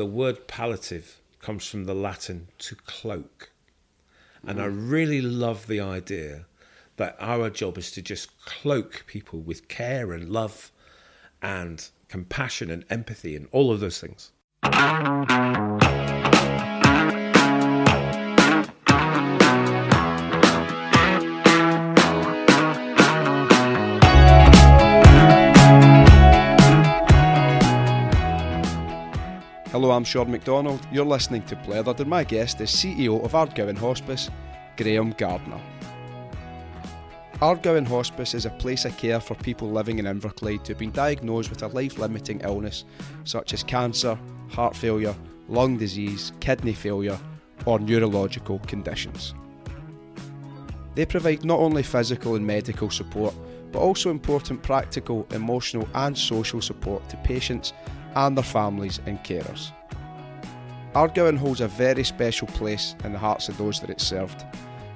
[0.00, 3.50] the word palliative comes from the Latin to cloak.
[4.46, 4.90] And I mm.
[4.90, 6.46] really love the idea
[6.96, 10.72] that our job is to just cloak people with care and love
[11.42, 14.32] and compassion and empathy and all of those things.
[29.80, 30.86] Hello, I'm Sean McDonald.
[30.92, 34.28] You're listening to Blethered, and my guest is CEO of Ardgowan Hospice,
[34.76, 35.58] Graham Gardiner.
[37.40, 40.90] Ardgowan Hospice is a place of care for people living in Inverclyde who have been
[40.90, 42.84] diagnosed with a life limiting illness
[43.24, 44.18] such as cancer,
[44.50, 45.14] heart failure,
[45.48, 47.18] lung disease, kidney failure,
[47.64, 49.32] or neurological conditions.
[50.94, 53.34] They provide not only physical and medical support,
[53.72, 57.72] but also important practical, emotional, and social support to patients
[58.14, 59.72] and their families and carers.
[60.94, 64.44] Ardgowan holds a very special place in the hearts of those that it served.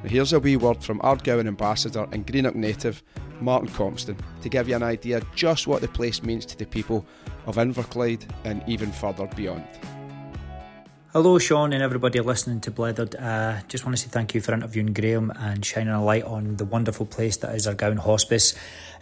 [0.02, 3.02] Now here's a wee word from Ardgowan ambassador and Greenock native
[3.40, 7.06] Martin Compston to give you an idea just what the place means to the people
[7.46, 9.66] of Inverclyde and even further beyond.
[11.12, 13.14] Hello, Sean, and everybody listening to Blethered.
[13.14, 16.56] Uh, just want to say thank you for interviewing Graham and shining a light on
[16.56, 18.54] the wonderful place that is Ardgowan Hospice.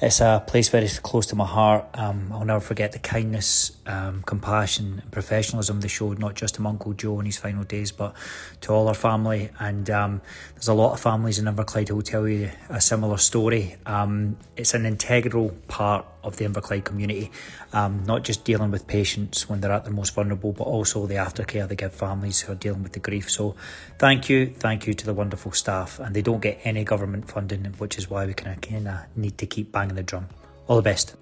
[0.05, 1.86] It's a place very close to my heart.
[1.95, 6.61] Um, I'll never forget the kindness, um, compassion, and professionalism they showed, not just to
[6.61, 8.17] my Uncle Joe in his final days, but
[8.62, 9.50] to all our family.
[9.61, 10.20] And um,
[10.55, 13.77] there's a lot of families in Inverclyde who will tell you a similar story.
[13.86, 17.31] Um, it's an integral part of the Inverclyde community,
[17.72, 21.16] um, not just dealing with patients when they're at their most vulnerable, but also the
[21.16, 23.31] aftercare they give families who are dealing with the grief.
[23.31, 23.56] So,
[23.98, 27.64] thank you, thank you to the wonderful staff, and they don't get any government funding,
[27.78, 30.28] which is why we kind of need to keep banging the drum.
[30.68, 31.16] All the best.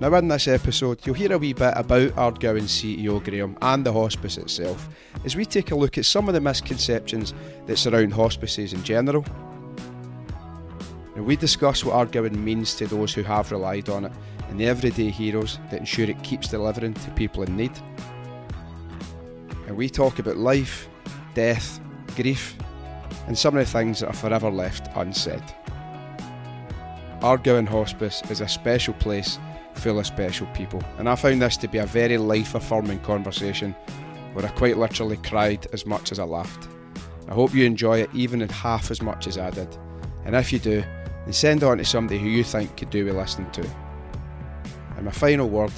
[0.00, 3.92] Now, in this episode, you'll hear a wee bit about Ardgowan CEO Graham and the
[3.92, 4.88] hospice itself
[5.26, 7.34] as we take a look at some of the misconceptions
[7.66, 9.26] that surround hospices in general.
[11.14, 14.12] Now, we discuss what Ardgowan means to those who have relied on it
[14.48, 17.72] and the everyday heroes that ensure it keeps delivering to people in need.
[19.66, 20.88] And we talk about life,
[21.34, 21.78] death,
[22.16, 22.56] grief,
[23.26, 25.42] and some of the things that are forever left unsaid.
[27.20, 29.38] Ardgowan Hospice is a special place
[29.74, 33.74] full of special people, and I found this to be a very life affirming conversation
[34.32, 36.66] where I quite literally cried as much as I laughed.
[37.28, 39.68] I hope you enjoy it even in half as much as I did,
[40.24, 40.82] and if you do,
[41.24, 43.68] then send it on to somebody who you think could do with listening to.
[44.96, 45.72] And my final word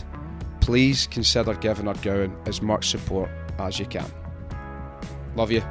[0.60, 3.28] please consider giving Ardgowan as much support
[3.58, 4.06] as you can.
[5.34, 5.62] Love you.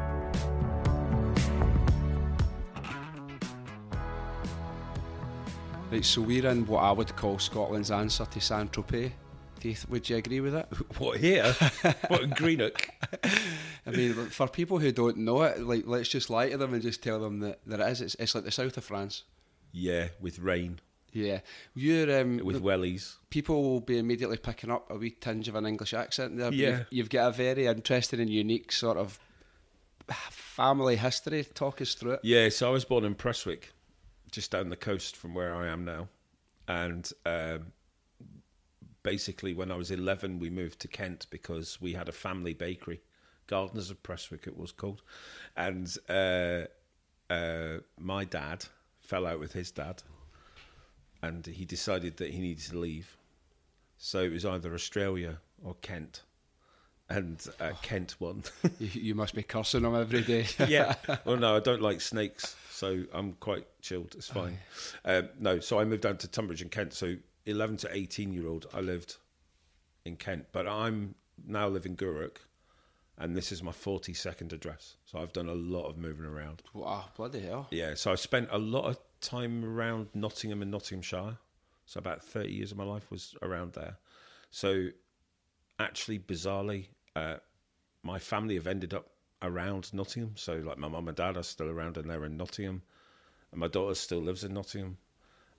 [5.91, 9.11] Right, so we're in what I would call Scotland's answer to Saint Tropez.
[9.59, 10.65] Do you th- would you agree with it?
[10.97, 11.53] What here?
[12.07, 12.87] what in Greenock?
[13.85, 16.81] I mean, for people who don't know it, like let's just lie to them and
[16.81, 18.01] just tell them that, that it is.
[18.01, 19.23] It's, it's like the south of France.
[19.73, 20.79] Yeah, with rain,
[21.11, 21.39] Yeah,
[21.75, 23.15] you're um, with wellies.
[23.29, 26.51] people will be immediately picking up a wee tinge of an English accent there.
[26.53, 26.69] Yeah.
[26.69, 29.19] you've, you've got a very interesting and unique sort of
[30.29, 31.43] family history.
[31.53, 32.19] Talk us through it.
[32.23, 33.71] Yeah, so I was born in Prestwick,
[34.31, 36.07] just down the coast from where I am now.
[36.67, 37.73] And um,
[39.03, 43.01] basically, when I was 11, we moved to Kent because we had a family bakery,
[43.47, 45.01] Gardiners of Prestwick, it was called.
[45.55, 46.63] And uh,
[47.29, 48.65] uh, my dad
[49.01, 50.01] fell out with his dad,
[51.21, 53.17] and he decided that he needed to leave.
[53.97, 56.23] So it was either Australia or Kent.
[57.09, 58.43] And uh, Kent won.
[58.79, 60.47] You, you must be cursing them every day.
[60.67, 60.95] yeah.
[61.25, 64.15] Well, no, I don't like snakes, so I'm quite chilled.
[64.17, 64.57] It's fine.
[65.05, 66.93] Um, no, so I moved down to Tunbridge in Kent.
[66.93, 67.15] So
[67.45, 69.17] 11 to 18 year old, I lived
[70.03, 71.13] in Kent, but I'm
[71.45, 72.37] now living in Gourock,
[73.19, 74.95] and this is my 42nd address.
[75.05, 76.63] So I've done a lot of moving around.
[76.73, 77.67] wow, bloody hell.
[77.69, 81.37] Yeah, so I spent a lot of time around Nottingham and Nottinghamshire.
[81.85, 83.97] So about 30 years of my life was around there.
[84.49, 84.87] So
[85.77, 87.35] actually, bizarrely, uh,
[88.01, 89.10] my family have ended up
[89.41, 90.33] around Nottingham.
[90.35, 92.81] So like my mum and dad are still around and they're in Nottingham.
[93.51, 94.97] And my daughter still lives in Nottingham.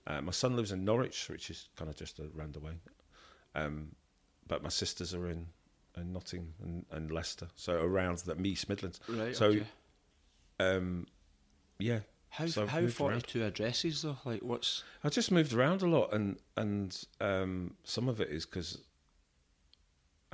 [0.05, 2.73] Uh, my son lives in Norwich, which is kind of just around the way.
[3.55, 3.95] Um,
[4.47, 5.47] but my sisters are in,
[5.95, 7.47] in Nottingham and, and Leicester.
[7.55, 8.99] So around the East Midlands.
[9.07, 9.35] Right.
[9.35, 9.65] So, okay.
[10.59, 11.07] um,
[11.79, 11.99] yeah.
[12.29, 12.93] How so how around.
[12.93, 14.17] forty two addresses though?
[14.25, 18.47] Like what's I just moved around a lot, and and um, some of it is
[18.47, 18.79] because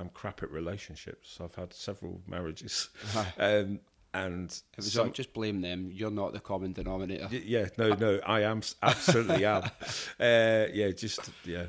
[0.00, 1.38] I'm crap at relationships.
[1.42, 2.88] I've had several marriages,
[3.38, 3.80] um,
[4.14, 5.90] and some- like, just blame them.
[5.92, 7.28] You're not the common denominator.
[7.30, 9.62] Y- yeah, no, no, I am absolutely am.
[10.18, 11.66] Uh, yeah, just yeah,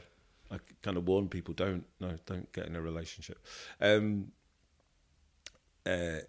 [0.49, 3.37] I kind of warn people don't no, don't get in a relationship.
[3.79, 4.31] Um,
[5.85, 6.19] uh,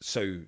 [0.00, 0.40] so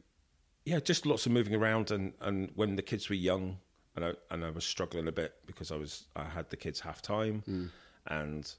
[0.65, 3.59] yeah, just lots of moving around, and and when the kids were young,
[3.95, 6.81] and I and I was struggling a bit because I was I had the kids
[6.81, 7.71] half time,
[8.09, 8.53] and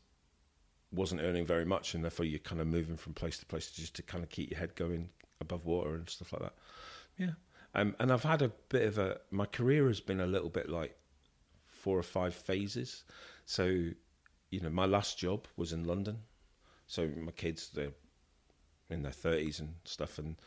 [0.91, 3.95] wasn't earning very much, and therefore you're kind of moving from place to place just
[3.95, 5.09] to kind of keep your head going
[5.41, 6.53] above water and stuff like that.
[7.17, 7.31] Yeah,
[7.75, 10.69] um, and I've had a bit of a my career has been a little bit
[10.69, 10.97] like
[11.65, 13.03] four or five phases.
[13.45, 13.65] So,
[14.49, 16.17] you know, my last job was in London.
[16.87, 17.93] So my kids they're
[18.89, 20.37] in their thirties and stuff, and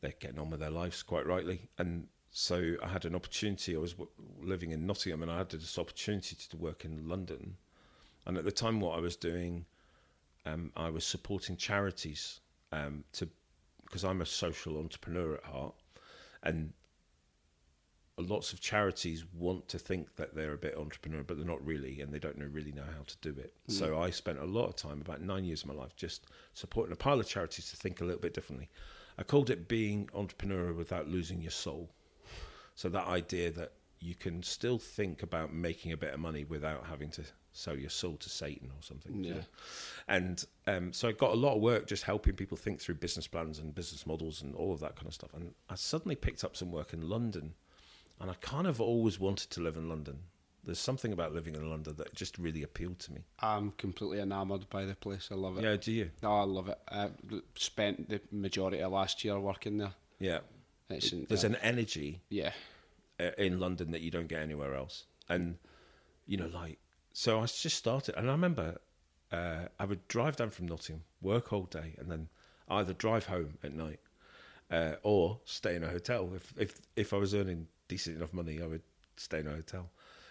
[0.00, 1.68] they're getting on with their lives quite rightly.
[1.78, 3.76] And so I had an opportunity.
[3.76, 4.10] I was w-
[4.40, 7.56] living in Nottingham, and I had this opportunity to work in London.
[8.28, 9.64] And at the time, what I was doing,
[10.46, 12.40] um, I was supporting charities
[12.70, 13.28] um, to
[13.84, 15.74] because I'm a social entrepreneur at heart,
[16.42, 16.74] and
[18.18, 22.02] lots of charities want to think that they're a bit entrepreneur, but they're not really,
[22.02, 23.54] and they don't know, really know how to do it.
[23.68, 26.92] So I spent a lot of time, about nine years of my life, just supporting
[26.92, 28.68] a pile of charities to think a little bit differently.
[29.16, 31.88] I called it being entrepreneur without losing your soul.
[32.74, 36.86] So that idea that you can still think about making a bit of money without
[36.86, 37.22] having to
[37.52, 39.24] sell your soul to Satan or something.
[39.24, 39.34] you Yeah.
[39.38, 39.44] know?
[40.08, 43.26] And um, so I got a lot of work just helping people think through business
[43.26, 45.34] plans and business models and all of that kind of stuff.
[45.34, 47.54] And I suddenly picked up some work in London,
[48.20, 50.18] and I kind of always wanted to live in London.
[50.64, 53.20] There's something about living in London that just really appealed to me.
[53.40, 55.28] I'm completely enamoured by the place.
[55.32, 55.64] I love it.
[55.64, 56.10] Yeah, do you?
[56.22, 56.78] No, I love it.
[56.90, 57.10] I
[57.54, 59.92] spent the majority of last year working there.
[60.20, 60.40] Yeah.
[60.90, 62.52] It's There's an energy yeah.
[63.20, 65.04] Uh, in London that you don't get anywhere else.
[65.28, 65.56] And
[66.26, 66.78] you know, like,
[67.12, 68.78] so I just started, and I remember
[69.32, 72.28] uh, I would drive down from Nottingham, work all day, and then
[72.68, 74.00] either drive home at night
[74.70, 76.30] uh, or stay in a hotel.
[76.34, 78.82] If if if I was earning decent enough money, I would
[79.16, 79.88] stay in a hotel.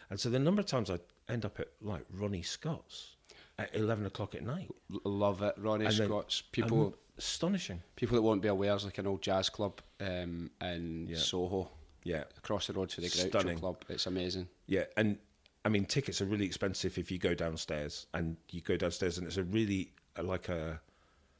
[0.10, 3.16] And so the number of times I'd end up at like Ronnie Scott's
[3.60, 4.70] at eleven o'clock at night,
[5.04, 5.56] love it.
[5.58, 6.42] Ronnie And Scott's.
[6.42, 7.82] People Um, astonishing.
[7.96, 11.18] people that won't be aware is like an old jazz club um, in Yeah.
[11.18, 11.70] Soho,
[12.08, 13.58] Yeah, across the road to the Groucho Stunning.
[13.60, 13.84] Club.
[13.90, 14.48] It's amazing.
[14.68, 15.18] Yeah, and
[15.66, 19.28] I mean tickets are really expensive if you go downstairs, and you go downstairs, and
[19.28, 20.80] it's a really uh, like a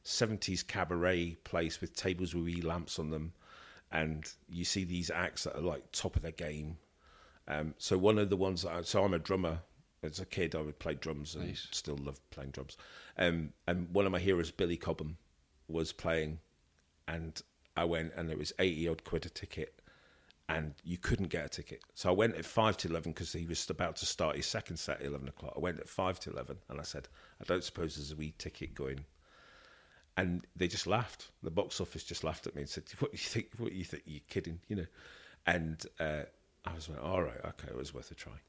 [0.02, 3.32] seventies cabaret place with tables with wee lamps on them,
[3.92, 6.76] and you see these acts that are like top of their game.
[7.46, 9.60] Um, so one of the ones that I, so I'm a drummer.
[10.00, 11.66] As a kid, I would play drums and Nice.
[11.72, 12.76] still love playing drums.
[13.16, 15.16] Um, and one of my heroes, Billy Cobham,
[15.66, 16.38] was playing,
[17.08, 17.42] and
[17.76, 19.77] I went, and it was eighty odd quid a ticket,
[20.48, 21.82] and you couldn't get a ticket.
[21.94, 24.78] So I went at five to eleven because he was about to start his second
[24.78, 25.52] set at eleven o'clock.
[25.56, 27.08] I went at five to eleven, and I said,
[27.40, 29.04] "I don't suppose there's a wee ticket going."
[30.16, 31.30] And they just laughed.
[31.42, 33.48] The box office just laughed at me and said, "What do you think?
[33.58, 34.04] What do you think?
[34.06, 34.86] You're kidding, you know?"
[35.46, 36.22] And uh,
[36.64, 38.40] I was like, "All right, okay, it was worth a try."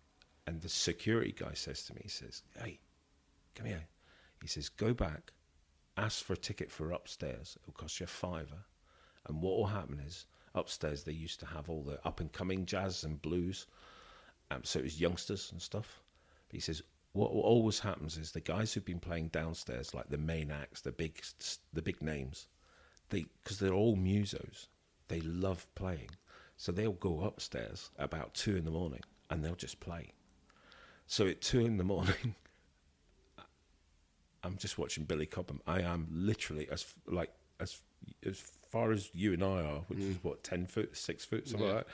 [0.47, 2.79] And the security guy says to me, he says, "Hey,
[3.55, 3.87] come here."
[4.41, 5.33] He says, "Go back,
[5.97, 7.57] ask for a ticket for upstairs.
[7.61, 8.63] It'll cost you a fiver."
[9.27, 10.25] And what will happen is
[10.55, 13.67] upstairs they used to have all the up and coming jazz and blues,
[14.51, 16.01] um, so it was youngsters and stuff.
[16.47, 16.81] But he says
[17.13, 20.91] what always happens is the guys who've been playing downstairs, like the main acts, the
[20.91, 21.21] big
[21.73, 22.47] the big names,
[23.09, 24.67] they because they're all musos,
[25.07, 26.11] they love playing,
[26.57, 30.11] so they'll go upstairs about two in the morning and they'll just play.
[31.07, 32.35] So at two in the morning.
[34.43, 35.61] I'm just watching Billy Cobham.
[35.67, 37.81] I am literally as like as
[38.25, 40.23] as far as you and I are, which is mm.
[40.23, 41.75] what ten foot, six foot, something Yeah.
[41.75, 41.93] like that.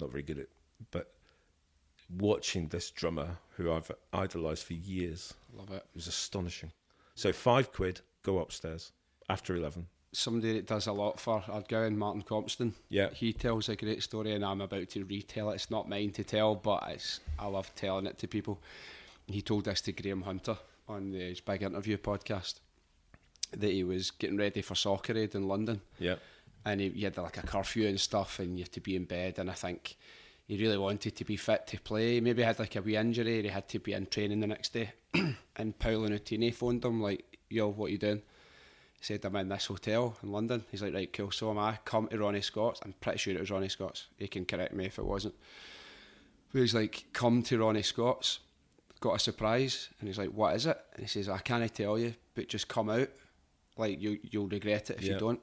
[0.00, 0.48] Not very good at,
[0.90, 1.12] but
[2.18, 5.76] watching this drummer who I've idolised for years, Love it.
[5.76, 6.72] it was astonishing.
[7.14, 8.92] So five quid, go upstairs
[9.28, 9.86] after eleven.
[10.14, 12.72] Somebody that does a lot for our guy Martin Compston.
[12.90, 13.10] Yeah.
[13.14, 15.54] He tells a great story and I'm about to retell it.
[15.54, 18.60] It's not mine to tell, but it's I love telling it to people.
[19.26, 22.56] He told this to Graham Hunter on the, his big interview podcast
[23.52, 25.80] that he was getting ready for Soccer Aid in London.
[25.98, 26.16] Yeah,
[26.64, 29.04] and he, he had like a curfew and stuff, and you had to be in
[29.04, 29.38] bed.
[29.38, 29.96] And I think
[30.46, 32.20] he really wanted to be fit to play.
[32.20, 34.72] Maybe he had like a wee injury, he had to be in training the next
[34.72, 34.92] day.
[35.56, 38.22] and Paolo Nutini phoned him like, "Yo, what you doing?"
[38.98, 41.30] He said, "I'm in this hotel in London." He's like, "Right, cool.
[41.30, 41.78] So am I.
[41.84, 42.80] Come to Ronnie Scott's.
[42.84, 44.06] I'm pretty sure it was Ronnie Scott's.
[44.16, 45.34] He can correct me if it wasn't."
[46.52, 48.40] But he's like, "Come to Ronnie Scott's."
[49.00, 51.98] Got a surprise, and he's like, "What is it?" And he says, "I can't tell
[51.98, 53.08] you, but just come out.
[53.76, 55.14] Like you, you'll regret it if Yeah.
[55.14, 55.40] you don't."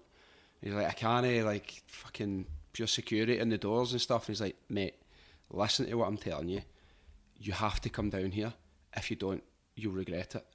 [0.62, 4.24] He's like, I can't, like, fucking pure security in the doors and stuff.
[4.28, 4.96] And he's like, mate,
[5.50, 6.62] listen to what I'm telling you.
[7.38, 8.54] You have to come down here.
[8.94, 9.42] If you don't,
[9.78, 10.46] you'll regret it.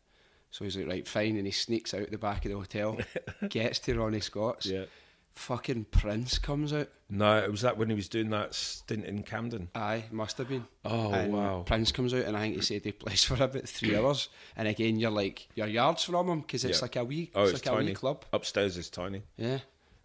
[0.50, 1.36] So he's like, right, fine.
[1.38, 2.98] And he sneaks out the back of the hotel,
[3.48, 4.66] gets to Ronnie Scott's.
[4.66, 4.84] yeah.
[5.34, 6.88] Fucking Prince comes out.
[7.10, 9.68] No, it was that when he was doing that stint in Camden.
[9.74, 10.64] Aye, must have been.
[10.84, 11.62] Oh, and wow.
[11.66, 14.28] Prince comes out, and I think he said he plays for about three hours.
[14.56, 16.84] And again, you're like, you're yards from him because it's Yeah.
[16.84, 17.90] like a wee, Oh, it's, it's like a tiny.
[17.90, 18.24] wee club.
[18.32, 19.22] Upstairs is tiny.
[19.36, 19.58] Yeah.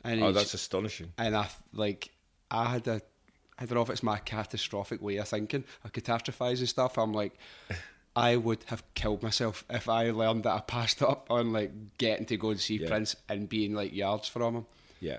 [0.03, 1.11] And Oh, that's astonishing.
[1.17, 2.09] and I like
[2.49, 3.01] I had a
[3.57, 5.65] I don't know if it's my catastrophic way of thinking.
[5.85, 6.97] I catastrophize and stuff.
[6.97, 7.33] I'm like,
[8.15, 12.25] I would have killed myself if I learned that I passed up on like getting
[12.27, 12.87] to go and see Yeah.
[12.87, 14.65] Prince and being like yards from him.
[14.99, 15.17] Yeah.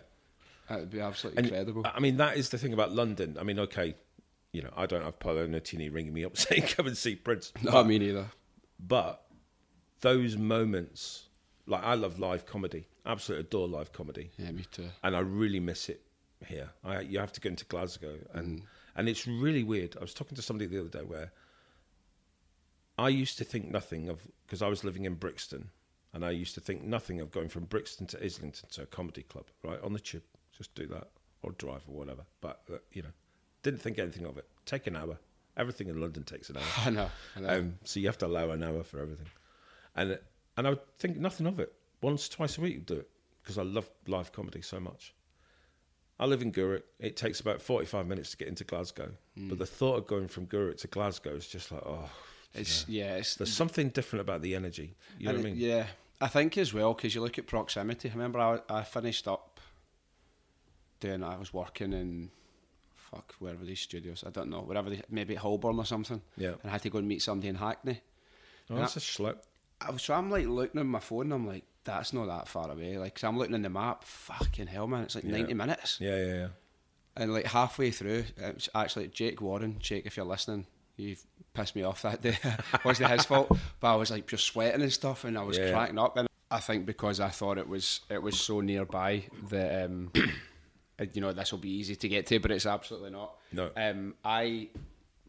[0.68, 1.82] That would be absolutely And, incredible.
[1.84, 3.36] I mean, that is the thing about London.
[3.38, 3.94] I mean, okay,
[4.52, 7.52] you know, I don't have Paolo Nutini ringing me up saying, come and see Prince.
[7.62, 8.26] no, me neither.
[8.78, 9.22] But
[10.00, 11.28] those moments,
[11.66, 12.86] like, I love live comedy.
[13.06, 14.30] Absolutely adore live comedy.
[14.36, 14.88] Yeah, me too.
[15.02, 16.02] and I really miss it
[16.46, 16.70] here.
[16.84, 18.62] I, you have to go into Glasgow, and mm.
[18.96, 19.96] and it's really weird.
[19.96, 21.32] I was talking to somebody the other day where
[22.98, 25.70] I used to think nothing of because I was living in Brixton,
[26.12, 29.22] and I used to think nothing of going from Brixton to Islington to a comedy
[29.22, 30.22] club, right on the tube,
[30.56, 31.08] just do that
[31.42, 32.22] or drive or whatever.
[32.40, 33.10] But uh, you know,
[33.62, 34.46] didn't think anything of it.
[34.66, 35.18] Take an hour.
[35.56, 36.62] Everything in London takes an hour.
[36.86, 37.10] I know.
[37.36, 37.48] I know.
[37.48, 39.26] Um, so you have to allow an hour for everything,
[39.96, 40.18] and
[40.56, 41.72] and I would think nothing of it.
[42.02, 43.10] Once, twice a week, you do it
[43.42, 45.14] because I love live comedy so much.
[46.18, 46.82] I live in Gourock.
[46.98, 50.46] It takes about forty-five minutes to get into Glasgow, but the thought of going from
[50.46, 52.10] Gourock to Glasgow is just like, oh,
[52.54, 54.94] it's yeah, it's there's something different about the energy.
[55.18, 55.56] You know what I mean?
[55.56, 55.86] Yeah,
[56.20, 58.08] I think as well because you look at proximity.
[58.08, 59.60] I remember I, I finished up
[61.00, 61.22] doing.
[61.22, 62.30] I was working in
[62.96, 64.24] fuck wherever these studios.
[64.26, 66.20] I don't know wherever they, maybe at Holborn or something.
[66.36, 66.50] Yeah.
[66.62, 68.00] and I had to go and meet somebody in Hackney.
[68.68, 69.44] Oh, that's a slip.
[69.80, 71.22] I was so I'm like looking at my phone.
[71.26, 72.98] and I'm like, that's not that far away.
[72.98, 74.04] Like, so I'm looking in the map.
[74.04, 75.02] Fucking hell, man!
[75.04, 75.32] It's like Yeah.
[75.32, 75.98] 90 minutes.
[76.00, 76.48] Yeah, yeah, yeah.
[77.16, 79.76] And like halfway through, it was actually Jake Warren.
[79.80, 80.66] Jake, if you're listening,
[81.00, 82.36] you've pissed me off that day.
[82.84, 85.70] wasn't his fault, but I was like just sweating and stuff, and I was Yeah.
[85.72, 86.16] cracking up.
[86.16, 90.12] And I think because I thought it was it was so nearby that um,
[91.14, 93.34] you know this will be easy to get to, but it's absolutely not.
[93.52, 93.70] No.
[93.76, 94.68] Um, I,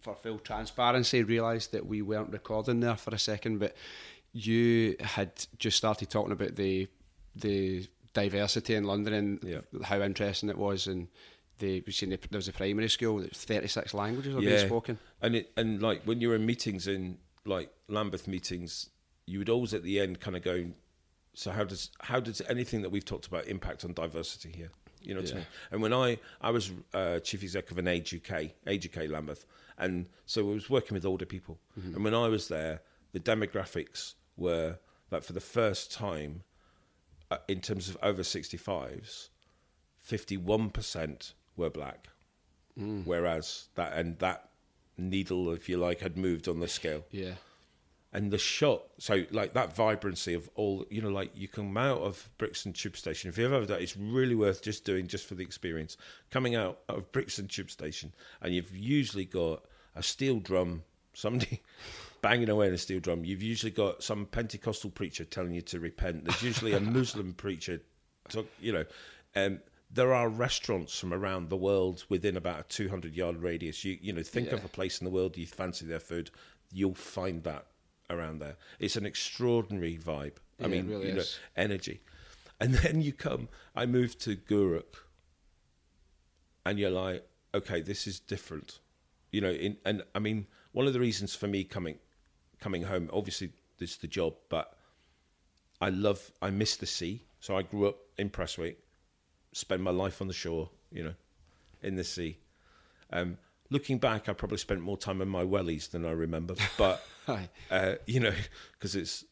[0.02, 3.76] for full transparency, realised that we weren't recording there for a second, but
[4.34, 6.88] you had just started talking about the
[7.36, 9.62] the diversity in London and Yeah.
[9.84, 11.08] how interesting it was, and
[11.62, 14.50] the we seen the, there was a primary school that thirty six languages are yeah.
[14.50, 15.00] being spoken.
[15.22, 18.90] And it and like when you were in meetings in like Lambeth meetings,
[19.26, 20.66] you would always at the end kind of go,
[21.34, 24.72] so how does how does anything that we've talked about impact on diversity here?
[25.02, 25.46] You know what I mean?
[25.72, 29.46] And when I I was uh, chief executive of an Age UK, Age UK Lambeth,
[29.78, 31.60] and so I was working with older people.
[31.76, 32.82] And when I was there,
[33.14, 34.78] the demographics were
[35.10, 36.44] that for the first time,
[37.32, 39.30] uh, in terms of over sixty fives,
[39.98, 42.08] fifty one percent were black
[43.06, 44.50] whereas that and that
[44.98, 47.04] needle, if you like, had moved on the scale.
[47.12, 47.34] Yeah,
[48.14, 52.00] And the shot, so like that vibrancy of all, you know, like you come out
[52.00, 53.30] of Brixton Tube Station.
[53.30, 55.98] If you've ever done, it, it's really worth just doing just for the experience.
[56.30, 59.64] Coming out of Brixton Tube Station, and you've usually got
[59.96, 61.62] a steel drum, somebody
[62.22, 63.26] banging away on a steel drum.
[63.26, 66.26] You've usually got some Pentecostal preacher telling you to repent.
[66.26, 67.82] There's usually a Muslim preacher,
[68.30, 68.86] to, you know.
[69.36, 69.60] Um,
[69.94, 73.84] there are restaurants from around the world within about a 200 yard radius.
[73.84, 76.32] You you know, think of a place in the world you fancy their food,
[76.72, 77.66] you'll find that
[78.10, 78.56] around there.
[78.80, 80.38] It's an extraordinary vibe.
[80.60, 81.40] I Yeah, it mean, really you know, is.
[81.56, 82.02] energy.
[82.60, 83.50] And then you come.
[83.76, 84.96] I moved to Gourock,
[86.66, 88.80] and you're like, okay, this is different.
[89.32, 91.98] You know, in, and I mean, one of the reasons for me coming
[92.60, 94.78] coming home, obviously, this is the job, but
[95.82, 97.26] I love, I miss the sea.
[97.40, 98.78] So I grew up in Prestwick,
[99.54, 101.14] spent my life on the shore, you know,
[101.82, 102.38] in the sea.
[103.12, 103.38] Um,
[103.70, 107.04] looking back, I probably spent more time in my wellies than I remember, but
[107.70, 108.34] uh, you know,
[108.74, 109.26] because it's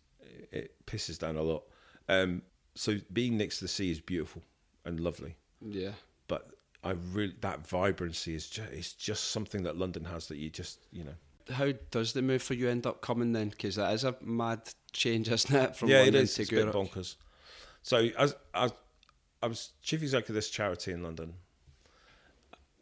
[0.52, 1.64] it pisses down a lot.
[2.08, 2.42] Um,
[2.76, 4.42] so being next to the sea is beautiful
[4.86, 5.92] and lovely, yeah.
[6.28, 6.50] but
[6.84, 10.80] I really that vibrancy is just it's just something that London has that you just
[10.92, 11.16] you know.
[11.54, 13.50] How does the move for you end up coming then?
[13.50, 14.62] Because that is a mad
[14.94, 15.76] change, isn't it?
[15.76, 16.36] From yeah, London it is.
[16.36, 17.16] to It's a bit bonkers.
[17.82, 18.70] So as I,
[19.42, 21.34] I was chief executive of this charity in London.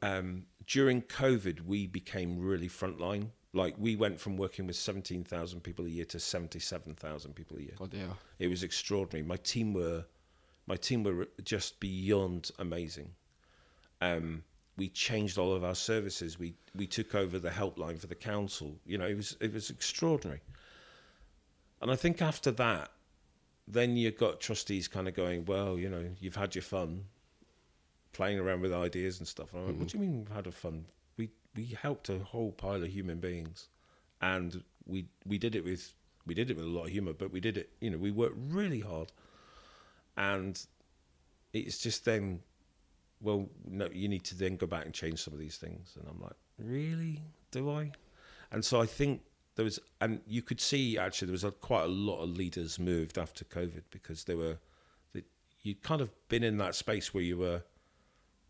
[0.01, 3.27] Um, during COVID, we became really frontline.
[3.53, 7.57] Like we went from working with seventeen thousand people a year to seventy-seven thousand people
[7.57, 7.73] a year.
[7.77, 8.17] Bloody hell.
[8.39, 9.25] It was extraordinary.
[9.25, 10.05] My team were,
[10.67, 13.09] my team were just beyond amazing.
[14.01, 14.43] Um,
[14.77, 16.37] we changed all of our services.
[16.37, 18.75] We we took over the helpline for the council.
[18.85, 20.41] You know, it was it was extraordinary.
[21.81, 22.91] And I think after that,
[23.67, 27.03] then you've got trustees kind of going, well, you know, you've had your fun,
[28.13, 29.53] playing around with ideas and stuff.
[29.53, 29.97] And I'm like, what mm-hmm.
[29.97, 30.85] do you mean we've had a fun?
[31.17, 33.67] We we helped a whole pile of human beings,
[34.21, 35.93] and we we did it with
[36.25, 37.69] we did it with a lot of humor, but we did it.
[37.81, 39.11] You know, we worked really hard,
[40.15, 40.59] and
[41.53, 42.39] it's just then,
[43.21, 45.97] well, no, you need to then go back and change some of these things.
[45.99, 47.21] And I'm like, really?
[47.51, 47.91] Do I?
[48.51, 49.21] And so I think
[49.57, 52.79] there was, and you could see actually there was a, quite a lot of leaders
[52.79, 54.57] moved after COVID because they were,
[55.13, 55.23] they,
[55.63, 57.63] you'd kind of been in that space where you were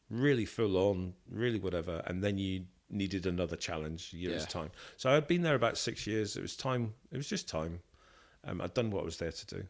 [0.10, 4.48] really full on, really whatever, and then you needed another challenge year's Yeah.
[4.48, 4.72] time.
[4.96, 6.38] So I'd been there about six years.
[6.38, 6.94] It was time.
[7.12, 7.82] It was just time.
[8.44, 9.64] Um, I'd done what I was there to do,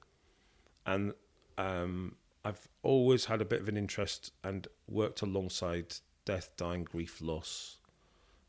[0.86, 1.14] and
[1.58, 2.16] um,
[2.46, 7.78] I've always had a bit of an interest and worked alongside death, dying, grief, loss.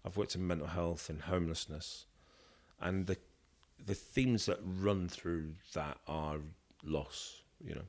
[0.05, 2.07] I've worked in mental health and homelessness,
[2.81, 3.17] and the
[3.87, 6.39] the themes that run through that are
[6.85, 7.43] loss.
[7.65, 7.87] You know,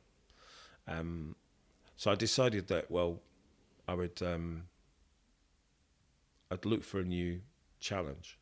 [0.88, 1.36] um,
[1.96, 3.20] so I decided that well,
[3.88, 4.64] I would um,
[6.52, 7.42] I'd look for a new
[7.80, 8.38] challenge.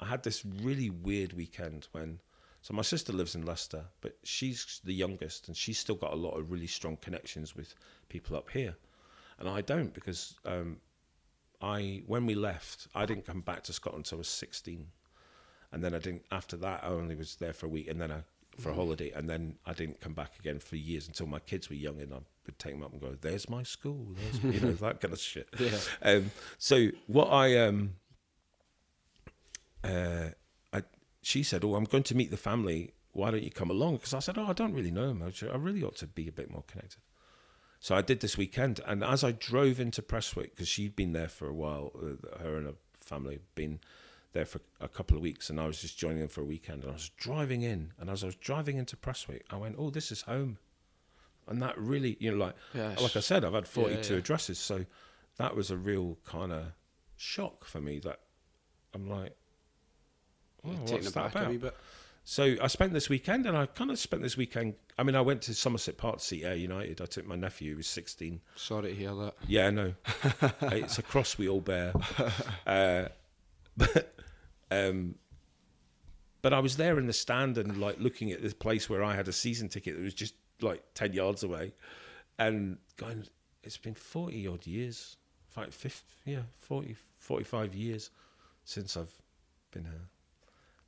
[0.00, 2.20] I had this really weird weekend when
[2.60, 6.16] so my sister lives in Leicester, but she's the youngest and she's still got a
[6.16, 7.74] lot of really strong connections with
[8.08, 8.76] people up here,
[9.38, 10.76] and I don't because um,
[11.60, 14.86] I when we left I didn't come back to Scotland until I was sixteen,
[15.72, 18.12] and then I didn't after that I only was there for a week and then
[18.12, 18.22] I
[18.58, 19.10] for a holiday.
[19.10, 22.12] And then I didn't come back again for years until my kids were young and
[22.12, 25.12] I would take them up and go there's my school there's you know that kind
[25.12, 25.48] of shit.
[25.58, 25.78] Yeah.
[26.02, 27.94] um, so what I um
[29.84, 30.28] uh
[30.72, 30.82] I
[31.22, 32.94] she said oh I'm going to meet the family.
[33.12, 33.96] Why don't you come along?
[33.96, 36.32] Because I said oh I don't really know much I really ought to be a
[36.32, 37.00] bit more connected.
[37.80, 41.28] So I did this weekend and as I drove into Prestwick because she'd been there
[41.28, 43.80] for a while uh, her and her family had been
[44.32, 46.82] there for a couple of weeks and I was just joining them for a weekend
[46.82, 49.90] and I was driving in and as I was driving into Prestwick I went oh
[49.90, 50.58] this is home
[51.48, 53.00] and that really you know like Yes.
[53.00, 54.18] like I said I've had 42 yeah.
[54.18, 54.84] addresses so
[55.36, 56.66] that was a real kind of
[57.16, 58.20] shock for me that
[58.94, 59.36] I'm like
[60.66, 61.76] oh, Taking what's that about bit.
[62.24, 64.74] so I spent this weekend, and I kind of spent this weekend.
[64.98, 67.00] I mean, I went to Somerset Park to see Ayr United.
[67.00, 68.40] I took my nephew, who was 16.
[68.56, 69.34] Sorry to hear that.
[69.48, 69.94] Yeah, no,
[70.62, 71.92] it's a cross we all bear.
[72.66, 73.08] Uh,
[73.76, 74.14] but,
[74.70, 75.16] um,
[76.42, 79.14] but I was there in the stand and like looking at this place where I
[79.14, 81.72] had a season ticket that was just like 10 yards away,
[82.38, 83.24] and going,
[83.62, 85.16] it's been 40 odd years,
[85.56, 88.10] like 50, yeah, 40, 45 years
[88.64, 89.12] since I've
[89.70, 90.08] been here.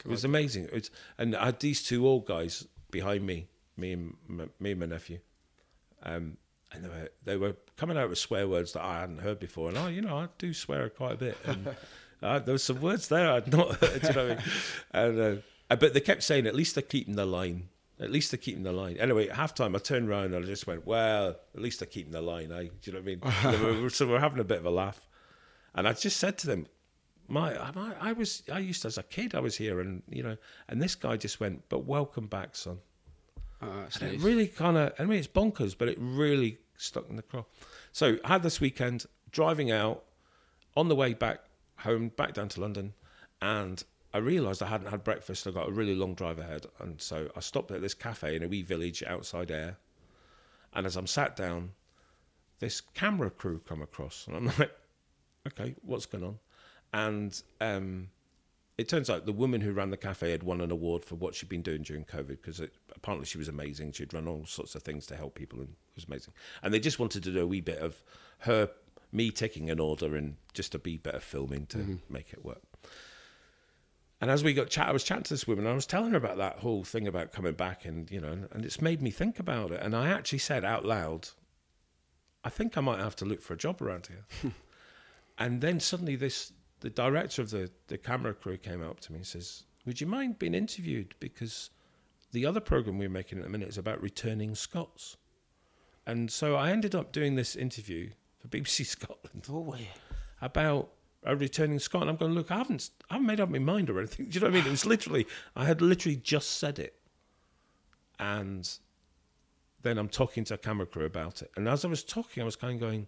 [0.05, 0.69] It was amazing.
[0.73, 4.81] It's and I had these two old guys behind me, me and my, me and
[4.81, 5.19] my nephew,
[6.03, 6.37] um,
[6.73, 9.69] and they were they were coming out with swear words that I hadn't heard before.
[9.69, 11.39] And I, you know, I do swear quite a bit.
[11.47, 11.69] And
[12.25, 14.03] uh, there was some words there I'd not heard.
[14.03, 14.39] You know I mean?
[14.93, 15.21] And
[15.71, 17.69] uh, but they kept saying, at least they're keeping the line.
[18.01, 18.97] At least they're keeping the line.
[18.99, 22.13] Anyway, at halftime, I turned around and I just went, well, at least they're keeping
[22.13, 22.51] the line.
[22.51, 22.69] Eh?
[22.83, 23.81] Do you know what I mean?
[23.83, 25.01] Were- so we're having a bit of a laugh.
[25.75, 26.67] And I just said to them,
[27.29, 30.23] my, I, I was, I used to, as a kid, I was here, and you
[30.23, 30.37] know,
[30.69, 32.79] and this guy just went, but welcome back, son.
[33.63, 34.13] Oh, And nice.
[34.13, 37.45] it really kind of, I mean, it's bonkers, but it really stuck in the craw.
[37.93, 40.05] So I had this weekend driving out
[40.77, 41.41] on the way back
[41.85, 42.93] home, back down to London,
[43.41, 45.47] and I realised I hadn't had breakfast.
[45.47, 48.43] I got a really long drive ahead, and so I stopped at this cafe in
[48.43, 49.77] a wee village outside Ayr.
[50.73, 51.71] And as I'm sat down,
[52.59, 54.77] this camera crew come across, and I'm like,
[55.47, 56.39] okay, what's going on?
[56.93, 58.09] And um,
[58.77, 61.35] it turns out the woman who ran the cafe had won an award for what
[61.35, 62.61] she'd been doing during COVID because
[62.95, 63.93] apparently she was amazing.
[63.93, 66.35] She'd run all sorts of things to help people, and it was amazing.
[66.63, 68.03] And they just wanted to do a wee bit of
[68.39, 68.69] her,
[69.15, 71.95] me taking an order, and just a wee bit of filming to mm-hmm.
[72.09, 72.63] make it work.
[74.21, 75.67] And as we got chat, I was chatting to this woman.
[75.67, 78.49] And I was telling her about that whole thing about coming back, and you know,
[78.53, 79.81] and it's made me think about it.
[79.83, 81.29] And I actually said out loud,
[82.43, 84.53] "I think I might have to look for a job around here."
[85.39, 89.19] and then suddenly, this the director of the the camera crew came up to me
[89.19, 91.15] and says, "Would you mind being interviewed?
[91.21, 91.71] Because
[92.33, 95.17] the other program we're making at the minute is about returning Scots."
[96.07, 98.11] And so I ended up doing this interview
[98.49, 99.89] for BBC Scotland oh, No way.
[100.43, 100.91] about
[101.23, 102.03] a returning Scot.
[102.03, 104.27] And I'm going, look, I haven't, I haven't made up my mind or anything.
[104.29, 104.67] Do you know what I mean?
[104.67, 105.27] It was literally,
[105.57, 106.95] I had literally just said it.
[108.19, 108.71] And
[109.83, 111.51] then I'm talking to a camera crew about it.
[111.57, 113.07] And as I was talking, I was kind of going,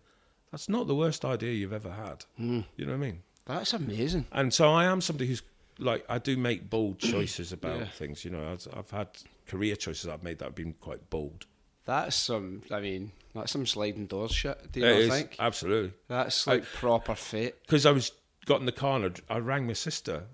[0.51, 2.25] that's not the worst idea you've ever had.
[2.37, 2.61] Hmm.
[2.77, 3.23] You know what I mean?
[3.47, 4.27] That's amazing.
[4.33, 5.43] And so I am somebody who's
[5.79, 7.87] like, I do make bold choices about Yeah.
[7.87, 8.25] things.
[8.25, 9.09] You know, I've, I've had
[9.47, 11.47] career choices I've made that have been quite bold.
[11.85, 12.63] That's some.
[12.73, 14.73] I mean, that's some sliding doors shit.
[14.73, 15.37] Do you It not is, think?
[15.39, 15.93] Absolutely.
[16.09, 17.55] That's like proper fate.
[17.63, 18.13] because I was
[18.47, 20.25] got in the car and I, I rang my sister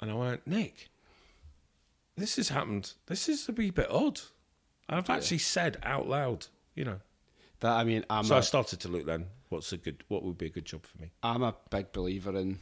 [0.00, 0.88] and I went, Nick,
[2.16, 2.92] this has happened.
[3.06, 4.20] This is a wee bit odd.
[4.88, 7.00] I've actually said out loud, you know.
[7.60, 9.26] That I mean, I'm So I a, started to look then.
[9.50, 10.02] What's a good?
[10.08, 11.10] What would be a good job for me?
[11.22, 12.58] I'm a big believer in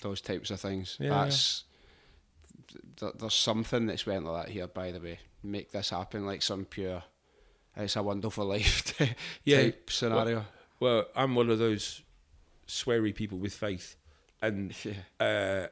[0.00, 0.96] those types of things.
[0.98, 1.64] Yeah, that's
[2.98, 4.66] th- there's something that's went like that here.
[4.66, 7.02] By the way, make this happen like some pure.
[7.84, 9.10] It's a wonderful life type
[9.44, 10.44] Yeah, scenario.
[10.80, 12.02] Well, I'm one of those
[12.66, 13.96] sweary people with faith,
[14.42, 14.94] and Yeah.
[15.26, 15.66] uh,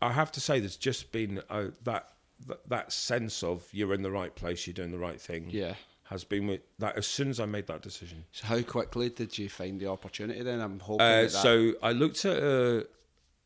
[0.00, 2.08] I have to say, there's just been uh, that,
[2.46, 5.48] that that sense of you're in the right place, you're doing the right thing.
[5.50, 5.74] Yeah.
[6.04, 8.24] has been with that as soon as I made that decision.
[8.32, 10.42] So how quickly did you find the opportunity?
[10.42, 12.82] Then I'm hoping Uh, so I looked at uh,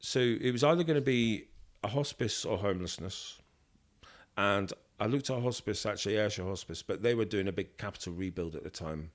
[0.01, 1.45] so it was either going to be
[1.85, 3.39] a hospice or homelessness,
[4.37, 7.77] and I looked at a hospice actually Ayrshire Hospice, but they were doing a big
[7.77, 9.11] capital rebuild at the time,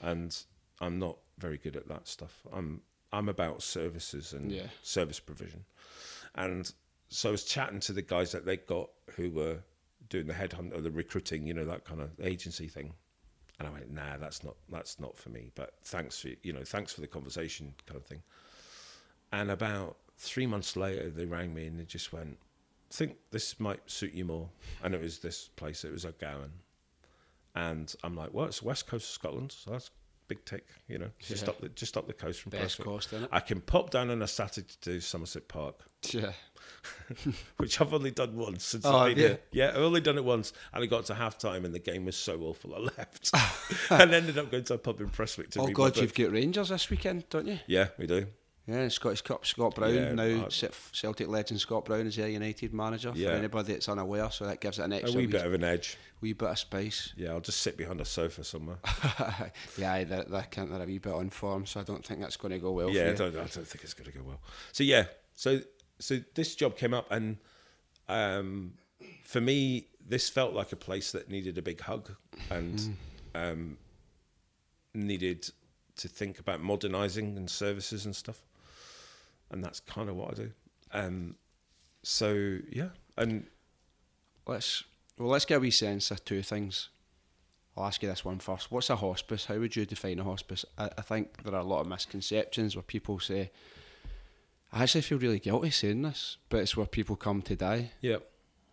[0.00, 0.36] and
[0.80, 2.42] I'm not very good at that stuff.
[2.52, 2.82] I'm
[3.12, 4.66] I'm about services and Yeah.
[4.82, 5.64] service provision,
[6.34, 6.72] and
[7.08, 9.58] so I was chatting to the guys that they got who were
[10.08, 12.92] doing the headhunt or the recruiting, you know, that kind of agency thing.
[13.58, 15.50] And I went, nah, that's not that's not for me.
[15.54, 18.22] But thanks for you know, thanks for the conversation, kind of thing.
[19.32, 22.38] And about three months later, they rang me and they just went,
[22.94, 24.48] think this might suit you more.
[24.82, 25.84] And it was this place.
[25.84, 26.50] It was Ardgowan.
[27.56, 29.90] And I'm like, well, it's west coast of Scotland, so that's
[30.26, 30.66] big tick.
[30.88, 31.50] You know, just Yeah.
[31.50, 33.28] up the just up the coast from best cost in it.
[33.32, 35.76] I can pop down on a Saturday to Somerset Park,
[36.10, 36.32] Yeah.
[37.58, 39.28] which I've only done once since Oh, I've been you?
[39.28, 39.40] here.
[39.52, 42.04] Yeah, I've only done it once, and I got to half time, and the game
[42.06, 43.30] was so awful, I left,
[43.90, 46.70] and ended up going to a pub in Prestwick to Oh God, you've got Rangers
[46.70, 47.58] this weekend, don't you?
[47.66, 48.26] Yeah, we do.
[48.66, 49.44] Yeah, Scottish Cup.
[49.44, 50.46] Scott Brown Yeah, now.
[50.46, 50.48] uh,
[50.92, 53.12] Celtic legend Scott Brown is Ayr United manager.
[53.14, 53.30] Yeah.
[53.30, 55.52] For anybody that's unaware, so that gives it an A extra wee wee, bit of
[55.52, 55.98] an edge.
[56.22, 57.12] wee bit of spice.
[57.16, 58.78] Yeah, I'll just sit behind a sofa somewhere.
[59.76, 62.52] yeah, they're, they're, they're a wee bit on form, so I don't think that's going
[62.52, 62.88] to go well.
[62.90, 64.40] yeah, I don't, I don't think it's going to go well.
[64.72, 65.60] So yeah, so
[65.98, 67.36] so this job came up, and
[68.08, 68.72] um,
[69.24, 72.10] for me, this felt like a place that needed a big hug
[72.50, 72.96] and
[73.34, 73.76] um,
[74.94, 75.50] needed
[75.96, 78.42] to think about modernising and services and stuff,
[79.54, 80.50] and that's kind of what I do.
[80.92, 81.36] Um,
[82.02, 83.46] so yeah, and
[84.46, 84.84] Let's
[85.18, 86.88] well, let's get a wee sense of two things.
[87.76, 88.70] I'll ask you this one first.
[88.70, 89.46] What's a hospice?
[89.46, 90.64] How would you define a hospice?
[90.78, 93.50] I, I think there are a lot of misconceptions where people say,
[94.72, 97.92] I actually feel really guilty saying this, but it's where people come to die.
[98.00, 98.18] yeah.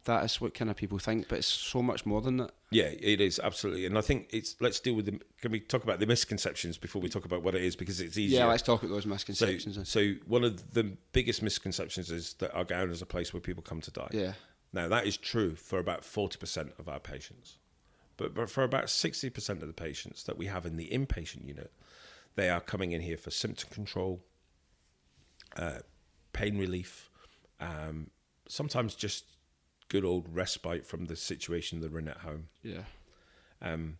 [0.06, 2.52] That is what kind of people think, but it's so much more than that.
[2.72, 4.56] Yeah, it is absolutely, and I think it's.
[4.60, 5.20] Let's deal with the.
[5.42, 8.18] Can we talk about the misconceptions before we talk about what it is because it's
[8.18, 8.40] easier.
[8.40, 9.76] Yeah, let's talk about those misconceptions.
[9.76, 9.86] then.
[9.86, 13.80] so one of the biggest misconceptions is that Ardgowan is a place where people come
[13.82, 14.10] to die.
[14.12, 14.34] yeah,
[14.74, 17.60] Now that is true for about forty percent of our patients,
[18.18, 21.46] but, but for about sixty percent of the patients that we have in the inpatient
[21.46, 21.72] unit,
[22.36, 24.24] they are coming in here for symptom control,
[25.58, 25.80] uh,
[26.34, 27.12] pain relief,
[27.60, 28.10] um,
[28.48, 29.26] sometimes just
[29.92, 32.48] good old respite from the situation they're in at home.
[32.64, 32.84] yeah,
[33.62, 33.98] Um,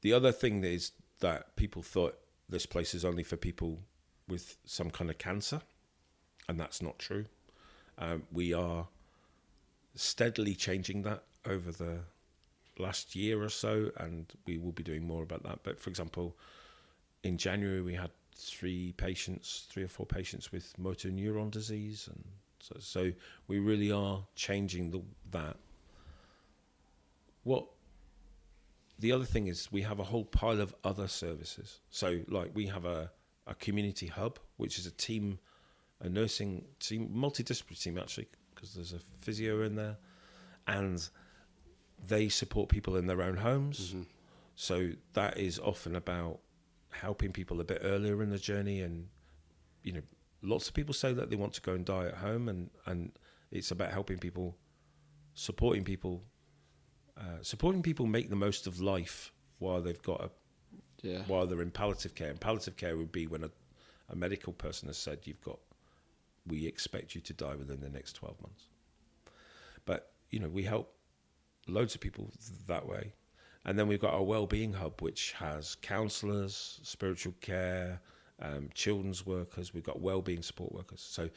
[0.00, 0.90] the other thing is
[1.20, 2.18] that people thought
[2.48, 3.78] this place is only for people
[4.26, 5.60] with some kind of cancer,
[6.48, 7.26] and that's not true.
[7.96, 8.88] Um, we are
[9.94, 12.00] steadily changing that over the
[12.76, 15.60] last year or so, and we will be doing more about that.
[15.62, 16.36] But for example,
[17.22, 22.24] in January we had three patients, three or four patients with motor neuron disease, and
[22.62, 23.12] so, so
[23.48, 25.56] we really are changing the that.
[27.42, 27.66] What
[29.00, 31.80] the other thing is we have a whole pile of other services.
[31.90, 33.10] So like we have a,
[33.48, 35.40] a community hub, which is a team,
[36.00, 39.96] a nursing team, multidisciplinary team actually, because there's a physio in there,
[40.68, 41.08] and
[42.06, 43.88] they support people in their own homes.
[43.88, 44.02] Mm-hmm.
[44.54, 46.38] So that is often about
[46.90, 49.08] helping people a bit earlier in the journey, and
[49.82, 50.02] you know,
[50.42, 53.12] lots of people say that they want to go and die at home, and and
[53.50, 54.56] it's about helping people,
[55.34, 56.24] supporting people
[57.16, 60.30] uh, supporting people make the most of life while they've got a
[61.02, 62.30] yeah, while they're in palliative care.
[62.30, 63.50] And palliative care would be when a,
[64.08, 65.58] a medical person has said you've got
[66.46, 68.66] we expect you to die within the next twelve months.
[69.84, 70.94] But you know we help
[71.68, 73.12] loads of people th- that way,
[73.64, 78.00] and then we've got our well-being hub, which has counsellors, spiritual care,
[78.42, 79.72] um, children's workers.
[79.72, 81.00] We've got well-being support workers.
[81.00, 81.30] So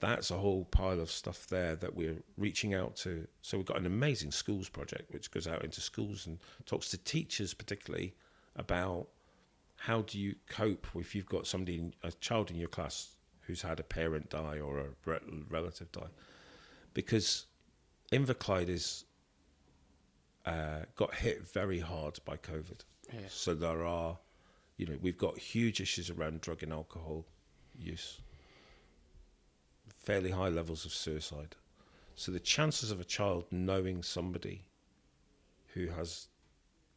[0.00, 3.26] that's a whole pile of stuff there that we're reaching out to.
[3.40, 6.98] So we've got an amazing schools project which goes out into schools and talks to
[6.98, 8.14] teachers particularly
[8.56, 9.08] about
[9.76, 13.62] how do you cope if you've got somebody, in, a child in your class who's
[13.62, 16.06] had a parent die or a re- relative die,
[16.94, 17.46] because
[18.12, 19.04] Inverclyde is
[20.46, 22.80] uh, got hit very hard by COVID.
[23.12, 23.20] Yeah.
[23.28, 24.18] So there are,
[24.82, 27.24] you know, we've got huge issues around drug and alcohol
[27.78, 28.20] use
[29.96, 31.54] fairly high levels of suicide.
[32.16, 34.64] So the chances of a child knowing somebody
[35.72, 36.26] who has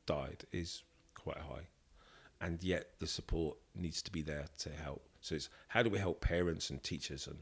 [0.08, 0.82] died is
[1.14, 1.68] quite high.
[2.42, 5.04] And yet the support needs to be there to help.
[5.22, 7.38] So it's how do we help parents and teachers and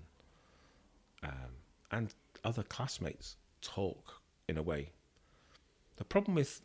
[1.23, 1.51] um,
[1.91, 4.89] and other classmates talk in a way.
[5.95, 6.61] The problem with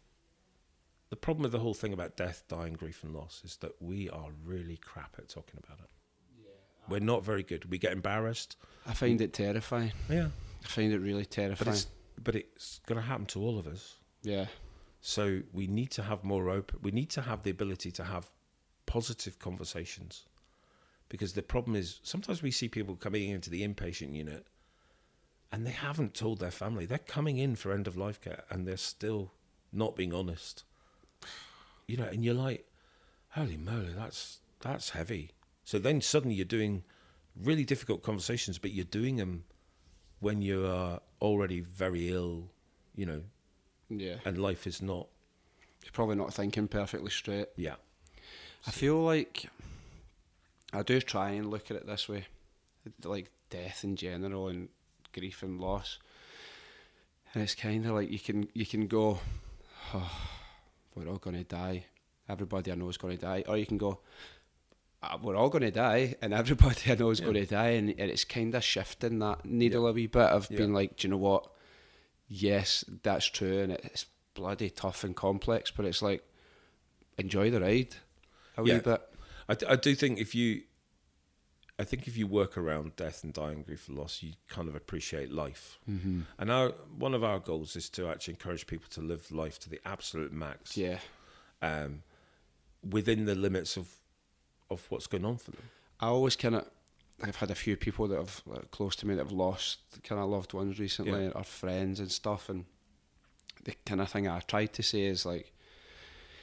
[1.10, 4.10] the problem with the whole thing about death, dying, grief, and loss is that we
[4.10, 5.88] are really crap at talking about it.
[6.88, 7.70] We're not very good.
[7.70, 8.56] We get embarrassed.
[8.86, 9.92] I find it terrifying.
[10.08, 10.28] Yeah,
[10.64, 11.70] I find it really but terrifying.
[11.72, 11.86] it's
[12.22, 13.96] but it's going to happen to all of us.
[14.22, 14.46] yeah,
[15.00, 16.80] So we need to have more open.
[16.82, 18.26] We need to have the ability to have
[18.86, 20.24] positive conversations,
[21.10, 24.46] because the problem is sometimes we see people coming into the inpatient unit,
[25.52, 28.66] and they haven't told their family they're coming in for end of life care, and
[28.66, 29.32] they're still
[29.72, 30.64] not being honest.
[31.88, 32.64] You know, and you're like,
[33.30, 35.30] holy moly, that's that's heavy.
[35.64, 36.84] So then suddenly you're doing
[37.42, 39.44] really difficult conversations, but you're doing them
[40.20, 42.50] when you are already very ill,
[42.94, 43.22] you know,
[43.88, 44.16] Yeah.
[44.24, 45.06] and life is not.
[45.82, 47.48] You're probably not thinking perfectly straight.
[47.56, 47.76] Yeah,
[48.66, 49.46] I feel like
[50.72, 52.26] I do try and look at it this way,
[53.04, 54.68] like death in general and
[55.14, 55.98] grief and loss.
[57.32, 59.20] And it's kind of like you can you can go,
[59.94, 60.20] oh,
[60.98, 61.86] we're all gonna die.
[62.28, 64.00] Everybody I know is gonna die, or you can go,
[65.02, 67.26] "Ah, we're all gonna die, and everybody I know is Yeah.
[67.26, 70.58] gonna die, and, and it's kind of shifting that needle a wee bit of Yeah.
[70.58, 71.50] being like, do you know what?
[72.26, 76.22] Yes, that's true, and it's bloody tough and complex, but it's like
[77.16, 77.96] enjoy the ride
[78.56, 78.78] a wee Yeah.
[78.80, 79.00] bit.
[79.48, 80.62] I, d- I do think if you,
[81.80, 84.74] I think if you work around death and dying, grief and loss, you kind of
[84.74, 85.78] appreciate life.
[85.88, 86.22] Mm-hmm.
[86.38, 89.70] And our one of our goals is to actually encourage people to live life to
[89.70, 90.76] the absolute max.
[90.76, 90.98] Yeah.
[91.62, 92.02] um,
[92.88, 93.88] within the limits of
[94.70, 95.62] of what's going on for them.
[96.00, 96.64] I always kind of,
[97.22, 100.20] I've had a few people that have like, close to me that have lost kind
[100.20, 101.30] of loved ones recently, Yeah.
[101.34, 102.48] or friends and stuff.
[102.48, 102.66] And
[103.64, 105.52] the kind of thing I tried to say is like,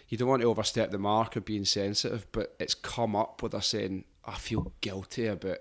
[0.10, 3.54] you don't want to overstep the mark of being sensitive, but it's come up with
[3.54, 5.60] us saying, I feel guilty about,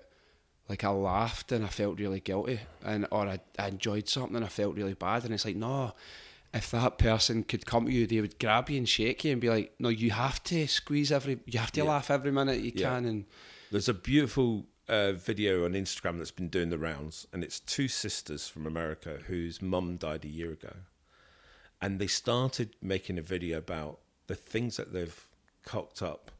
[0.67, 4.45] like I laughed and I felt really guilty, and or I, I enjoyed something and
[4.45, 5.93] I felt really bad, and it's like no.
[6.53, 9.41] If that person could come to you, they would grab you and shake you and
[9.41, 11.89] be like, "No, you have to squeeze every, you have to Yeah.
[11.89, 12.91] laugh every minute you Yeah.
[12.95, 13.25] can." And
[13.71, 17.89] There's a beautiful uh, video on Instagram that's been doing the rounds, and it's two
[17.89, 20.73] sisters from America whose mum died a year ago,
[21.81, 25.27] and they started making a video about the things that they've
[25.65, 26.31] cocked up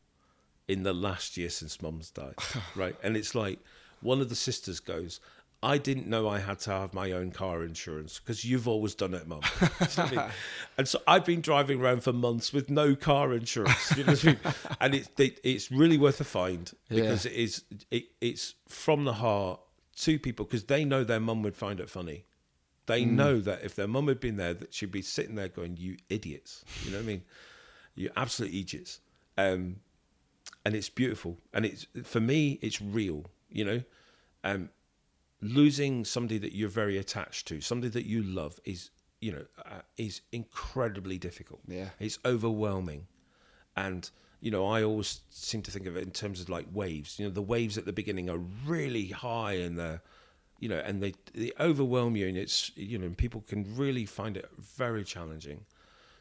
[0.67, 2.35] in the last year since mum's died,
[2.75, 2.95] right?
[3.03, 3.59] And it's like
[4.01, 5.19] one of the sisters goes.
[5.63, 9.15] I didn't know I had to have my own car insurance because you've always done
[9.15, 9.41] it, mum.
[9.61, 10.23] You know I mean?
[10.77, 13.97] And so I've been driving around for months with no car insurance.
[13.97, 14.39] You know what I mean?
[14.79, 19.13] And it's it, it's really worth a find because it is it, it's from the
[19.13, 19.59] heart
[19.97, 22.25] to people because they know their mum would find it funny.
[22.85, 25.77] They know that if their mum had been there, that she'd be sitting there going,
[25.77, 27.23] "You idiots!" You know what I mean?
[27.95, 28.99] You absolute idiots.
[29.37, 29.77] Um,
[30.65, 33.25] and it's beautiful, and it's for me, it's real.
[33.49, 33.83] You know,
[34.43, 34.69] um,
[35.41, 38.89] losing somebody that you're very attached to, somebody that you love, is
[39.21, 41.61] you know uh, is incredibly difficult.
[41.67, 41.89] Yeah.
[41.99, 43.07] it's overwhelming,
[43.77, 44.09] and
[44.41, 47.19] you know I always seem to think of it in terms of like waves.
[47.19, 50.01] You know, the waves at the beginning are really high and they're
[50.59, 54.37] you know, and they they overwhelm you, and it's you know, people can really find
[54.37, 55.65] it very challenging.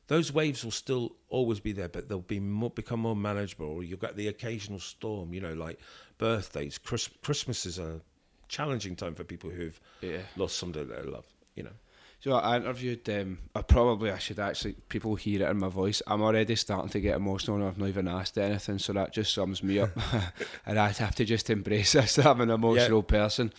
[0.06, 3.66] Those waves will still always be there, but they'll be more, become more manageable.
[3.66, 5.78] Or you'll get the occasional storm, you know, like
[6.18, 6.78] birthdays.
[6.78, 8.00] Chris, Christmas is a
[8.48, 10.18] challenging time for people who've Yeah.
[10.36, 11.26] lost somebody they love.
[11.54, 11.72] You know,
[12.20, 13.08] So I interviewed.
[13.08, 14.72] Um, I probably I should actually.
[14.88, 16.00] People hear it in my voice.
[16.06, 18.78] I'm already starting to get emotional, and I've not even asked anything.
[18.78, 19.90] So that just sums me up.
[20.66, 22.18] and I'd have to just embrace this.
[22.26, 23.52] I'm an emotional person,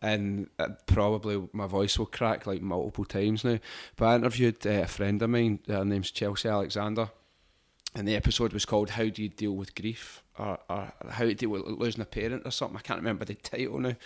[0.00, 3.58] and uh, probably my voice will crack like multiple times now.
[3.96, 5.60] But I interviewed uh, a friend of mine.
[5.66, 7.10] Her name's Chelsea Alexander,
[7.94, 11.34] and the episode was called "How Do You Deal with Grief?" or, or "How to
[11.34, 12.76] Deal with Losing a Parent" or something.
[12.76, 13.96] I can't remember the title now.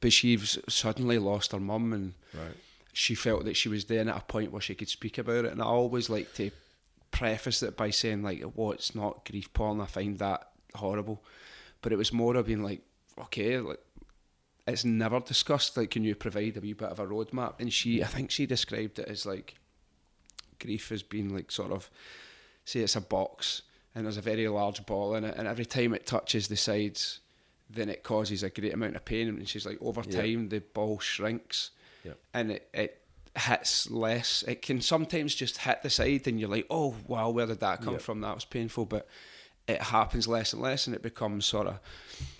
[0.00, 2.56] But she's suddenly lost her mum and right?
[2.94, 5.52] she felt that she was then at a point where she could speak about it.
[5.52, 6.50] And I always like to
[7.10, 9.82] preface it by saying like, "Well, it's not grief porn.
[9.82, 11.22] I find that horrible,"
[11.82, 12.80] but it was more of being like,
[13.18, 13.80] "Okay, like."
[14.66, 15.76] It's never discussed.
[15.76, 17.54] Like, can you provide a wee bit of a roadmap?
[17.60, 19.54] And she, I think, she described it as like
[20.60, 21.90] grief as being like sort of,
[22.64, 23.62] say, it's a box
[23.94, 27.20] and there's a very large ball in it, and every time it touches the sides,
[27.68, 29.26] then it causes a great amount of pain.
[29.28, 30.20] And she's like, over Yeah.
[30.22, 31.70] time, the ball shrinks
[32.04, 32.12] Yeah.
[32.32, 33.02] and it, it
[33.36, 34.44] hits less.
[34.46, 37.82] It can sometimes just hit the side, and you're like, oh wow, where did that
[37.82, 37.98] come Yeah.
[38.00, 38.20] from?
[38.20, 39.08] That was painful, but
[39.66, 41.80] it happens less and less, and it becomes sort of,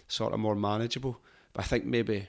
[0.07, 1.21] sort of more manageable.
[1.53, 2.29] But I think maybe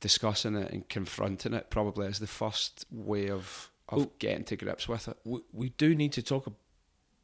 [0.00, 4.56] discussing it and confronting it probably is the first way of of Well- getting to
[4.56, 5.16] grips with it.
[5.24, 6.46] we, we do need to talk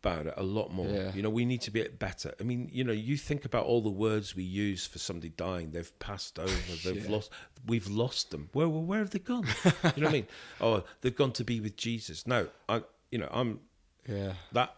[0.02, 0.86] about it a lot more.
[0.88, 1.12] Yeah.
[1.14, 2.34] You know, we need to be better.
[2.38, 5.70] I mean, you know, you think about all the words we use for somebody dying.
[5.70, 6.52] They've passed over.
[6.84, 7.10] They've Yeah.
[7.10, 7.30] lost.
[7.66, 8.50] We've lost them.
[8.52, 9.46] Where where have they gone?
[9.64, 10.26] you know what I mean?
[10.60, 12.26] Oh, they've gone to be with Jesus.
[12.26, 12.82] No, I.
[13.10, 13.60] You know, I'm
[14.08, 14.76] Yeah, that.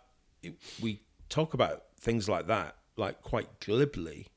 [0.81, 4.29] We talk about things like that, like quite glibly,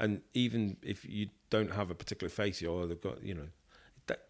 [0.00, 3.48] and even if you don't have a particular faith, or they've got, you know,
[4.08, 4.20] that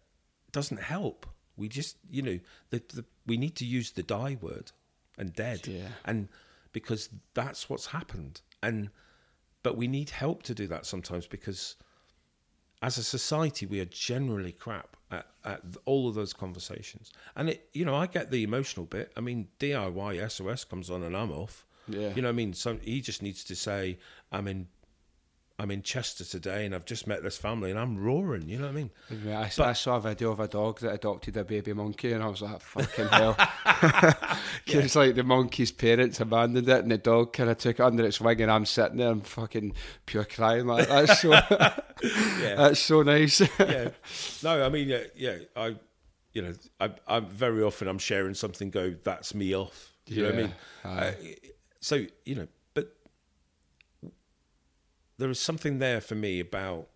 [0.51, 1.25] doesn't help.
[1.57, 2.37] we just you know
[2.71, 4.67] the, the we need to use the die word
[5.19, 5.89] and dead Yeah.
[6.09, 6.27] and
[6.77, 8.35] because that's what's happened
[8.67, 8.89] and
[9.65, 11.75] but we need help to do that sometimes because
[12.81, 17.59] as a society we are generally crap at, at all of those conversations and it
[17.73, 21.31] you know i get the emotional bit i mean diy sos comes on and i'm
[21.43, 22.13] off Yeah.
[22.15, 23.81] you know what i mean so he just needs to say
[24.31, 24.67] i'm in
[25.61, 28.63] i'm in chester today and i've just met this family and i'm roaring you know
[28.65, 28.89] what i mean
[29.25, 32.23] Yeah, I, I saw a video of a dog that adopted a baby monkey, and
[32.23, 33.35] I was like, "Fucking hell!"
[34.67, 38.05] It's like the monkey's parents abandoned it, and the dog kind of took it under
[38.05, 39.73] its wing, and I'm sitting there, and fucking
[40.05, 41.31] pure crying like that's so.
[42.41, 43.41] yeah that's so nice.
[43.59, 43.89] yeah.
[44.43, 45.37] No, I mean, yeah, yeah.
[45.55, 45.75] I,
[46.33, 48.69] you know, I, I'm very often I'm sharing something.
[48.71, 49.91] Go, that's me off.
[50.07, 50.53] You know what I mean?
[50.83, 51.11] Uh,
[51.81, 52.60] so you know, but
[55.21, 56.87] there is something there for me about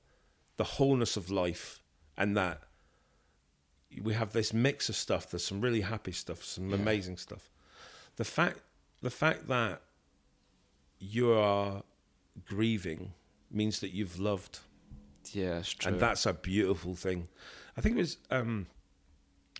[0.57, 1.81] the wholeness of life,
[2.17, 2.61] and that
[4.01, 5.29] we have this mix of stuff.
[5.29, 7.49] There's some really happy stuff, some amazing stuff.
[8.15, 8.61] The fact,
[9.01, 9.81] the fact that
[10.99, 11.83] you are
[12.45, 13.13] grieving
[13.51, 14.59] means that you've loved
[15.31, 15.91] yeah, it's true.
[15.91, 17.27] and that's a beautiful thing.
[17.77, 18.67] I think it was um,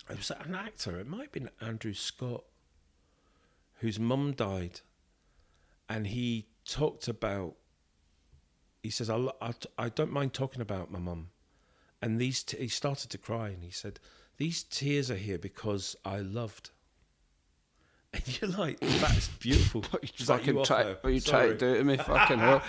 [0.10, 0.99] it was an actor.
[0.99, 2.43] It might have been Andrew Scott,
[3.80, 4.82] whose mum died,
[5.88, 7.56] and he talked about.
[8.86, 11.30] He says, "I, I, I don't mind talking about my mum,"
[12.04, 14.00] and these t- he started to cry, and he said,
[14.38, 16.69] "These tears are here because I loved."
[18.13, 21.78] And you're like, "That's beautiful." what you Is fucking off try, you trying to do
[21.78, 21.98] to me?
[22.13, 22.62] Fucking hell.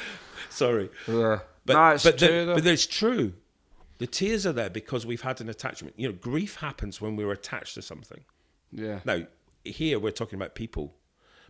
[0.49, 0.89] Sorry.
[1.07, 1.41] Yeah.
[1.67, 2.47] But, no, it's but, true.
[2.47, 2.55] though.
[2.55, 3.35] but it's true.
[3.99, 5.95] The tears are there because we've had an attachment.
[5.99, 8.25] You know, grief happens when we're attached to something.
[8.73, 9.01] yeah.
[9.05, 9.27] Now,
[9.65, 10.95] here we're talking about people,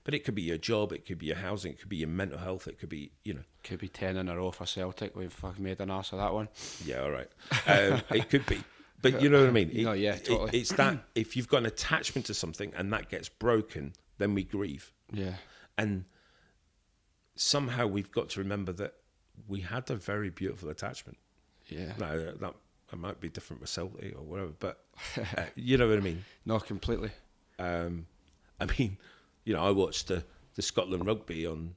[0.07, 2.09] but it could be your job, it could be your housing, it could be your
[2.09, 5.16] mental health, it could be, you know, Could be 10 in a row for Celtic.
[5.16, 6.49] We've fucking made an ass of that one.
[6.85, 7.29] yeah, all right.
[7.66, 8.62] Um, it could be.
[9.03, 9.71] But you know what I mean?
[9.73, 10.59] It- No, yeah, it- totally.
[10.59, 14.42] it's that if you've got an attachment to something and that gets broken, then we
[14.45, 14.90] grieve.
[15.12, 15.35] Yeah.
[15.77, 16.05] And
[17.35, 18.95] somehow we've got to remember that
[19.49, 21.19] we had a very beautiful attachment.
[21.69, 21.92] Yeah.
[21.99, 22.55] No, that,
[22.90, 24.81] that might be different with Celtic or whatever, but
[25.19, 26.25] uh, you know what I mean.
[26.47, 27.11] Not completely.
[27.59, 28.07] Um,
[28.61, 28.97] I mean,
[29.46, 30.22] you know, I watched the
[30.56, 31.74] the Scotland rugby on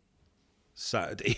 [0.74, 1.38] Saturday,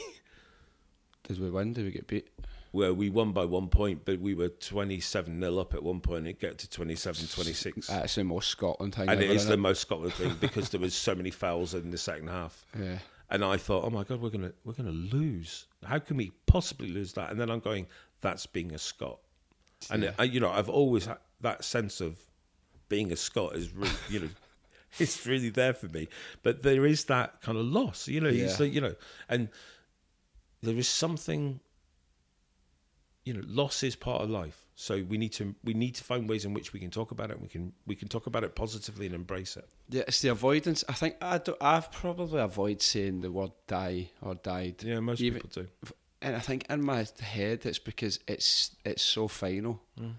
[1.28, 1.74] Did we win?
[1.74, 2.28] Did we get beat?
[2.72, 6.00] where we won by one point, but we were twenty seven 0 up at one
[6.00, 6.26] point.
[6.26, 7.88] It got to 27-26.
[7.88, 10.94] That's the most Scotland thing and it is the most Scotland thing because there was
[10.94, 12.66] so many fouls in the second half.
[12.80, 13.00] Yeah.
[13.30, 15.68] And I thought, oh my god, we're gonna we're gonna lose.
[15.86, 17.30] How can we possibly lose that?
[17.30, 17.88] And then I'm going,
[18.22, 19.20] that's being a Scot.
[19.90, 22.18] And I, uh, you know, I've always had that sense of
[22.88, 24.30] being a Scot is really, you know,
[25.00, 26.08] it's really there for me.
[26.44, 28.30] But there is that kind of loss, you know.
[28.30, 28.66] It's Yeah.
[28.66, 28.96] like, you know,
[29.30, 29.50] and
[30.62, 31.60] there is something,
[33.26, 34.66] you know, loss is part of life.
[34.76, 37.30] So we need to we need to find ways in which we can talk about
[37.30, 37.40] it.
[37.40, 39.68] We can we can talk about it positively and embrace it.
[39.90, 40.84] Yeah, it's the avoidance.
[40.90, 44.82] I think I do, I've probably avoid saying the word die or died.
[44.84, 45.94] Yeah, most Even- people do.
[46.24, 50.14] and I think in my head it's because it's it's so final Mm.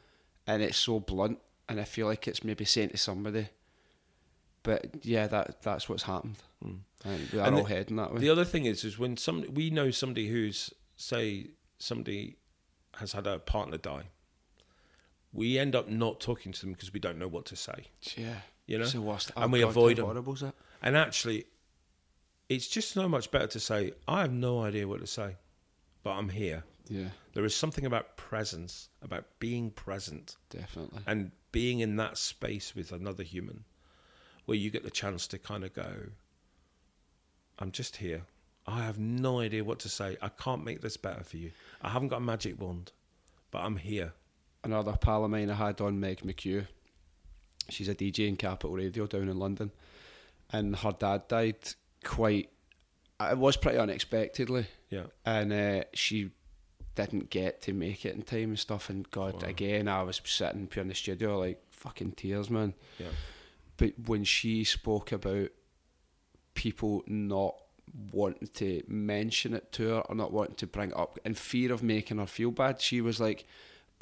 [0.47, 3.49] and it's so blunt, and I feel like it's maybe saying to somebody.
[4.65, 6.37] But yeah, that that's what's happened.
[7.03, 7.47] Think we are Mm.
[7.49, 8.21] And all the- heading that way.
[8.21, 11.49] The other thing is, is when some we know somebody who's say
[11.79, 12.37] somebody
[12.97, 14.11] has had a partner die,
[15.33, 18.37] we end up not talking to them because we don't know what to say, yeah,
[18.67, 19.33] you know, it's the worst.
[19.37, 20.05] and we God, avoid them.
[20.07, 20.55] horrible is it?
[20.83, 21.47] And actually,
[22.49, 25.37] it's just so much better to say, I have no idea what to say,
[26.03, 26.65] but I'm here.
[26.89, 31.01] Yeah, There is something about presence, about being present, definitely.
[31.07, 33.65] and being in that space with another human,
[34.47, 35.93] where you get the chance to kind of go,
[37.59, 38.23] I'm just here.
[38.67, 40.17] I have no idea what to say.
[40.23, 41.51] I can't make this better for you.
[41.83, 42.93] I haven't got a magic wand,
[43.51, 44.13] but I'm here.
[44.65, 46.67] Another pal of mine I had on Meg McHugh.
[47.69, 49.73] She's a DJ in Capital Radio down in London,
[50.51, 51.57] and her dad died
[52.05, 52.51] quite.
[53.21, 54.67] It was pretty unexpectedly.
[54.91, 55.05] Yeah.
[55.25, 56.31] and uh, she
[56.95, 58.91] didn't get to make it in time and stuff.
[58.91, 59.49] And God, Wow.
[59.49, 62.75] again, I was sitting here in the studio like fucking tears, man.
[62.99, 63.07] Yeah.
[63.83, 65.49] But when she spoke about
[66.55, 67.57] people not
[68.13, 71.73] wanting to mention it to her or not wanting to bring it up in fear
[71.73, 73.45] of making her feel bad, she was like,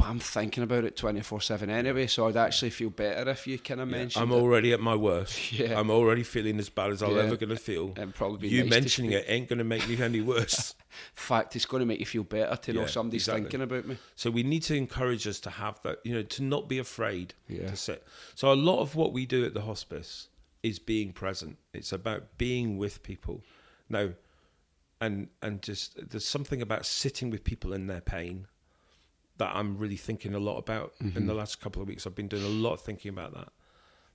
[0.00, 3.46] "But I'm thinking about it twenty four seven anyway, so I'd actually feel better if
[3.46, 5.52] you kind of mentioned I'm it." already at my worst.
[5.60, 5.78] Yeah.
[5.78, 7.22] I'm already feeling as bad as I'm Yeah.
[7.22, 7.92] ever going to feel.
[7.96, 10.74] It'd probably you nice mentioning it ain't going to make me any worse.
[10.78, 13.42] In fact, it's going to make you feel better to know somebody's exactly.
[13.42, 13.98] thinking about me.
[14.16, 17.34] So we need to encourage us to have that, you know, to not be afraid
[17.48, 17.68] Yeah.
[17.70, 18.04] to sit.
[18.34, 20.28] So a lot of what we do at the hospice
[20.62, 21.58] is being present.
[21.74, 23.42] It's about being with people.
[23.88, 24.10] Now,
[25.00, 28.46] and and just there's something about sitting with people in their pain
[29.40, 32.06] that I'm really thinking a lot about in the last couple of weeks.
[32.06, 33.48] I've been doing a lot of thinking about that.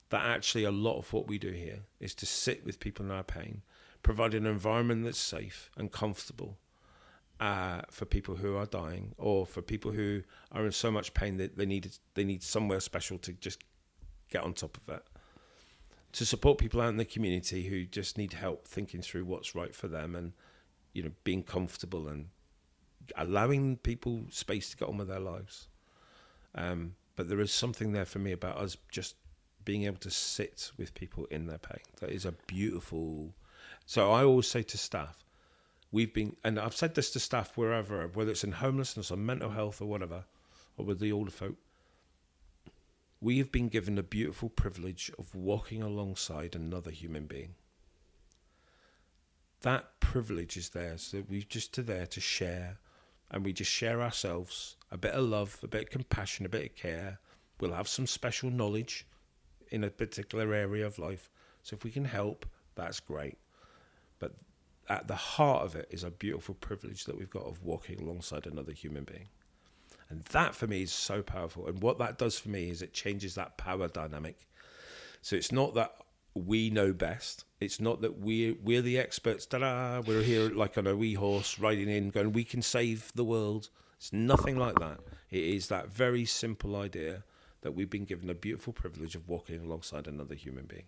[0.09, 3.11] That actually a lot of what we do here is to sit with people in
[3.11, 3.63] our pain,
[4.03, 6.59] provide an environment that's safe and comfortable
[7.39, 10.21] uh, for people who are dying or for people who
[10.51, 13.63] are in so much pain that they need they need somewhere special to just
[14.29, 15.03] get on top of it.
[16.13, 19.73] To support people out in the community who just need help thinking through what's right
[19.73, 20.33] for them and
[20.93, 22.27] you know being comfortable and
[23.15, 25.67] allowing people space to get on with their lives.
[26.53, 29.15] Um, but there is something there for me about us just
[29.63, 31.81] being able to sit with people in their pain.
[31.99, 33.33] That is a beautiful.
[33.85, 35.25] So I always say to staff,
[35.91, 39.49] we've been, and I've said this to staff wherever, whether it's in homelessness or mental
[39.49, 40.25] health or whatever,
[40.77, 41.55] or with the older folk.
[43.21, 47.55] We have been given the beautiful privilege of walking alongside another human being.
[49.61, 52.77] That privilege is there, so we're just there to share,
[53.31, 56.65] and we just share ourselves a bit of love, a bit of compassion, a bit
[56.65, 57.19] of care.
[57.59, 59.05] We'll have some special knowledge
[59.69, 61.29] in a particular area of life.
[61.63, 62.45] So if we can help,
[62.75, 63.37] that's great.
[64.19, 64.33] But
[64.89, 68.45] at the heart of it is a beautiful privilege that we've got of walking alongside
[68.45, 69.27] another human being.
[70.09, 71.67] And that for me is so powerful.
[71.67, 74.47] And what that does for me is it changes that power dynamic.
[75.21, 75.95] So it's not that
[76.35, 77.45] we know best.
[77.59, 79.45] It's not that we're we're the experts.
[79.45, 80.01] Ta-da!
[80.05, 83.69] We're here like on a wee horse riding in, going, we can save the world.
[83.97, 84.99] It's nothing like that.
[85.31, 87.23] It is that very simple idea
[87.61, 90.83] that we've been given the beautiful privilege of walking alongside another human being.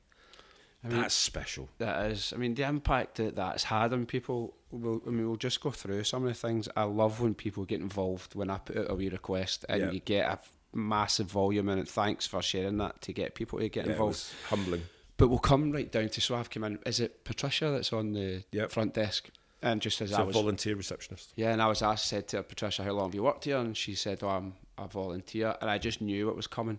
[0.84, 1.70] I mean, That's special.
[1.80, 2.34] That is.
[2.34, 4.54] I mean, the impact that that's had on people.
[4.70, 6.68] We'll, I mean, we'll just go through some of the things.
[6.76, 9.92] I love when people get involved when I put out a wee request and Yeah.
[9.92, 10.40] you get a
[10.78, 14.24] massive volume and thanks for sharing that to get people to get Yeah, involved.
[14.50, 14.84] humbling.
[15.18, 16.80] But we'll come right down to so I've come in.
[16.86, 18.72] Is it Patricia that's on the Yep.
[18.72, 19.30] front desk?
[19.64, 21.34] And just as It's I a was volunteer receptionist.
[21.36, 23.58] Yeah, and I was asked, said to her, Patricia, how long have you worked here?
[23.58, 25.56] And she said, oh, I'm a volunteer.
[25.60, 26.78] And I just knew it was coming.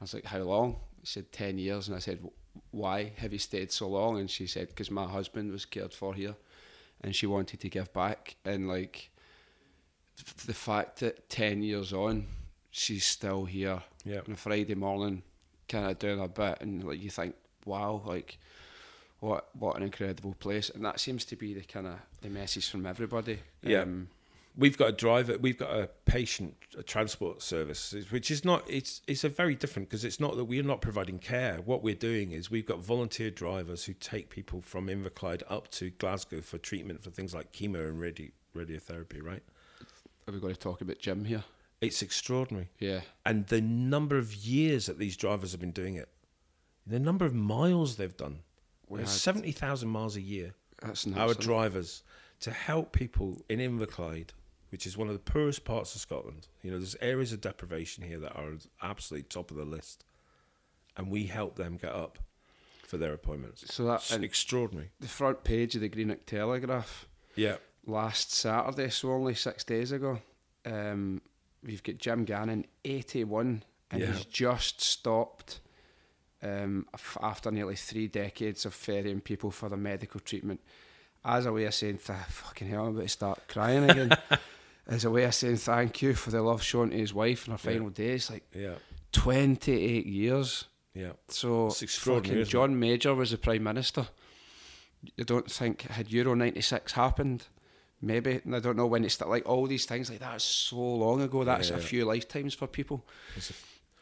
[0.00, 0.76] I was like, how long?
[1.02, 1.88] She said, 10 years.
[1.88, 2.20] And I said,
[2.70, 4.20] why have you stayed so long?
[4.20, 6.36] And she said, because my husband was cared for here
[7.02, 8.36] and she wanted to give back.
[8.44, 9.10] And like,
[10.46, 12.26] the fact that 10 years on,
[12.70, 14.20] she's still here Yeah.
[14.26, 15.22] on a Friday morning,
[15.68, 16.58] kind of doing a bit.
[16.60, 17.34] And like, you think,
[17.66, 18.38] wow, like,
[19.20, 20.70] what what an incredible place.
[20.70, 23.40] And that seems to be the kind of the message from everybody.
[23.62, 23.80] Yeah.
[23.82, 24.08] Um,
[24.58, 25.36] We've got a driver.
[25.36, 28.64] We've got a patient a transport service, which is not.
[28.70, 31.56] It's it's a very different because it's not that we're not providing care.
[31.62, 35.90] What we're doing is we've got volunteer drivers who take people from Inverclyde up to
[35.90, 39.22] Glasgow for treatment for things like chemo and radi- radiotherapy.
[39.22, 39.42] Right?
[40.24, 41.44] Have we got to talk about Jim here?
[41.82, 43.02] It's extraordinary, Yeah.
[43.26, 46.08] and the number of years that these drivers have been doing it,
[46.86, 48.40] the number of miles they've done.
[48.88, 50.54] We had, 70,000 miles a year.
[50.82, 52.02] That's our drivers
[52.40, 54.28] to help people in Inverclyde,
[54.70, 56.46] which is one of the poorest parts of Scotland.
[56.62, 60.04] You know, there's areas of deprivation here that are absolutely top of the list,
[60.96, 62.18] and we help them get up
[62.86, 63.64] for their appointments.
[63.74, 64.90] So that's extraordinary.
[65.00, 67.56] the front page of the Greenock Telegraph Yeah,
[67.86, 70.20] last Saturday, so only six days ago.
[70.64, 71.20] Um,
[71.64, 74.12] we've got Jim Gannon, eighty-one, and Yeah.
[74.12, 75.60] he's just stopped
[76.46, 76.86] um,
[77.22, 80.60] after nearly three decades of ferrying people for their medical treatment.
[81.24, 84.10] As a way of saying, fucking hell, I'm about to start crying again.
[84.86, 87.52] As a way of saying thank you for the love shown to his wife in
[87.52, 87.70] her Yeah.
[87.72, 88.74] final days, like yeah,
[89.10, 90.66] twenty-eight years.
[90.94, 91.12] yeah.
[91.28, 92.44] So fucking?
[92.44, 94.06] John Major was the Prime Minister.
[95.18, 97.48] I don't think had Euro ninety six happened,
[98.00, 100.76] maybe and I don't know when it's like all these things like that is so
[100.78, 101.42] long ago.
[101.42, 101.80] That's a Yeah.
[101.80, 103.04] few lifetimes for people.
[103.36, 103.54] It's a-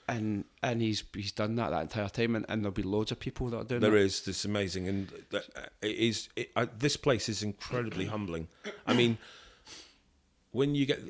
[0.06, 3.18] And and he's he's done that that entire time, and, and there'll be loads of
[3.18, 3.96] people that are doing There that.
[3.96, 4.28] is.
[4.28, 5.38] It's amazing, and uh,
[5.80, 6.28] it is.
[6.36, 8.48] It, uh, this place is incredibly humbling.
[8.86, 9.16] I mean,
[10.52, 11.00] when you get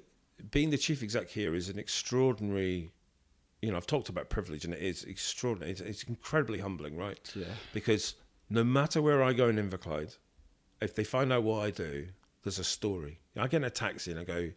[0.50, 2.92] being the chief exec here is an extraordinary.
[3.62, 5.72] You know, I've talked about privilege, and it is extraordinary.
[5.72, 7.32] It's, it's incredibly humbling, right?
[7.34, 7.46] Yeah.
[7.72, 8.14] Because
[8.50, 10.18] no matter where I go in Inverclyde,
[10.82, 12.08] if they find out what I do,
[12.42, 13.20] there's a story.
[13.36, 14.50] I get in a taxi and I go,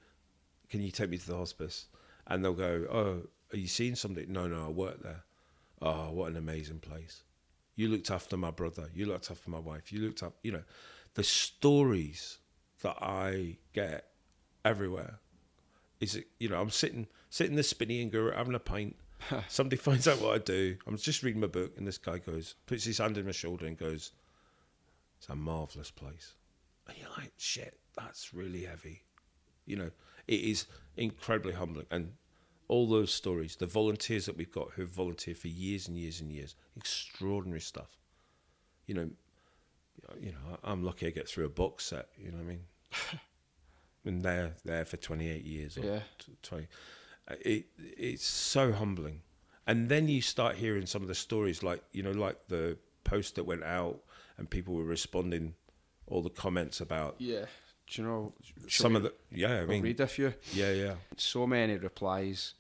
[0.70, 1.88] "Can you take me to the hospice?"
[2.28, 5.24] And they'll go, "Oh, are you seeing somebody?" No, no, I work there.
[5.82, 7.24] Oh, what an amazing place.
[7.76, 8.90] You looked after my brother.
[8.94, 9.92] You looked after my wife.
[9.92, 10.64] You looked up, you know,
[11.14, 12.40] the stories
[12.82, 14.06] that I get
[14.66, 15.20] everywhere.
[16.00, 18.96] Is it, you know, I'm sitting, sitting in the spinny and go having a pint.
[19.48, 20.78] Somebody finds out what I do.
[20.86, 23.66] I'm just reading my book, and this guy goes, puts his hand on my shoulder
[23.66, 24.12] and goes,
[25.18, 26.34] It's a marvelous place.
[26.88, 29.04] And you're like, shit, that's really heavy.
[29.66, 29.92] You know,
[30.28, 31.88] it is incredibly humbling.
[31.92, 32.14] And
[32.68, 36.20] all those stories, the volunteers that we've got who have volunteered for years and years
[36.22, 37.98] and years, extraordinary stuff.
[38.86, 39.10] You know,
[40.20, 42.08] you know, I'm lucky I get through a box set.
[42.18, 42.64] You know what I mean?
[44.06, 46.00] and they're there for 28 years or Yeah.
[46.44, 46.68] 20,
[47.30, 49.22] uh, It it's so humbling,
[49.66, 53.36] and then you start hearing some of the stories, like you know, like the post
[53.36, 54.00] that went out,
[54.38, 55.56] and people were responding,
[56.08, 57.46] all the comments about Yeah.
[57.90, 58.34] Do you know
[58.68, 59.62] some of the yeah.
[59.62, 60.34] I mean, read a few.
[60.54, 62.54] yeah, yeah, So many replies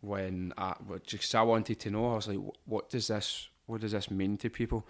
[0.00, 0.74] when I
[1.06, 2.12] just I wanted to know.
[2.12, 4.86] I was like, what does this what does this mean to people?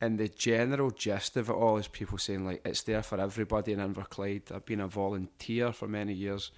[0.00, 3.72] And the general gist of it all is people saying like it's there for everybody
[3.72, 4.52] in Inverclyde.
[4.52, 6.50] I've been a volunteer for many years.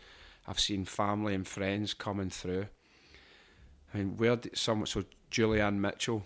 [0.46, 2.66] I've seen family and friends coming through.
[3.92, 6.24] I mean, where did some so Julianne Mitchell,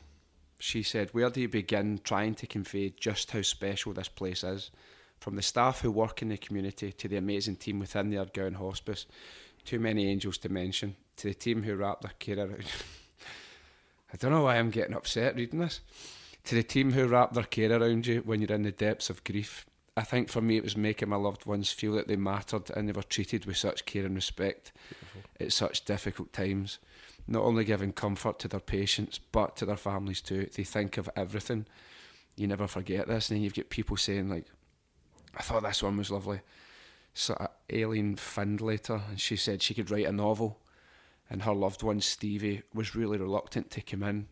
[0.58, 4.70] she said, where do you begin trying to convey just how special this place is?
[5.20, 8.56] From the staff who work in the community to the amazing team within the Ardgowan
[8.56, 9.06] Hospice,
[9.64, 12.64] too many angels to mention, to the team who wrap their care around.
[14.12, 15.80] I don't know why I'm getting upset reading this.
[16.44, 19.22] To the team who wrap their care around you when you're in the depths of
[19.24, 19.66] grief.
[19.96, 22.88] I think for me it was making my loved ones feel that they mattered and
[22.88, 24.72] they were treated with such care and respect
[25.38, 26.78] at such difficult times.
[27.28, 30.48] Not only giving comfort to their patients, but to their families too.
[30.56, 31.66] They think of everything.
[32.36, 33.28] You never forget this.
[33.28, 34.46] And then you've got people saying like,
[35.36, 36.40] I thought this one was lovely.
[37.14, 40.58] So uh, Aileen Findlater, and she said she could write a novel,
[41.28, 44.26] and her loved one Stevie was really reluctant to come in,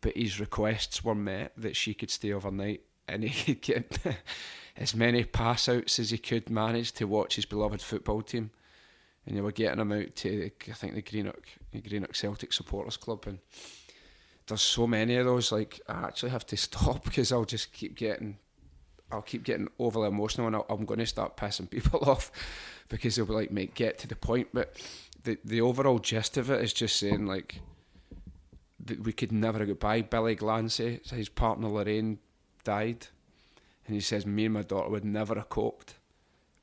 [0.00, 3.98] but his requests were met that she could stay overnight, and he could get
[4.76, 8.50] as many pass outs as he could manage to watch his beloved football team,
[9.26, 12.96] and they were getting him out to I think the Greenock the Greenock Celtic supporters
[12.96, 13.38] club, and
[14.46, 15.52] there's so many of those.
[15.52, 18.38] Like I actually have to stop because I'll just keep getting
[19.10, 22.30] I'll keep getting overly emotional and I'll, I'm going to start pissing people off
[22.88, 24.48] because they'll be like, mate, get to the point.
[24.52, 24.76] But
[25.24, 27.60] the the overall gist of it is just saying like
[28.84, 30.02] that we could never get by.
[30.02, 32.18] Billy Glancy, his partner Lorraine,
[32.64, 33.06] died,
[33.86, 35.94] and he says me and my daughter would never have coped.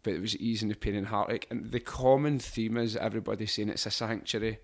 [0.04, 1.48] But it was easing the pain and heartache.
[1.50, 4.60] And the common theme is everybody saying it's a sanctuary,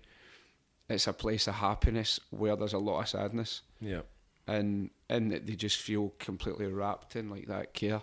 [0.88, 4.02] it's a place of happiness where there's a lot of sadness yeah.
[4.46, 8.02] And and that they just feel completely wrapped in like that care.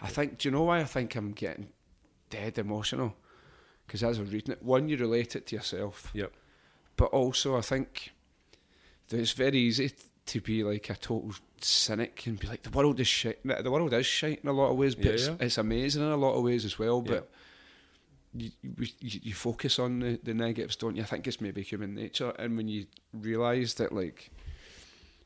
[0.00, 0.38] I think.
[0.38, 1.68] Do you know why I think I'm getting
[2.30, 3.14] dead emotional?
[3.86, 6.32] Because as I'm reading it, one you relate it to yourself, Yep.
[6.96, 8.12] but also I think
[9.08, 9.92] that it's very easy
[10.26, 13.40] to be like a total cynic and be like the world is shit.
[13.44, 15.36] The world is shit in a lot of ways, but Yeah, it's, yeah.
[15.40, 17.02] it's amazing in a lot of ways as well.
[17.06, 17.12] Yeah.
[17.12, 17.30] But
[18.36, 18.50] you,
[19.00, 21.02] you you focus on the, the negatives, don't you?
[21.02, 24.30] I think it's maybe human nature, and when you realise that like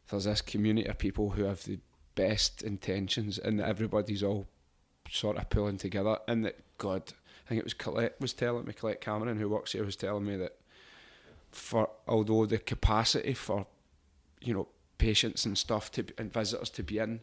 [0.09, 1.79] there's this community of people who have the
[2.15, 4.47] best intentions, and everybody's all
[5.11, 7.03] sort of pulling together, and that God,
[7.47, 10.25] I think it was Colette was telling me, Colette Cameron, who works here, was telling
[10.27, 10.57] me that
[11.51, 13.67] for although the capacity for
[14.41, 17.21] you know patients and stuff to and visitors to be in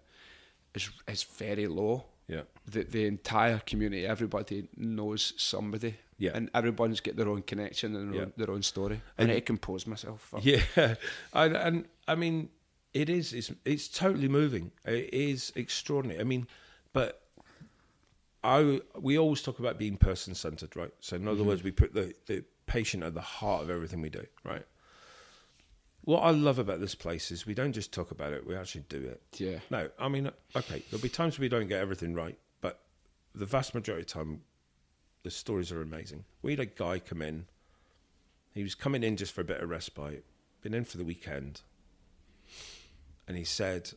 [0.73, 2.05] is is very low.
[2.27, 2.41] Yeah.
[2.65, 6.31] The the entire community, everybody knows somebody, Yeah.
[6.33, 8.21] and everyone's got their own connection and their, Yeah.
[8.25, 8.99] own, their own story.
[9.17, 10.21] And- I need to compose myself.
[10.21, 10.95] For, Yeah,
[11.33, 12.49] and, and I mean,
[12.95, 13.33] it is.
[13.33, 14.71] It's it's totally moving.
[14.85, 16.21] It is extraordinary.
[16.21, 16.47] I mean,
[16.93, 17.21] but
[18.41, 20.93] I we always talk about being person centered, right?
[21.01, 21.47] So in other mm-hmm.
[21.49, 24.65] words, we put the the patient at the heart of everything we do, right?
[26.05, 28.85] What I love about this place is we don't just talk about it; we actually
[28.87, 29.21] do it.
[29.37, 32.79] yeah, No, I mean, okay, there'll be times we don't get everything right, but
[33.33, 34.41] the vast majority of the time,
[35.23, 36.23] the stories are amazing.
[36.41, 37.47] We had a guy come in.
[38.53, 40.23] He was coming in just for a bit of respite,
[40.61, 41.61] been in for the weekend,
[43.27, 43.91] and he said,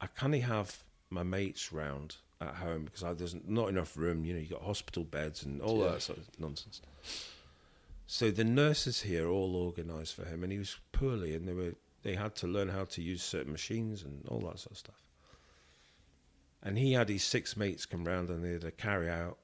[0.00, 4.24] "I can't have my mates round at home because I, there's not enough room.
[4.24, 5.92] You know, you got hospital beds and all Yeah.
[5.92, 6.80] that sort of nonsense."
[8.06, 11.74] So the nurses here all organised for him, and he was poorly, and they were
[12.02, 15.00] they had to learn how to use certain machines and all that sort of stuff.
[16.62, 19.38] And he had his six mates come round, and they had a carry out,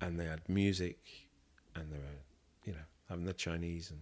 [0.00, 0.98] and they had music,
[1.74, 2.20] and they were,
[2.64, 4.00] you know, having the Chinese, and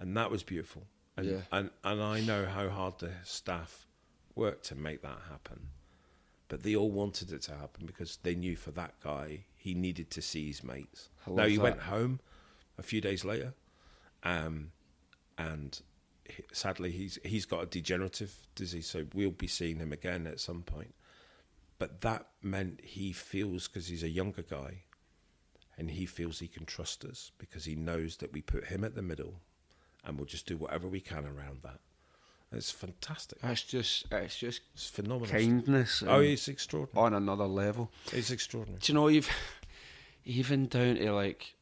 [0.00, 0.82] and that was beautiful.
[1.16, 1.40] And Yeah.
[1.50, 3.86] and and I know how hard the staff
[4.34, 5.68] worked to make that happen,
[6.48, 10.10] but they all wanted it to happen because they knew for that guy he needed
[10.10, 11.10] to see his mates.
[11.26, 11.62] Now he that.
[11.62, 12.20] went home
[12.78, 13.52] a few days later,
[14.22, 14.72] um,
[15.36, 15.80] and
[16.24, 20.40] he, sadly he's he's got a degenerative disease, so we'll be seeing him again at
[20.40, 20.94] some point.
[21.78, 24.84] But that meant he feels because he's a younger guy,
[25.76, 28.94] and he feels he can trust us because he knows that we put him at
[28.94, 29.40] the middle,
[30.04, 31.78] and we'll just do whatever we can around that.
[32.54, 33.40] It's fantastic.
[33.40, 35.26] that's just it's just It's phenomenal.
[35.28, 36.02] kindness.
[36.06, 37.06] Oh, it's extraordinary.
[37.06, 37.90] on another level.
[38.12, 38.80] It's extraordinary.
[38.80, 39.30] Do you know you've
[40.24, 41.54] even down to like?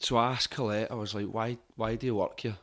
[0.00, 1.58] So I asked Colette, I was like, "Why?
[1.76, 2.58] Why do you work here?"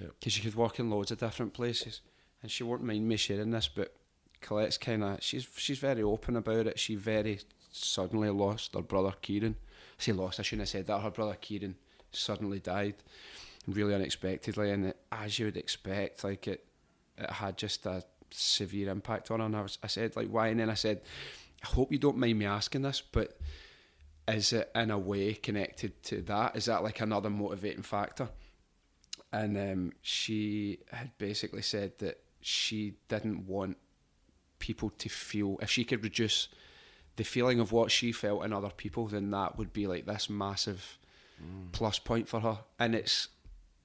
[0.00, 0.08] Yeah.
[0.18, 2.00] Because you could work in loads of different places,
[2.42, 3.94] and she won't mind me sharing this, but
[4.40, 6.78] Colette's kind of she's she's very open about it.
[6.78, 9.56] She very suddenly lost her brother Kieran,
[9.98, 10.40] say lost.
[10.40, 11.00] I shouldn't have said that.
[11.02, 11.74] Her brother Kieran
[12.12, 12.94] suddenly died,
[13.66, 16.64] really unexpectedly, and as you would expect, like it,
[17.18, 19.46] it had just a severe impact on her.
[19.46, 21.02] And I, was, I said like why, and then I said,
[21.62, 23.38] I hope you don't mind me asking this, but
[24.28, 26.56] is it in a way connected to that?
[26.56, 28.28] Is that like another motivating factor?
[29.32, 33.76] And um, she had basically said that she didn't want
[34.58, 36.48] people to feel if she could reduce
[37.16, 40.30] the feeling of what she felt in other people, then that would be like this
[40.30, 40.98] massive
[41.42, 41.70] mm.
[41.72, 42.58] plus point for her.
[42.78, 43.28] And it's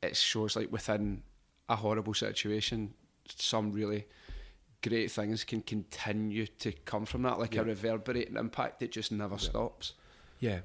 [0.02, 1.24] it shows like within
[1.70, 2.93] a horrible situation,
[3.36, 4.06] some really
[4.88, 7.62] great things can continue to come from that, like yeah.
[7.62, 8.80] a reverberating impact.
[8.80, 9.50] that just never yeah.
[9.50, 9.93] stops.
[10.39, 10.60] Yeah.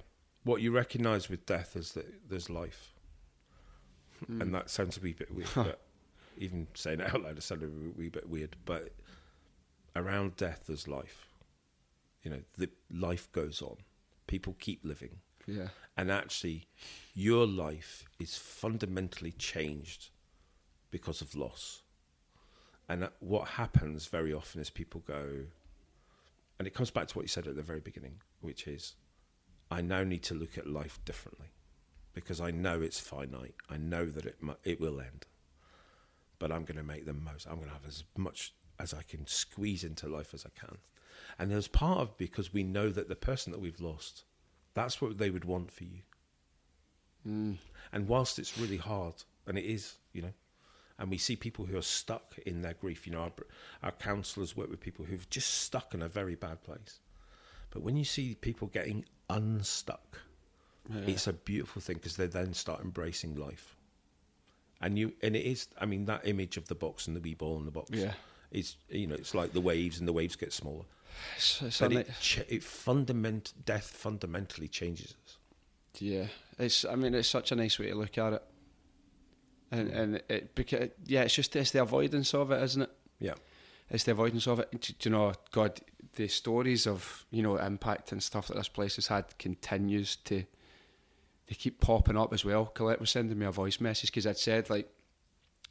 [0.45, 2.93] What you recognise with death is that there's life,
[4.29, 4.41] mm.
[4.41, 5.49] and that sounds a wee bit weird.
[5.55, 5.81] but
[6.37, 8.57] even saying it out loud, it sounds a wee bit weird.
[8.65, 8.93] But
[9.95, 11.29] around death, there's life.
[12.23, 13.77] You know, the life goes on.
[14.27, 15.19] People keep living.
[15.47, 15.69] Yeah.
[15.97, 16.67] And actually,
[17.15, 20.11] your life is fundamentally changed
[20.91, 21.83] because of loss.
[22.89, 25.47] And what happens very often is people go,
[26.59, 28.95] and it comes back to what you said at the very beginning, which is,
[29.71, 31.49] I now need to look at life differently
[32.15, 33.55] because I know it's finite.
[33.71, 35.27] I know that it it will end,
[36.39, 37.47] but I'm going to make the most.
[37.47, 40.77] I'm going to have as much as I can squeeze into life as I can.
[41.39, 44.25] And there's part of because we know that the person that we've lost,
[44.75, 46.01] that's what they would want for you.
[47.27, 47.57] Mm.
[47.93, 49.15] And whilst it's really hard,
[49.47, 50.33] and it is, you know,
[50.99, 53.07] and we see people who are stuck in their grief.
[53.07, 53.33] You know, our,
[53.83, 57.01] our counsellors work with people who've just stuck in a very bad place.
[57.71, 60.19] But when you see people getting unstuck,
[60.93, 61.01] yeah.
[61.07, 63.77] it's a beautiful thing because they then start embracing life.
[64.81, 65.69] And you, and it is.
[65.81, 67.91] I mean, that image of the box and the wee ball in the box.
[67.91, 68.13] Yeah,
[68.53, 70.85] it's you know, it's like the waves, and the waves get smaller.
[71.39, 75.37] So, so but it, it fundament death fundamentally changes us.
[75.99, 76.27] Yeah,
[76.59, 76.85] it's.
[76.85, 78.43] I mean, it's such a nice way to look at it,
[79.71, 79.97] and hmm.
[79.97, 82.91] and it because yeah, it's just it's the avoidance of it, isn't it?
[83.19, 83.35] Yeah,
[83.91, 84.71] it's the avoidance of it.
[84.71, 85.81] Do, do you know, God,
[86.15, 90.45] the stories of you know impact and stuff that this place has had continues to.
[91.49, 92.67] They keep popping up as well.
[92.67, 94.89] Colette was sending me a voice message because I'd said like,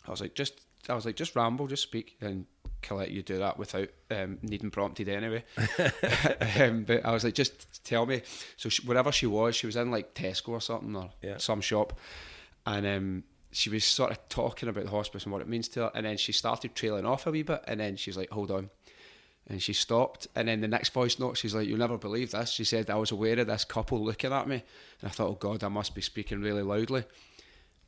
[0.05, 2.45] I was like, just I was like, just ramble, just speak, and
[2.81, 5.43] Colette, you do that without um, needing prompted anyway.
[6.59, 8.21] um, but I was like, just tell me.
[8.57, 11.37] So she, wherever she was, she was in like Tesco or something or yeah.
[11.37, 11.99] some shop,
[12.65, 15.81] and um, she was sort of talking about the hospice and what it means to
[15.81, 18.51] her, and then she started trailing off a wee bit, and then she's like, hold
[18.51, 18.69] on.
[19.47, 22.51] And she stopped, and then the next voice note, she's like, "You'll never believe this."
[22.51, 24.63] She said, "I was aware of this couple looking at me,
[25.01, 27.03] and I thought, oh God, I must be speaking really loudly."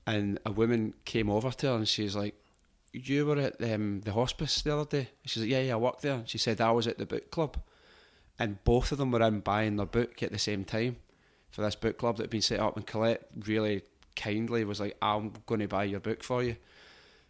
[0.05, 2.35] And a woman came over to her, and she's like,
[2.93, 5.09] you were at um, the hospice the other day.
[5.25, 6.21] She's like, yeah, yeah, I work there.
[6.25, 7.57] She said I was at the book club,
[8.39, 10.97] and both of them were in buying their book at the same time
[11.49, 12.77] for this book club that had been set up.
[12.77, 13.81] And Colette really
[14.15, 16.55] kindly was like, I'm going to buy your book for you.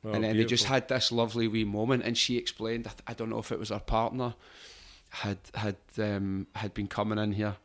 [0.05, 0.37] Oh, and then beautiful.
[0.37, 2.87] they just had this lovely wee moment, and she explained.
[3.07, 4.35] I don't know if it was her partner
[5.09, 7.55] had had um, had been coming in here,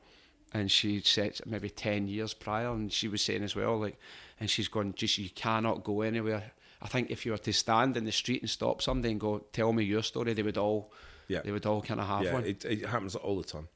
[0.53, 3.99] and she said maybe ten years prior, and she was saying as well, like,
[4.38, 7.97] and she's gone, just you cannot go anywhere I think if you were to stand
[7.97, 10.93] in the street and stop somebody and go, "Tell me your story," they would all,
[11.26, 12.45] yeah, they would all kind of have yeah, one.
[12.45, 13.68] It, it happens all the time.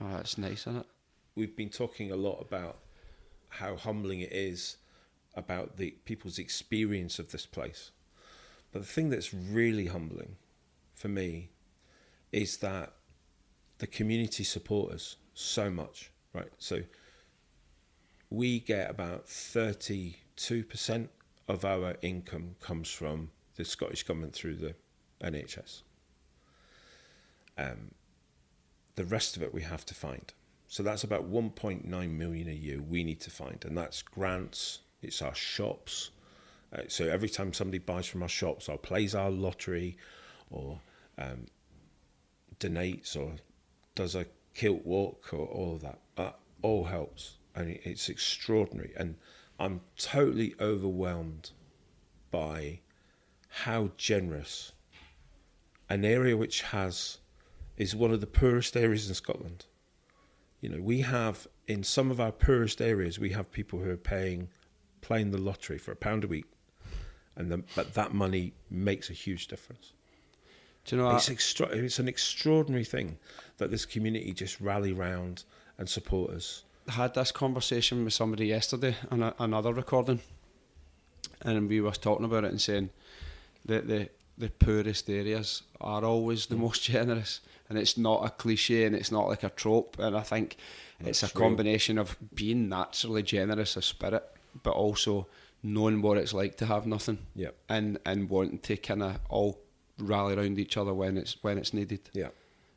[0.00, 0.86] Oh, that's nice, isn't it?
[1.34, 2.78] We've been talking a lot about
[3.48, 4.76] how humbling it is
[5.34, 7.92] about the people's experience of this place,
[8.72, 10.36] but the thing that's really humbling
[10.94, 11.50] for me
[12.32, 12.92] is that
[13.78, 16.50] the community support us so much, right?
[16.58, 16.82] So
[18.28, 21.10] we get about thirty-two percent
[21.50, 24.74] of our income comes from the Scottish Government through the
[25.22, 25.82] NHS.
[27.58, 27.92] Um,
[28.94, 30.32] the rest of it we have to find.
[30.68, 34.80] So that's about 1.9 million a year we need to find, and that's grants.
[35.02, 36.10] It's our shops.
[36.72, 39.96] Uh, so every time somebody buys from our shops or plays our lottery,
[40.50, 40.80] or
[41.18, 41.46] um,
[42.58, 43.32] donates or
[43.94, 45.98] does a kilt walk or all of that,
[46.62, 48.92] all helps, and it's extraordinary.
[48.96, 49.16] And
[49.60, 51.50] I'm totally overwhelmed
[52.30, 52.80] by
[53.48, 54.72] how generous
[55.90, 57.18] an area which has
[57.76, 59.66] is one of the poorest areas in Scotland.
[60.62, 63.96] You know, we have in some of our poorest areas we have people who are
[63.96, 64.48] paying
[65.02, 66.46] playing the lottery for a pound a week,
[67.36, 69.92] and the, but that money makes a huge difference.
[70.84, 73.18] Do you know it's, extra, it's an extraordinary thing
[73.58, 75.44] that this community just rally round
[75.78, 80.20] and support us had this conversation with somebody yesterday on a, another recording,
[81.42, 82.90] and we were talking about it and saying
[83.66, 84.08] that the
[84.38, 89.12] the poorest areas are always the most generous, and it's not a cliche and it's
[89.12, 89.98] not like a trope.
[89.98, 90.56] And I think
[91.00, 91.44] it's a That's real.
[91.44, 94.24] combination of being naturally generous of spirit,
[94.62, 95.26] but also
[95.62, 97.50] knowing what it's like to have nothing, Yeah.
[97.68, 99.58] and and wanting to kind of all
[99.98, 102.00] rally around each other when it's when it's needed.
[102.14, 102.28] Yeah.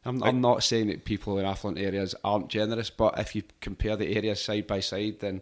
[0.05, 3.43] I'm, I- I'm not saying that people in affluent areas aren't generous, but if you
[3.61, 5.41] compare the areas side by side, then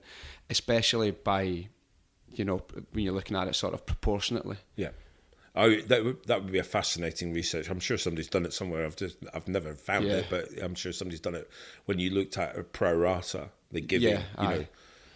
[0.50, 1.68] especially by,
[2.34, 4.58] you know, when you're looking at it sort of proportionately.
[4.76, 4.90] Yeah.
[5.56, 7.70] Oh, that would, that would be a fascinating research.
[7.70, 8.86] I'm sure somebody's done it somewhere.
[8.86, 10.18] I've just I've never found Yeah.
[10.18, 11.50] it, but I'm sure somebody's done it.
[11.86, 14.66] When you looked at a pro rata, the giving, Yeah, you know,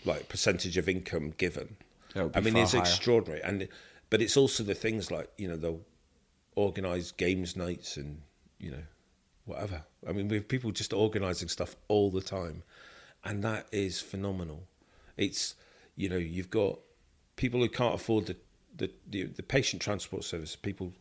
[0.03, 1.77] like percentage of income given.
[2.15, 2.81] I mean, it's higher.
[2.81, 3.67] extraordinary, and
[4.09, 5.81] but it's also the things like you know they'll
[6.55, 8.21] organise games nights and
[8.59, 8.83] you know
[9.45, 9.83] whatever.
[10.07, 12.63] I mean, we have people just organising stuff all the time,
[13.23, 14.63] and that is phenomenal.
[15.17, 15.55] It's
[15.95, 16.79] you know you've got
[17.35, 18.35] people who can't afford the
[18.75, 20.93] the the, the patient transport service, people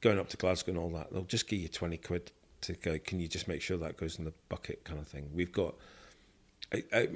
[0.00, 1.12] going up to Glasgow and all that.
[1.12, 2.32] They'll just give you twenty quid
[2.62, 2.98] to go.
[2.98, 5.30] Can you just make sure that goes in the bucket, kind of thing.
[5.34, 5.74] We've got
[6.72, 7.08] I, I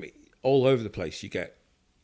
[0.42, 1.22] all over the place.
[1.22, 1.56] You get,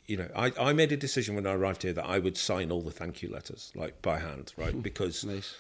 [0.07, 2.71] you know, I, I made a decision when I arrived here that I would sign
[2.71, 4.81] all the thank you letters like by hand, right?
[4.83, 5.55] Because Nice.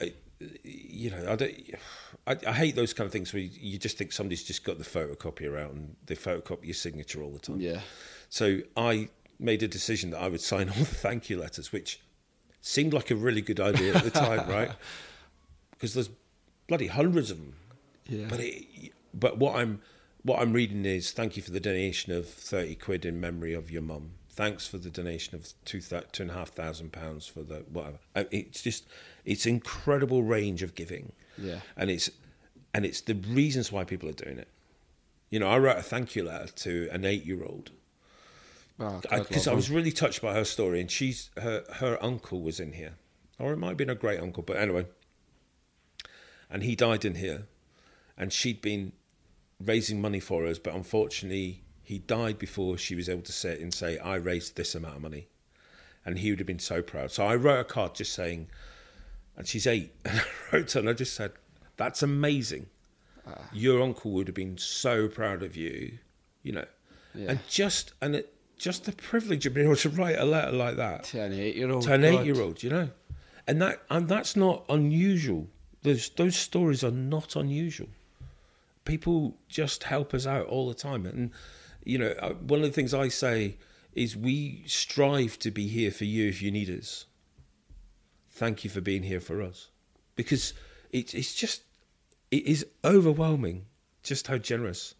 [0.00, 0.12] I,
[0.62, 1.54] you know, I don't.
[2.26, 4.78] I, I hate those kind of things where you, you just think somebody's just got
[4.78, 7.60] the photocopier out and they photocopy your signature all the time.
[7.60, 7.80] Yeah.
[8.28, 9.08] So I
[9.38, 12.00] made a decision that I would sign all the thank you letters, which
[12.60, 14.70] seemed like a really good idea at the time, right?
[15.70, 16.10] Because there's
[16.66, 17.54] bloody hundreds of them.
[18.08, 18.26] Yeah.
[18.28, 19.80] But it, but what I'm
[20.22, 23.70] what I'm reading is thank you for the donation of thirty quid in memory of
[23.70, 24.12] your mum.
[24.36, 27.98] Thanks for the donation of two two and a half thousand pounds for the whatever.
[28.14, 28.86] It's just
[29.24, 31.12] it's incredible range of giving.
[31.38, 31.60] Yeah.
[31.76, 32.10] and it's
[32.74, 34.48] and it's the reasons why people are doing it.
[35.30, 37.70] You know, I wrote a thank you letter to an eight year old
[38.78, 42.72] because I, was really touched by her story, and she's her her uncle was in
[42.72, 42.94] here,
[43.38, 44.86] or it might have been a great uncle, but anyway,
[46.50, 47.46] and he died in here,
[48.18, 48.92] and she'd been
[49.58, 53.72] raising money for us, but unfortunately, he died before she was able to sit and
[53.72, 55.28] say, "I raised this amount of money,"
[56.04, 57.12] and he would have been so proud.
[57.12, 58.48] So I wrote a card just saying,
[59.36, 61.30] and she's eight, and I wrote her, and I just said,
[61.76, 62.66] "That's amazing."
[63.24, 63.48] Ah.
[63.52, 65.98] Your uncle would have been so proud of you,
[66.42, 66.64] you know,
[67.14, 67.30] Yeah.
[67.30, 70.76] and just and it, just the privilege of being able to write a letter like
[70.76, 71.82] that to an eight-year-old.
[71.84, 72.90] to an eight-year-old, you know,
[73.46, 75.46] and that and that's not unusual.
[75.82, 77.88] Those those stories are not unusual.
[78.84, 81.30] People just help us out all the time, and
[81.86, 83.56] you know, uh, one of the things I say
[83.94, 87.06] is we strive to be here for you if you need us.
[88.30, 89.68] Thank you for being here for us,
[90.14, 90.52] because
[90.92, 91.62] it, it's just
[92.30, 93.66] it is overwhelming
[94.02, 94.94] just how generous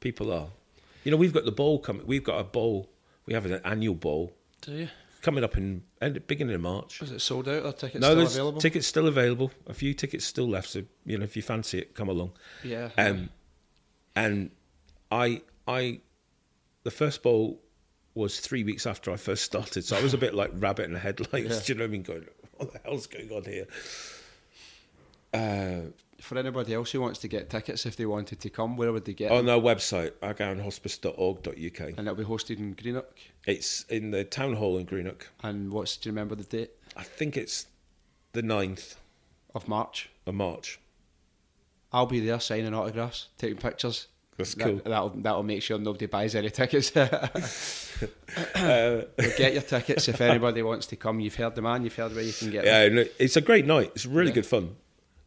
[0.00, 0.48] people are.
[1.04, 2.06] You know, we've got the bowl coming.
[2.06, 2.90] We've got a bowl.
[3.26, 4.88] We have an annual bowl Do you?
[5.22, 7.00] coming up in end, beginning of March.
[7.00, 7.64] Is it sold out?
[7.64, 8.60] Or tickets no, still available?
[8.60, 9.50] tickets still available.
[9.66, 10.68] A few tickets still left.
[10.68, 12.32] So you know, if you fancy it, come along.
[12.62, 12.90] yeah.
[12.98, 13.30] Um,
[14.16, 14.50] and
[15.10, 16.00] I, I,
[16.84, 17.60] the first bowl
[18.14, 20.92] was three weeks after I first started, so I was a bit like rabbit in
[20.92, 21.34] the headlights.
[21.50, 21.60] Yeah.
[21.66, 22.02] Do you know what I mean?
[22.02, 22.24] Going,
[22.58, 23.66] what the hell's going on here?
[25.32, 28.92] Uh, For anybody else who wants to get tickets, if they wanted to come, where
[28.92, 29.54] would they get on them?
[29.56, 31.80] our website, ardgowanhospice.org.uk.
[31.80, 33.18] And it'll be hosted in Greenock.
[33.46, 35.26] It's in the town hall in Greenock.
[35.42, 37.66] And what's do you remember the date I think it's
[38.32, 38.94] the 9th
[39.54, 40.08] of March?
[40.26, 40.78] of March.
[41.92, 44.06] I'll be there signing autographs, taking pictures.
[44.36, 44.80] That's That- cool.
[44.84, 46.90] that'll that'll make sure nobody buys any tickets.
[48.56, 49.02] Uh,
[49.36, 51.20] get your tickets if anybody wants to come.
[51.20, 51.84] You've heard the man.
[51.84, 52.64] You've heard where you can get.
[52.64, 53.92] Yeah, it- it's a great night.
[53.94, 54.34] It's really Yeah.
[54.34, 54.76] good fun.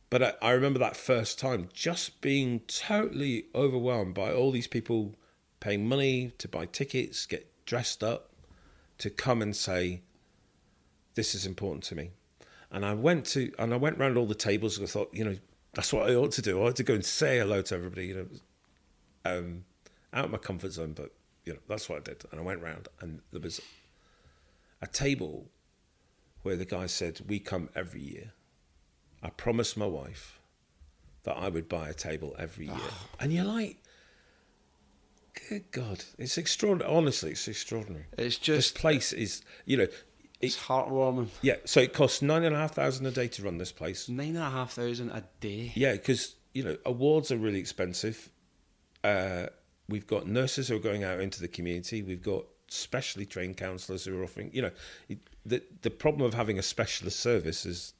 [0.09, 5.15] But I, I remember that first time just being totally overwhelmed by all these people
[5.61, 8.31] paying money to buy tickets, get dressed up,
[8.99, 10.01] to come and say,
[11.15, 12.11] "This is important to me."
[12.71, 15.23] And I went to and I went round all the tables and I thought, you
[15.23, 15.37] know,
[15.73, 16.61] that's what I ought to do.
[16.61, 18.07] I ought to go and say hello to everybody.
[18.07, 18.27] You know,
[19.35, 19.65] um,
[20.13, 21.11] out of my comfort zone, but
[21.45, 22.23] you know, that's what I did.
[22.31, 23.61] And I went round and there was
[24.81, 25.49] a table
[26.43, 28.31] where the guy said, We come every year.
[29.23, 30.39] I promised my wife
[31.23, 32.75] that I would buy a table every year.
[33.19, 33.77] And you're like,
[35.49, 36.93] Good God, it's extraordinary.
[36.95, 38.05] Honestly, it's extraordinary.
[38.17, 39.87] It's just This place is, you know,
[40.41, 41.29] it's heartwarming.
[41.41, 44.07] yeah, so it costs nine and a half thousand a day to run this place.
[44.09, 45.71] Nine and a half thousand a day.
[45.75, 48.29] Yeah, because, you know, awards are really expensive.
[49.03, 49.47] Uh,
[49.89, 52.01] we've got nurses who are going out into the community.
[52.01, 54.71] We've got specially trained counsellors who are offering, you know,
[55.07, 57.93] it, the, the problem of having a specialist service is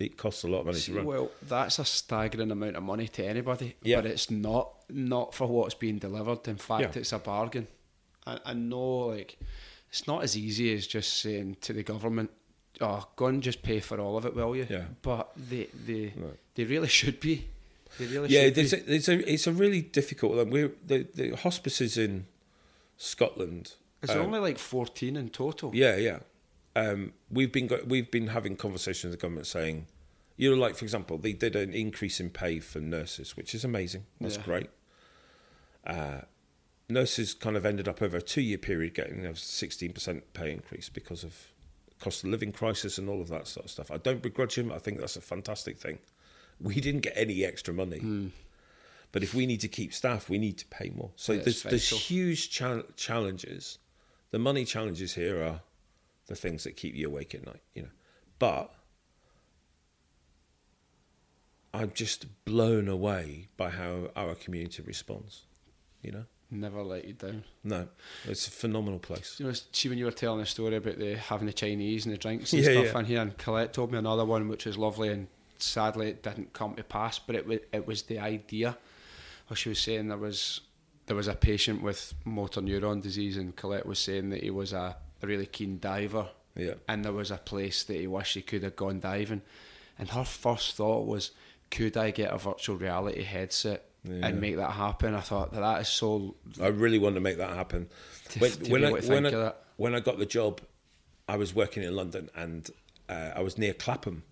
[0.00, 1.06] it costs a lot of money See, to run.
[1.06, 3.96] well, that's a staggering amount of money to anybody, Yeah.
[4.00, 6.46] but it's not not for what's being delivered.
[6.48, 7.00] In fact, Yeah.
[7.00, 7.66] it's a bargain.
[8.26, 9.38] I, I know, like,
[9.88, 12.30] it's not as easy as just saying to the government,
[12.80, 14.66] oh, go and just pay for all of it, will you?
[14.68, 14.84] Yeah.
[15.02, 16.38] But they they Right.
[16.56, 17.46] they really should be.
[17.98, 20.50] Yeah, it's a, it's a it's a really difficult one.
[20.50, 22.26] We're the the hospices in
[22.96, 23.74] Scotland.
[24.02, 25.70] It's um, only like fourteen in total.
[25.74, 26.18] Yeah, yeah.
[26.74, 29.86] Um, we've been go- we've been having conversations with the government saying,
[30.36, 33.64] you know, like for example, they did an increase in pay for nurses, which is
[33.64, 34.04] amazing.
[34.20, 34.42] That's Yeah.
[34.42, 34.70] great.
[35.86, 36.20] Uh,
[36.88, 40.50] nurses kind of ended up over a two year period getting a sixteen percent pay
[40.52, 41.34] increase because of
[42.00, 43.90] cost of living crisis and all of that sort of stuff.
[43.90, 44.72] I don't begrudge them.
[44.72, 45.98] I think that's a fantastic thing.
[46.60, 47.98] We didn't get any extra money.
[47.98, 48.28] Hmm.
[49.10, 51.10] But if we need to keep staff, we need to pay more.
[51.16, 53.78] So Yeah, there's, there's huge chal- challenges.
[54.30, 55.60] The money challenges here are
[56.28, 57.88] the things that keep you awake at night, you know.
[58.38, 58.72] But
[61.74, 65.42] I'm just blown away by how our community responds,
[66.02, 66.24] you know.
[66.50, 67.44] Never let you down.
[67.64, 67.88] No,
[68.26, 69.36] it's a phenomenal place.
[69.40, 72.12] You know, see when you were telling the story about the having the Chinese and
[72.12, 72.98] the drinks and Yeah, stuff yeah.
[72.98, 75.28] in here, and Colette told me another one which was lovely, and
[75.62, 77.18] sadly it didn't come to pass.
[77.18, 78.76] But it was it was the idea.
[79.50, 80.60] Or she was saying there was
[81.06, 84.72] there was a patient with motor neuron disease, and Colette was saying that he was
[84.72, 86.74] a, really keen diver, Yeah.
[86.88, 89.42] and there was a place that he wished he could have gone diving,
[89.98, 91.32] and her first thought was,
[91.70, 93.84] could I get a virtual reality headset?
[94.04, 94.26] Yeah.
[94.26, 95.14] And make that happen.
[95.14, 97.88] I thought that, that is so I really want to make that happen.
[98.30, 100.60] To- When, to when, I, when, I, when I got the job,
[101.28, 102.68] I was working in London and
[103.08, 104.24] uh, I was near Clapham.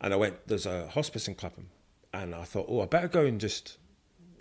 [0.00, 1.68] And I went, there's a hospice in Clapham.
[2.14, 3.78] And I thought, oh, I better go and just,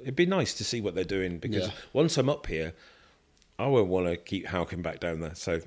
[0.01, 1.73] it'd be nice to see what they're doing because Yeah.
[1.93, 2.73] once I'm up here,
[3.59, 5.35] I won't want to keep howking back down there.
[5.35, 5.61] So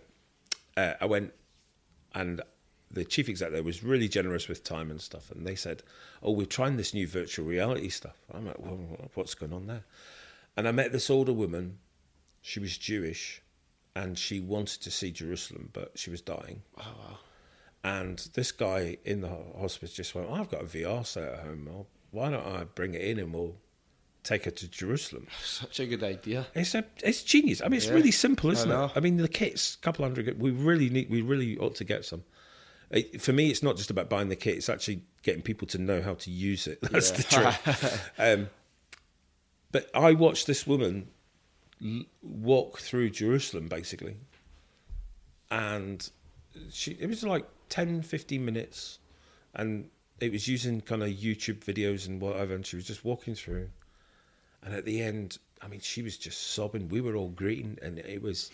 [0.77, 1.33] uh, I went
[2.15, 2.41] and
[2.93, 5.31] the chief exec there was really generous with time and stuff.
[5.31, 5.83] And they said,
[6.23, 8.79] "Oh, we're trying this new virtual reality stuff." I'm like, "Well,
[9.15, 9.85] what's going on there?"
[10.57, 11.79] And I met this older woman.
[12.43, 13.43] She was Jewish,
[13.95, 16.63] and she wanted to see Jerusalem, but she was dying.
[16.79, 17.19] Oh wow.
[17.83, 21.41] And this guy in the ho- hospice just went, "I've got a VR set at
[21.41, 21.87] home.
[22.11, 23.57] Why don't I bring it in and we'll
[24.23, 26.47] take her to Jerusalem?" Such a good idea.
[26.55, 27.63] It's a, it's genius.
[27.63, 27.95] I mean, it's Yeah.
[27.95, 28.87] really simple, isn't know.
[28.87, 28.93] it?
[28.97, 30.39] I mean, the kits, a couple hundred.
[30.39, 31.09] We really need.
[31.09, 32.23] We really ought to get some.
[32.91, 35.79] It, for me, it's not just about buying the kit; it's actually getting people to
[35.79, 36.81] know how to use it.
[36.91, 38.01] That's the trick.
[38.19, 38.51] um,
[39.73, 41.09] but I watched this woman
[42.23, 44.17] walk through Jerusalem, basically,
[45.51, 46.11] and
[46.71, 46.93] she.
[46.93, 48.99] It was like 10, 15 minutes,
[49.55, 49.89] and
[50.21, 52.55] it was using kind of YouTube videos and whatever.
[52.55, 53.71] And she was just walking through,
[54.63, 56.89] and at the end, I mean, she was just sobbing.
[56.89, 58.51] We were all greeting, and it was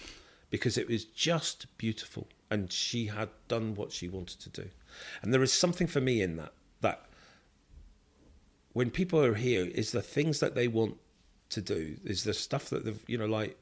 [0.51, 4.69] because it was just beautiful, and she had done what she wanted to do.
[5.23, 6.53] And there is something for me in that
[6.83, 7.07] that
[8.73, 10.97] when people are here, is the things that they want
[11.49, 13.59] to do, is the stuff that they've, you know, like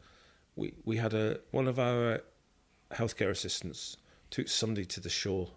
[0.56, 2.20] we we had a one of our
[2.92, 3.96] healthcare assistants
[4.30, 5.50] took somebody to the shore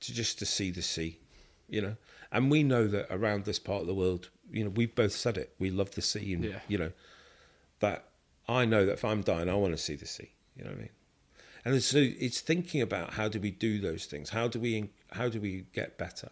[0.00, 1.18] to just to see the sea,
[1.68, 1.96] you know.
[2.32, 5.38] And we know that around this part of the world, you know, we've both said
[5.38, 5.54] it.
[5.58, 6.60] We love the sea, and Yeah.
[6.68, 6.92] you know
[7.80, 8.08] that
[8.48, 10.30] I know that if I'm dying, I want to see the sea.
[10.56, 10.90] You know what I mean?
[11.64, 14.30] And so it's thinking about how do we do those things?
[14.30, 16.30] How do we how do we get better?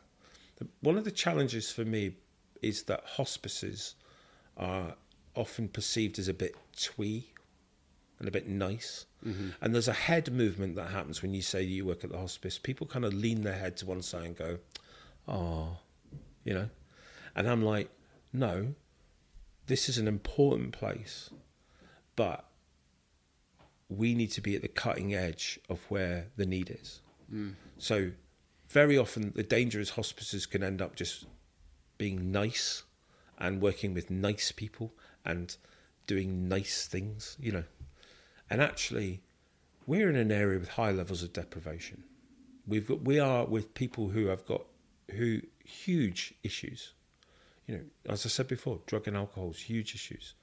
[0.81, 2.15] One of the challenges for me
[2.63, 3.97] is that hospices
[4.57, 4.95] are
[5.35, 7.33] often perceived as a bit twee
[8.25, 9.05] and a bit nice.
[9.27, 9.51] Mm-hmm.
[9.61, 12.59] And there's a head movement that happens when you say you work at the hospice.
[12.59, 14.59] People kind of lean their head to one side and go,
[15.29, 15.77] "Oh,"
[16.43, 16.71] you know.
[17.37, 17.91] And I'm like,
[18.33, 18.75] "No,
[19.67, 21.29] this is an important place,
[22.17, 22.47] but
[23.91, 27.57] we need to be at the cutting edge of where the need is." Mm.
[27.77, 28.13] So,
[28.71, 31.27] very often the danger is hospices can end up just
[31.99, 32.85] being nice
[33.37, 34.95] and working with nice people
[35.27, 35.59] and
[36.07, 37.65] doing nice things, you know.
[38.51, 39.23] And actually,
[39.87, 42.05] we're in an area with high levels of deprivation.
[42.67, 44.63] We've got, we are with people who have got
[45.11, 46.93] who huge issues.
[47.67, 50.35] You know, as I said before, drug and alcohol is huge issues.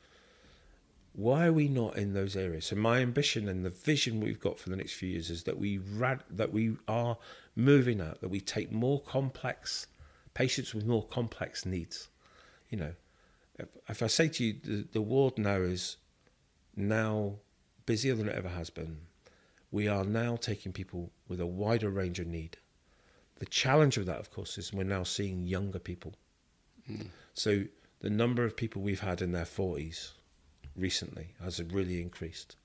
[1.14, 2.68] Why are we not in those areas?
[2.68, 5.58] So my ambition and the vision we've got for the next few years is that
[5.58, 7.18] we rad, that we are
[7.56, 9.88] moving out, that we take more complex
[10.34, 12.08] patients with more complex needs.
[12.70, 12.93] You know,
[13.60, 15.97] if, if I say to you, the, the ward now is
[16.76, 17.36] now
[17.92, 18.96] busier than it ever has been.
[19.70, 22.56] We are now taking people with a wider range of need.
[23.39, 26.14] The challenge of that, of course, is we're now seeing younger people.
[26.88, 27.08] Hmm.
[27.34, 27.66] So
[28.00, 30.12] the number of people we've had in their 40s
[30.78, 32.56] recently has really increased.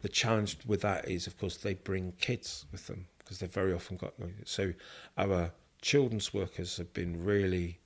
[0.00, 3.74] The challenge with that is, of course, they bring kids with them because they've very
[3.74, 4.14] often got.
[4.46, 4.72] So
[5.18, 5.52] our
[5.82, 7.78] children's workers have been really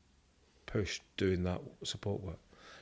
[0.67, 2.39] pushed doing that support work.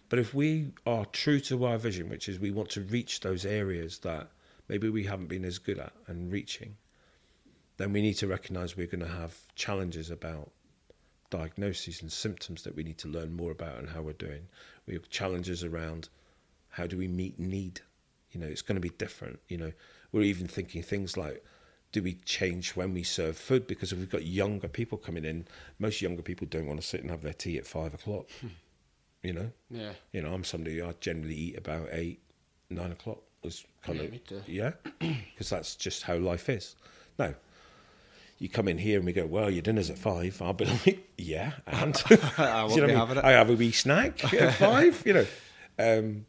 [0.09, 3.45] But if we are true to our vision, which is we want to reach those
[3.45, 4.29] areas that
[4.69, 6.77] maybe we haven't been as good at and reaching,
[7.77, 10.51] then we need to recognise we're going to have challenges about
[11.31, 14.47] diagnoses and symptoms that we need to learn more about and how we're doing.
[14.87, 16.09] We have challenges around
[16.71, 17.81] how do we meet need.
[18.33, 19.39] You know, it's going to be different.
[19.49, 19.73] You know,
[20.13, 21.45] we're even thinking things like,
[21.93, 23.67] do we change when we serve food?
[23.67, 25.47] Because if we've got younger people coming in,
[25.79, 28.27] most younger people don't want to sit and have their tea at five o'clock.
[28.41, 28.49] Hmm.
[29.23, 29.93] You know, Yeah.
[30.13, 32.21] you know, I'm somebody I generally eat about eight,
[32.71, 33.19] nine o'clock.
[33.43, 34.73] Was kind Yeah, of yeah,
[35.33, 36.75] because that's just how life is.
[37.19, 37.35] No,
[38.39, 40.41] you come in here and we go, well, your dinner's at five.
[40.43, 42.01] I'll be like, yeah, and
[42.39, 43.19] I you know I, mean?
[43.19, 45.03] I have a wee snack at five.
[45.07, 45.27] You know,
[45.79, 46.27] um,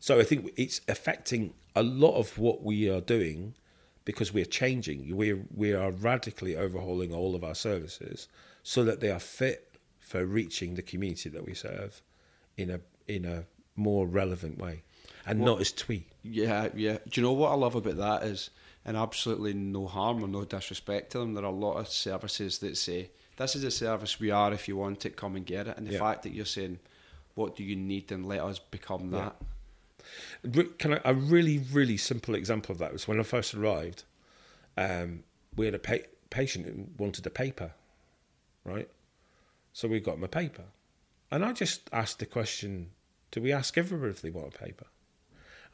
[0.00, 3.54] so I think it's affecting a lot of what we are doing
[4.04, 5.14] because we're changing.
[5.16, 8.28] We we are radically overhauling all of our services
[8.62, 12.02] so that they are fit for reaching the community that we serve
[12.56, 13.44] in a in a
[13.76, 14.82] more relevant way
[15.26, 16.06] and not as twee.
[16.22, 16.98] Yeah, yeah.
[17.08, 18.50] Do you know what I love about that is,
[18.84, 22.58] and absolutely no harm or no disrespect to them, there are a lot of services
[22.58, 25.66] that say, this is a service we are, if you want it, come and get
[25.66, 25.76] it.
[25.76, 25.98] And the Yeah.
[25.98, 26.78] fact that you're saying,
[27.34, 29.36] what do you need, and let us become that.
[30.44, 34.04] Re- Can I, a really, really simple example of that was when I first arrived.
[34.76, 35.24] Um,
[35.56, 37.72] we had a pa- patient who wanted a paper,
[38.64, 38.88] right?
[39.72, 40.64] So we got him a paper,
[41.34, 42.90] and I just asked the question:
[43.30, 44.86] Do we ask everybody if they want a paper?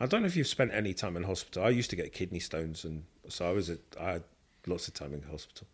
[0.01, 1.65] I don't know if you've spent any time in hospital.
[1.65, 4.25] I used to get kidney stones, and so I was at, I had
[4.67, 5.67] lots of time in hospital,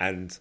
[0.00, 0.36] and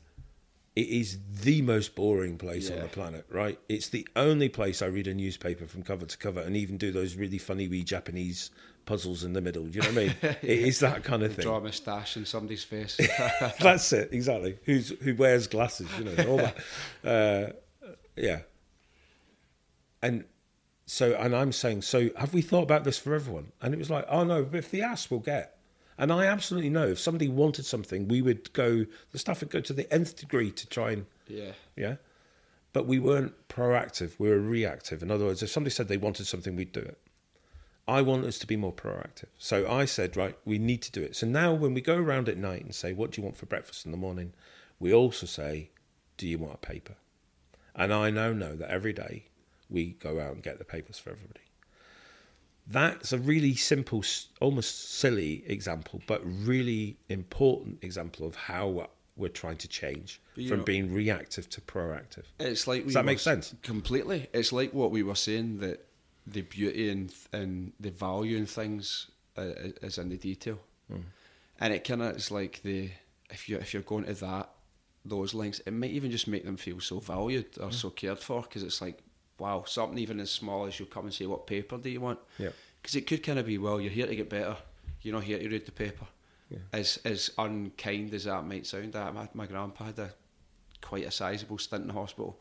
[0.76, 3.60] it is the most boring place on the planet, right?
[3.68, 6.92] It's the only place I read a newspaper from cover to cover and even do
[6.92, 8.50] those really funny wee Japanese
[8.86, 9.66] puzzles in the middle.
[9.66, 10.16] Do you know what I mean?
[10.42, 11.44] It is that kind of thing.
[11.44, 12.98] Draw a moustache in somebody's face.
[13.60, 14.58] That's it, exactly.
[14.64, 16.58] Who's who wears glasses, you know, all that.
[17.04, 17.54] Uh,
[18.16, 18.40] yeah.
[20.02, 20.26] And
[20.86, 23.52] so, and I'm saying, so have we thought about this for everyone?
[23.62, 25.58] And it was like, oh no, but if they ask, we'll get.
[26.00, 28.86] And I absolutely know if somebody wanted something, we would go.
[29.12, 31.52] The stuff would go to the nth degree to try and yeah.
[31.76, 31.96] yeah.
[32.72, 35.04] But we weren't proactive, we were reactive.
[35.04, 36.98] In other words, if somebody said they wanted something, we'd do it.
[37.88, 39.30] I want us to be more proactive.
[39.40, 41.16] So I said, right, we need to do it.
[41.16, 43.48] So now when we go around at night and say, what do you want for
[43.48, 44.34] breakfast in the morning?
[44.80, 45.72] We also say,
[46.16, 46.96] do you want a paper?
[47.76, 49.29] And I now know that every day
[49.70, 51.42] we go out and get the papers for everybody.
[52.68, 54.04] That's a really simple,
[54.42, 60.64] almost silly example, but really important example of how we're trying to change from know-
[60.64, 62.26] being reactive to proactive.
[62.40, 63.56] It's like Does that make sense?
[63.64, 64.28] Completely.
[64.34, 65.86] It's like what we were saying that
[66.28, 70.60] the beauty and and the value in things uh, is in the detail,
[70.92, 71.04] Mm.
[71.60, 72.92] and it kind of is like the
[73.32, 74.50] if you if you're going to that
[75.06, 77.68] those links, it might even just make them feel so valued Mm.
[77.68, 79.02] or so cared for because it's like
[79.40, 82.20] wow something even as small as you'll come and say what paper do you want
[82.38, 82.50] Yeah.
[82.82, 84.58] because it could kind of be well you're here to get better
[85.02, 86.06] you're not here to read the paper
[86.50, 86.60] Yeah.
[86.74, 90.10] as as unkind as that might sound that my, my grandpa had a
[90.82, 92.40] quite a sizable stint in the hospital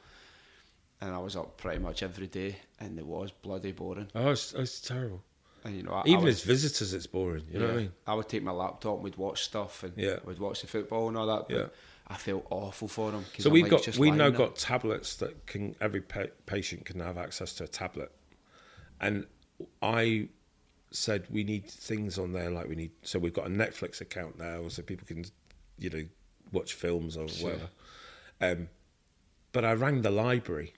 [1.01, 4.55] and I was up pretty much every day and it was bloody boring Oh, it's,
[4.57, 5.23] oh, it's terrible.
[5.65, 7.45] and you know I, I Even would, as visitors, it's boring.
[7.53, 7.93] You know what I mean?
[8.07, 10.17] I would take my laptop and we'd watch stuff and Yeah.
[10.25, 11.67] we'd watch the football and all that but Yeah.
[12.11, 13.25] I feel awful for them.
[13.39, 17.53] So we've got we now got tablets that can every pa- patient can have access
[17.55, 18.11] to a tablet,
[19.01, 19.27] and
[19.83, 20.29] I
[20.91, 22.93] said we need things on there like we need.
[23.03, 25.25] So we've got a Netflix account now, so people can
[25.79, 26.05] you know
[26.53, 27.69] watch films or whatever.
[28.41, 28.69] Um,
[29.53, 30.73] but I rang the library,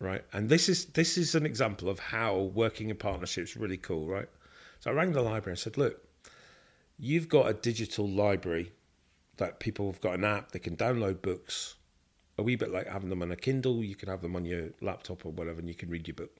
[0.00, 0.24] right?
[0.32, 4.28] And this is this is an example of how working in partnerships really cool, right?
[4.80, 6.00] So I rang the library and said, look,
[6.98, 8.72] you've got a digital library
[9.38, 11.76] that people have got an app they can download books.
[12.36, 14.68] A wee bit like having them on a kindle you can have them on your
[14.80, 16.30] laptop or whatever and you can read your book.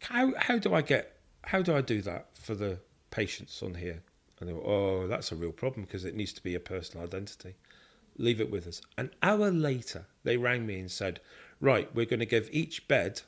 [0.00, 2.78] How how do i get how do i do that for the
[3.10, 4.02] patients on here?
[4.38, 7.06] And they were oh that's a real problem because it needs to be a personal
[7.06, 7.54] identity.
[8.18, 8.82] Leave it with us.
[8.98, 11.20] An hour later they rang me and said
[11.60, 13.22] right we're going to give each bed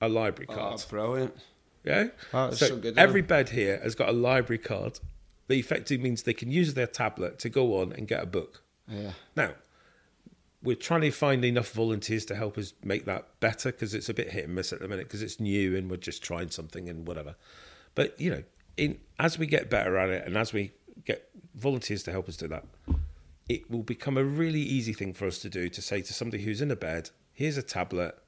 [0.00, 0.84] a library oh, card.
[0.88, 1.36] brilliant.
[1.84, 2.08] Yeah.
[2.32, 4.98] Oh, so so good every bed here has got a library card
[5.48, 8.62] that effectively means they can use their tablet to go on and get a book.
[8.86, 9.52] yeah Now,
[10.62, 14.14] we're trying to find enough volunteers to help us make that better because it's a
[14.14, 16.88] bit hit and miss at the minute because it's new and we're just trying something
[16.88, 17.36] and whatever.
[17.94, 18.42] But you know,
[18.76, 20.72] in as we get better at it and as we
[21.04, 22.64] get volunteers to help us do that,
[23.48, 26.42] it will become a really easy thing for us to do to say to somebody
[26.42, 28.18] who's in a bed, here's a tablet,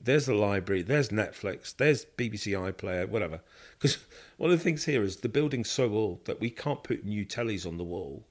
[0.00, 3.40] there's the library, there's Netflix, there's BBC iPlayer, whatever.
[3.78, 3.98] Because
[4.36, 7.24] one of the things here is the building's so old that we can't put new
[7.26, 8.24] tellies on the wall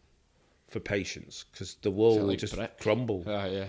[0.69, 2.79] for patients because the wall will just brick?
[2.79, 3.23] crumble.
[3.27, 3.67] Ah, yeah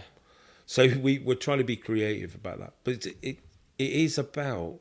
[0.67, 3.39] So we we're trying to be creative about that, but it, it
[3.79, 4.81] it is about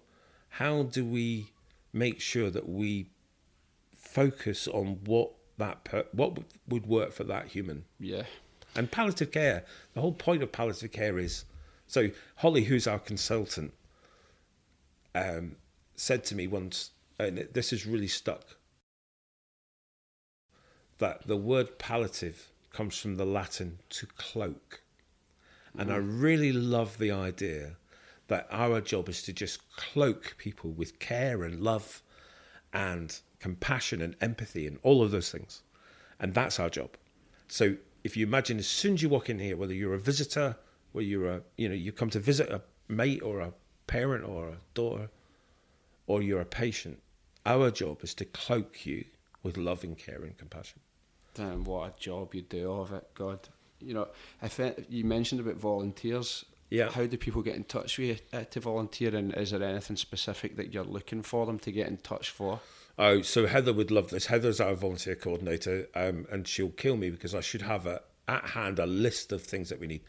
[0.49, 1.51] how do we
[1.93, 3.07] make sure that we
[3.93, 7.86] focus on what that per- what would- would work for that human.
[7.99, 8.24] Yeah.
[8.76, 11.45] And palliative care, the whole point of palliative care is
[11.88, 13.74] so Holly, who's our consultant,
[15.16, 15.56] um,
[15.96, 18.58] said to me once, and this has really stuck,
[21.00, 24.82] that the word palliative comes from the Latin to cloak.
[25.78, 27.78] And I really love the idea
[28.28, 32.02] that our job is to just cloak people with care and love
[32.74, 35.62] and compassion and empathy and all of those things.
[36.20, 36.98] And that's our job.
[37.48, 40.58] So if you imagine as soon as you walk in here, whether you're a visitor,
[40.98, 43.54] whether you're a you know, you come to visit a mate or a
[43.86, 45.10] parent or a daughter,
[46.08, 47.02] or you're a patient,
[47.45, 49.06] our job is to cloak you
[49.43, 50.80] with loving care and compassion.
[51.36, 53.48] Damn, what a job you do of it, God.
[53.80, 54.08] You know,
[54.41, 56.89] if it, you mentioned about volunteers, Yeah.
[56.89, 59.95] how do people get in touch with you uh, to volunteer, and is there anything
[59.98, 62.60] specific that you're looking for them to get in touch for?
[62.98, 64.26] Oh, so Heather would love this.
[64.26, 68.43] Heather's our volunteer coordinator, um, and she'll kill me because I should have a, at
[68.45, 70.02] hand a list of things that we need.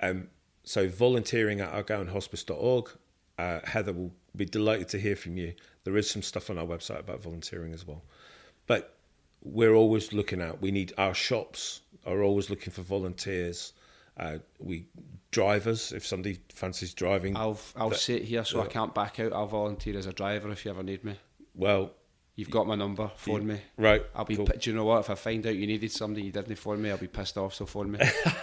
[0.00, 0.28] Um,
[0.64, 2.90] so volunteering at ardgowanhospice.org.
[3.38, 5.54] Uh, Heather will be delighted to hear from you.
[5.84, 8.02] There is some stuff on our website about volunteering as well,
[8.66, 8.96] but
[9.42, 10.60] we're always looking out.
[10.60, 13.72] We need our shops are always looking for volunteers.
[14.16, 14.86] Uh, we
[15.30, 17.36] drivers if somebody fancies driving.
[17.36, 19.32] I'll I'll that- sit here so I can't back out.
[19.32, 21.14] I'll volunteer as a driver if you ever need me.
[21.54, 21.92] well,
[22.38, 23.10] You've got my number.
[23.16, 23.58] Phone me.
[23.76, 24.00] right.
[24.14, 24.36] I'll be.
[24.36, 24.44] cool.
[24.46, 25.00] Do you know what?
[25.00, 27.52] If I find out you needed something you didn't phone me, I'll be pissed off.
[27.54, 27.98] So phone me.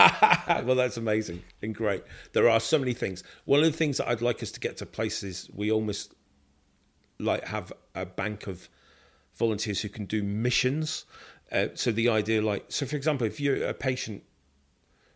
[0.65, 2.03] well, that's amazing and great.
[2.33, 3.23] There are so many things.
[3.45, 6.13] One of the things that I'd like us to get to places we almost
[7.19, 8.67] like have a bank of
[9.35, 11.05] volunteers who can do missions.
[11.49, 14.23] Uh, so the idea, like, so for example, if you're a patient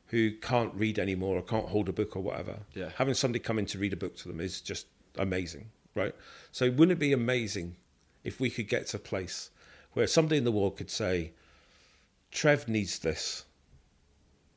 [0.05, 2.91] who can't read anymore or can't hold a book or whatever, Yeah.
[2.95, 6.15] having somebody come in to read a book to them is just amazing, right?
[6.53, 7.75] So wouldn't it be amazing
[8.29, 9.49] if we could get to a place
[9.93, 11.33] where somebody in the world could say,
[12.31, 13.45] Trev needs this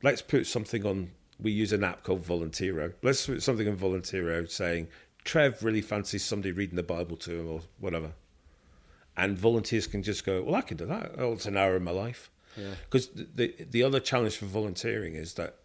[0.03, 1.09] let's put something on.
[1.39, 2.93] We use an app called Volunteero.
[3.01, 4.89] Let's put something on Volunteero saying
[5.23, 8.11] Trev really fancies somebody reading the Bible to him or whatever,
[9.17, 11.15] and volunteers can just go, "Well, I can do that.
[11.17, 12.75] Oh, it's an hour in my life." Yeah.
[12.85, 15.55] Because the, the the other challenge for volunteering is that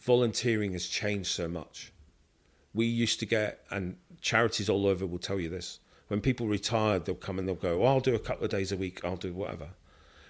[0.00, 1.92] volunteering has changed so much.
[2.74, 5.78] We used to get, and charities all over will tell you this.
[6.08, 8.72] When people retired, they'll come and they'll go, oh, "I'll do a couple of days
[8.72, 9.04] a week.
[9.04, 9.70] I'll do whatever."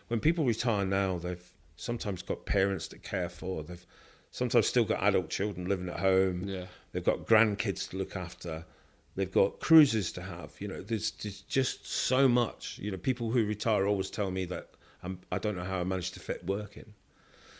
[0.09, 3.63] When people retire now, they've sometimes got parents to care for.
[3.63, 3.87] They've
[4.31, 6.45] sometimes still got adult children living at home.
[6.49, 6.67] Yeah.
[6.93, 8.65] They've got grandkids to look after.
[9.15, 10.53] They've got cruises to have.
[10.61, 12.79] You know, there's, there's just so much.
[12.79, 14.71] You know, people who retire always tell me that
[15.03, 16.95] I'm, I don't know how I managed to fit work in.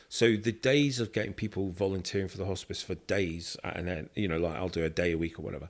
[0.09, 4.11] So the days of getting people volunteering for the hospice for days at an end,
[4.15, 5.69] you know, like I'll do a day a week or whatever,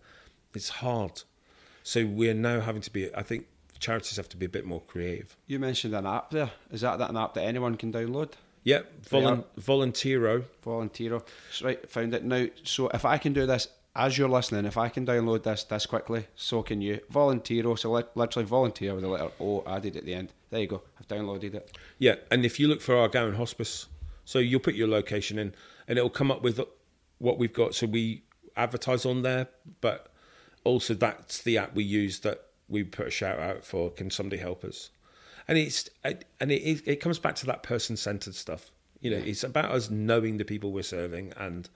[0.55, 1.23] it's hard.
[1.87, 3.15] So we're now having to be.
[3.15, 3.47] I think
[3.79, 5.37] charities have to be a bit more creative.
[5.47, 6.51] You mentioned an app there.
[6.73, 8.33] Is that, that an app that anyone can download?
[8.65, 10.43] Yep, volun- Volunteero.
[10.65, 11.23] Volunteero.
[11.63, 12.47] Right, found it now.
[12.65, 15.87] So if I can do this as you're listening, if I can download this this
[15.87, 16.99] quickly, so can you.
[17.09, 20.33] Volunteero, so li- literally volunteer with the letter O added at the end.
[20.51, 20.83] There you go.
[20.99, 21.79] I've downloaded it.
[22.01, 23.87] Yeah, and if you look for Ardgowan Hospice,
[24.25, 25.55] so you'll put your location in,
[25.87, 26.61] and it'll come up with
[27.19, 27.77] what we've got.
[27.77, 28.25] So we
[28.57, 29.47] advertise on there,
[29.81, 30.13] but
[30.67, 33.91] also that's the app we use that we put a shout out for.
[33.91, 34.91] Can somebody help us?
[35.49, 38.71] And it's and it it comes back to that person centered stuff.
[39.01, 41.69] You know, it's about us knowing the people we're serving and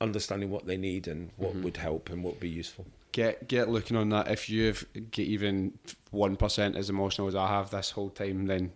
[0.00, 1.62] understanding what they need and what mm-hmm.
[1.62, 2.86] would help and what would be useful.
[3.12, 4.28] Get get looking on that.
[4.28, 5.78] If you've get even
[6.10, 8.72] one percent as emotional as I have this whole time, then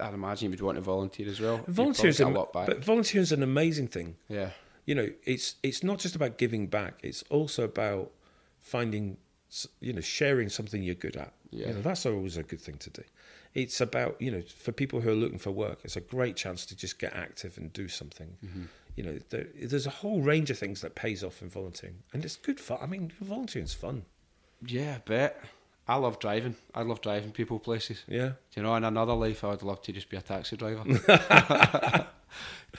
[0.00, 1.58] I'd imagine you'd want to volunteer as well.
[1.58, 2.66] You'd Volunteer is a lot back.
[2.66, 4.16] but volunteer is an amazing thing.
[4.28, 4.50] yeah.
[4.86, 8.10] You know it's it's not just about giving back it's also about
[8.60, 9.16] finding
[9.80, 11.68] you know sharing something you're good at Yeah.
[11.68, 13.02] you know that's always a good thing to do
[13.54, 16.64] it's about you know for people who are looking for work it's a great chance
[16.66, 18.64] to just get active and do something Mm-hmm.
[18.96, 22.24] you know there, there's a whole range of things that pays off in volunteering and
[22.24, 24.04] it's good fun i mean volunteering's fun
[24.66, 25.42] Yeah, I bet.
[25.90, 26.54] I love driving.
[26.72, 28.04] I love driving people places.
[28.06, 30.84] yeah You know, in another life, I would love to just be a taxi driver.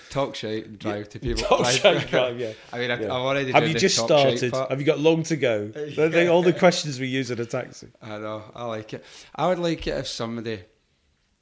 [0.10, 1.44] talk shit drive to people.
[1.44, 1.74] Talk drive.
[1.74, 2.54] shit drive, yeah.
[2.72, 3.08] I mean, I, Yeah.
[3.08, 5.68] I've already have you just started have you got long to go
[5.98, 8.44] they're all the questions we use in a taxi I know.
[8.56, 9.04] I like it.
[9.36, 10.62] I would like it if somebody,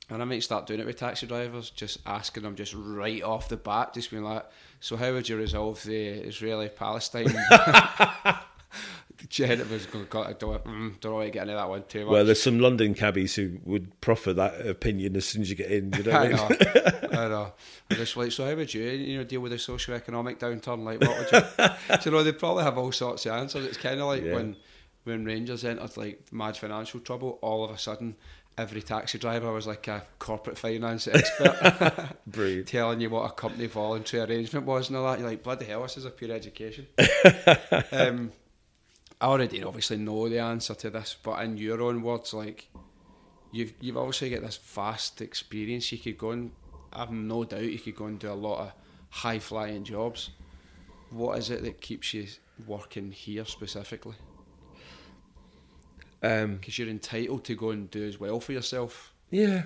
[0.10, 3.48] and I might start doing it with taxi drivers, just asking them just right off
[3.48, 4.46] the bat, just being like,
[4.80, 7.36] "So how would you resolve the Israeli-Palestine?"
[9.70, 12.12] Was going, "God, I don't, mm, don't want to get into that one too much."
[12.14, 15.72] well there's some london cabbies who would proffer that opinion as soon as you get
[15.72, 16.50] in you know I I know,
[17.12, 17.54] I know.
[17.91, 20.84] I'm just like, so how would you, you know, deal with a socio-economic downturn?
[20.84, 21.98] Like, what would you?
[21.98, 23.66] Do you know, they probably have all sorts of answers.
[23.66, 24.36] It's kind of like Yeah.
[24.36, 24.56] when
[25.06, 28.16] when Rangers entered like mad financial trouble, all of a sudden
[28.58, 32.16] every taxi driver was like a corporate finance expert,
[32.68, 35.20] telling you what a company voluntary arrangement was and all that.
[35.20, 36.86] You're like, bloody hell, this is a pure education.
[37.91, 38.32] um,
[39.22, 42.70] I already obviously know the answer to this, but in your own words, like
[43.52, 45.91] you've you've obviously got this vast experience.
[45.91, 46.52] You could go and
[46.94, 48.72] I've no doubt you could go and do a lot of
[49.10, 50.32] high flying jobs.
[51.12, 52.28] What is it that keeps you
[52.66, 54.16] working here specifically?
[56.22, 59.14] Um, Because you're entitled to go and do as well for yourself.
[59.32, 59.64] Yeah,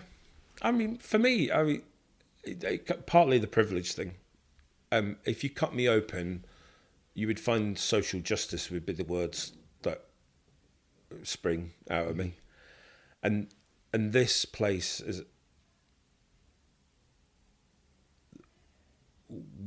[0.61, 1.83] I mean, for me, I mean,
[2.43, 4.15] it, it, partly the privilege thing.
[4.91, 6.45] Um, if you cut me open,
[7.13, 9.53] you would find social justice would be the words
[9.83, 10.05] that
[11.23, 12.35] spring out of me,
[13.21, 13.47] and
[13.93, 15.23] and this place is.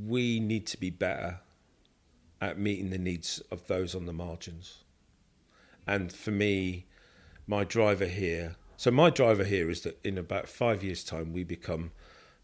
[0.06, 1.40] We need to be better
[2.40, 4.84] at meeting the needs of those on the margins.
[5.86, 6.86] And for me,
[7.46, 8.56] my driver here.
[8.76, 11.92] So my driver here is that in about five years' time, we become,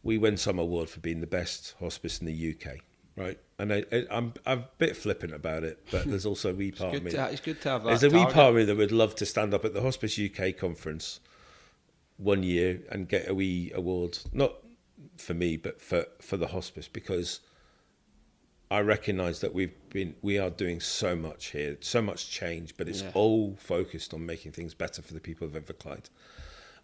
[0.02, 2.78] we win some award for being the best hospice in the UK,
[3.16, 3.38] right?
[3.58, 6.70] And I, I, I'm I'm a bit flippant about it, but there's also a wee
[6.82, 7.10] part of me.
[7.12, 7.88] to, it's good to have that.
[7.88, 10.18] There's a wee part of me that would love to stand up at the Hospice
[10.18, 11.20] UK conference
[12.16, 14.54] one year and get a wee award, not
[15.16, 17.40] for me, but for for the hospice because
[18.70, 22.88] I recognise that we've been we are doing so much here, so much change, but
[22.88, 23.10] it's Yeah.
[23.14, 26.06] all focused on making things better for the people of Inverclyde.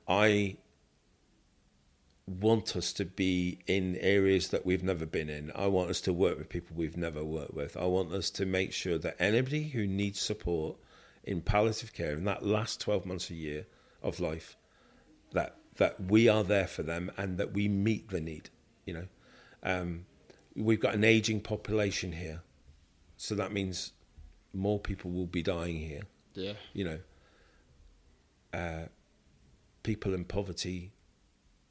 [0.06, 0.56] I
[2.28, 5.50] want us to be in areas that we've never been in.
[5.54, 7.76] I want us to work with people we've never worked with.
[7.76, 10.76] I want us to make sure that anybody who needs support
[11.24, 13.66] in palliative care in that last 12 months a year
[14.02, 14.56] of life
[15.32, 18.50] that that we are there for them and that we meet the need,
[18.84, 19.06] you know.
[19.62, 20.06] Um,
[20.56, 22.42] we've got an aging population here.
[23.16, 23.92] So that means
[24.52, 26.02] more people will be dying here
[26.34, 26.54] Yeah.
[26.72, 26.98] you know,
[28.52, 28.86] uh,
[29.82, 30.92] people in poverty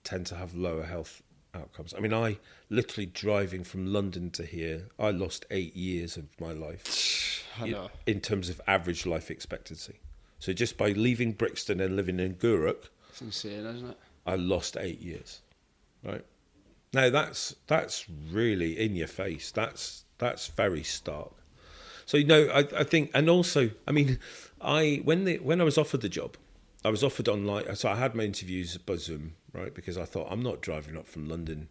[0.07, 1.21] tend to have lower health
[1.53, 1.93] outcomes.
[1.93, 2.38] I mean, I
[2.69, 7.71] literally driving from London to here, I lost eight years of my life I in-
[7.71, 7.89] know.
[8.05, 9.95] in terms of average life expectancy.
[10.39, 13.97] So just by leaving Brixton and living in Gourock, It's insane, isn't it?
[14.25, 15.41] I lost eight years.
[16.03, 16.23] Right
[16.93, 19.51] now, that's that's really in your face.
[19.51, 21.34] That's that's very stark.
[22.05, 24.19] So you know, I, I think, and also, I mean,
[24.61, 26.38] I when the when I was offered the job,
[26.85, 27.75] I was offered online.
[27.75, 29.73] So I had my interviews by Zoom, right?
[29.73, 31.69] Because I thought I'm not driving up from London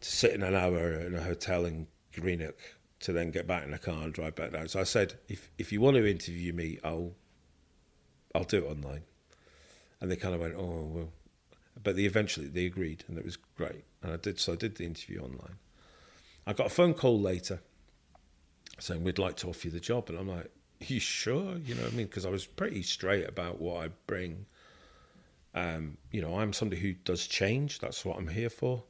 [0.00, 2.56] to sit in an hour in a hotel in Greenock
[3.00, 4.68] to then get back in a car and drive back down.
[4.68, 7.12] So I said, if if you want to interview me, I'll
[8.34, 9.02] I'll do it online.
[10.00, 11.12] And they kind of went, oh well,
[11.82, 13.84] but they eventually they agreed, and it was great.
[14.02, 14.54] And I did so.
[14.54, 15.56] I did the interview online.
[16.46, 17.60] I got a phone call later
[18.78, 20.50] saying we'd like to offer you the job, and I'm like,
[20.86, 21.58] you sure?
[21.58, 22.06] You know what I mean?
[22.06, 24.46] Because I was pretty straight about what I bring.
[25.54, 27.80] Um, you know, I'm somebody who does change.
[27.80, 28.84] That's what I'm here for.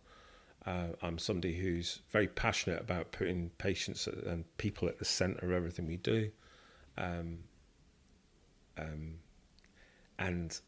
[0.67, 5.53] Uh, I'm somebody who's very passionate about putting patients and people at the centre of
[5.53, 6.31] everything we do.
[6.99, 7.39] Um,
[8.77, 9.15] um,
[10.19, 10.59] and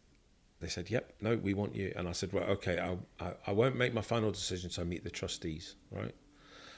[0.60, 3.52] they said, "Yep, no, we want you." And I said, "Well, okay, I, I, I
[3.52, 6.14] won't make my final decision, until I meet the trustees, right?"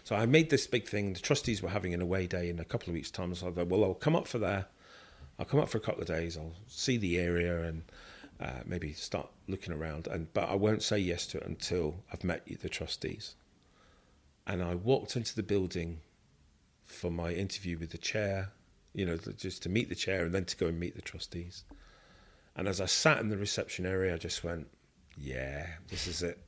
[0.04, 1.14] So I made this big thing.
[1.14, 3.34] The trustees were having an away day in a couple of weeks' time.
[3.34, 4.66] So I thought, well, I'll come up for there.
[5.38, 6.36] I'll come up for a couple of days.
[6.36, 7.82] I'll see the area and
[8.38, 10.06] uh, maybe start looking around.
[10.06, 13.34] And but I won't say yes to it until I've met the trustees.
[14.46, 16.00] And I walked into the building
[16.84, 18.50] for my interview with the chair,
[18.92, 21.64] you know, just to meet the chair and then to go and meet the trustees.
[22.56, 24.68] And as I sat in the reception area, I just went,
[25.16, 26.38] "Yeah, this is it."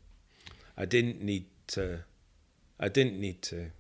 [0.76, 2.04] I didn't need to.
[2.78, 3.70] I didn't need to.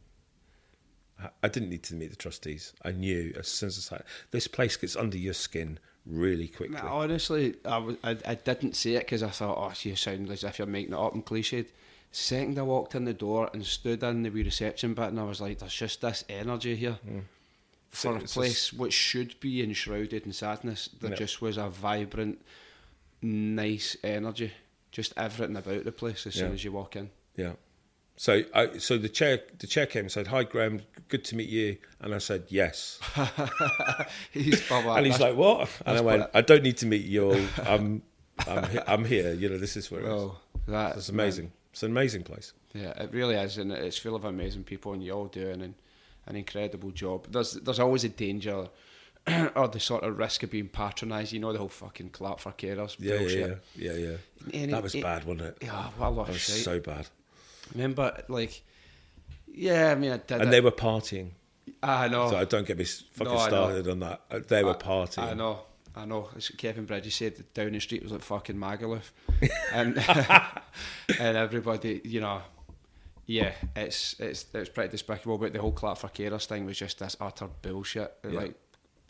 [1.42, 2.74] I didn't need to meet the trustees.
[2.82, 4.06] I knew as soon as I sat.
[4.32, 6.76] This place gets under your skin really quickly.
[6.78, 10.44] Honestly, I, was, I, I didn't say it because I thought, oh, you sound as
[10.44, 11.68] if you're making it up and cliched.
[12.12, 15.24] Second, I walked in the door and stood in the wee reception bit, and I
[15.24, 16.98] was like, there's just this energy here.
[17.06, 17.20] Hmm.
[17.90, 22.42] For a place which should be enshrouded in sadness, there just was a vibrant,
[23.22, 24.52] nice energy.
[24.92, 27.10] Just everything about the place as soon as you walk in.
[27.36, 27.52] Yeah.
[28.18, 30.80] So I so the chair the chair came and said, "Hi, Graham.
[31.08, 32.98] Good to meet you." And I said, "Yes."
[34.32, 37.40] he's and he's like, "What?" And I went, "I don't need to meet you all.
[37.66, 38.02] I'm
[38.46, 39.32] I'm I'm here.
[39.34, 40.10] You know, this is where it is.
[40.12, 40.38] oh,
[40.68, 41.52] that, It's amazing.
[41.72, 45.02] It's an amazing place." Yeah, it really is, and it's full of amazing people, and
[45.02, 45.74] you all doing an,
[46.26, 47.26] an incredible job.
[47.30, 48.68] There's there's always a danger
[49.54, 51.32] or the sort of risk of being patronised.
[51.32, 53.62] You know the whole fucking clap for carers Yeah, yeah, bullshit.
[53.76, 53.98] yeah, yeah,
[54.52, 54.60] yeah.
[54.62, 55.58] And That it- was it- bad, wasn't it?
[55.62, 56.64] Yeah, what a lot That of was shit.
[56.64, 57.08] so bad.
[57.74, 58.62] Remember, like,
[59.52, 60.32] yeah, I mean, I did.
[60.40, 60.50] And it.
[60.50, 61.30] they were partying.
[61.82, 62.30] I know.
[62.30, 64.20] So don't get me fucking No, started on that.
[64.30, 65.30] Uh, They were I- partying.
[65.30, 65.60] I know.
[65.94, 66.28] I know.
[66.36, 69.10] As Kevin Bridges said that Downing Street was like fucking Magaluf,
[69.72, 69.96] and
[71.18, 72.42] and everybody, you know,
[73.26, 75.38] yeah, it's it's it's pretty despicable.
[75.38, 78.12] But the whole Clap for Carers thing was just this utter bullshit.
[78.24, 78.30] Yeah.
[78.40, 78.54] Like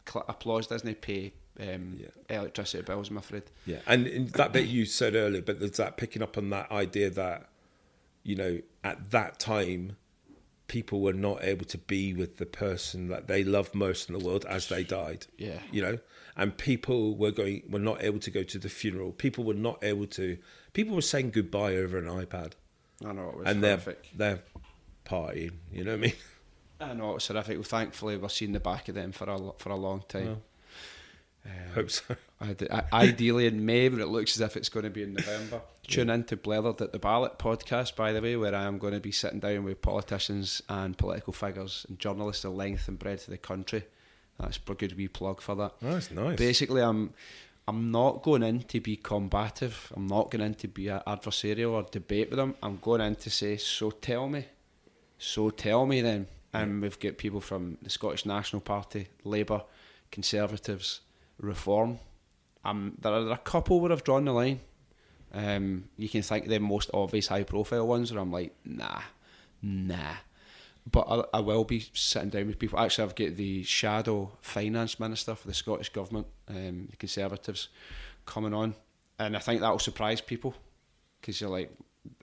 [0.08, 2.38] Cl- applause doesn't pay um, Yeah.
[2.38, 3.10] electricity bills.
[3.10, 3.42] I'm afraid.
[3.64, 6.70] Yeah, and in that bit you said earlier, but there's that picking up on that
[6.70, 7.48] idea that,
[8.26, 9.96] you know, at that time,
[10.66, 14.24] people were not able to be with the person that they loved most in the
[14.24, 15.26] world as they died.
[15.38, 15.60] Yeah.
[15.70, 15.98] you know,
[16.36, 19.12] and people were going were not able to go to the funeral.
[19.12, 20.36] People were not able to.
[20.72, 22.52] People were saying goodbye over an iPad,
[23.04, 23.80] I know it was and they're
[24.14, 24.42] they're
[25.04, 25.52] partying.
[25.72, 26.12] You know what I mean?
[26.80, 27.56] I know it's horrific.
[27.56, 30.42] Well, thankfully, we're seeing the back of them for a for a long time.
[31.46, 32.16] Um, hope so.
[32.40, 35.62] Ideally in May, but it looks as if it's going to be in November.
[35.86, 38.92] Tune in to Blethered at the Ballot podcast, by the way, where I am going
[38.92, 43.26] to be sitting down with politicians and political figures and journalists of length and breadth
[43.26, 43.84] of the country.
[44.38, 45.72] That's a good wee plug for that.
[45.82, 46.36] Oh, that's nice.
[46.36, 47.14] Basically, I'm
[47.68, 49.92] I'm not going in to be combative.
[49.96, 52.54] I'm not going in to be adversarial or debate with them.
[52.62, 54.44] I'm going in to say, so tell me,
[55.18, 56.28] so tell me then.
[56.52, 59.62] And we've got people from the Scottish National Party, Labour,
[60.10, 61.00] Conservatives,
[61.38, 61.98] Reform.
[62.66, 64.60] Um, there are a couple where I've drawn the line.
[65.32, 69.02] Um, you can think the most obvious high profile ones where I'm like, nah,
[69.62, 70.16] nah.
[70.90, 72.78] But I, I will be sitting down with people.
[72.78, 77.68] Actually, I've got the shadow finance minister for the Scottish government, um, the Conservatives,
[78.24, 78.74] coming on,
[79.18, 80.54] and I think that will surprise people
[81.20, 81.70] because you're like,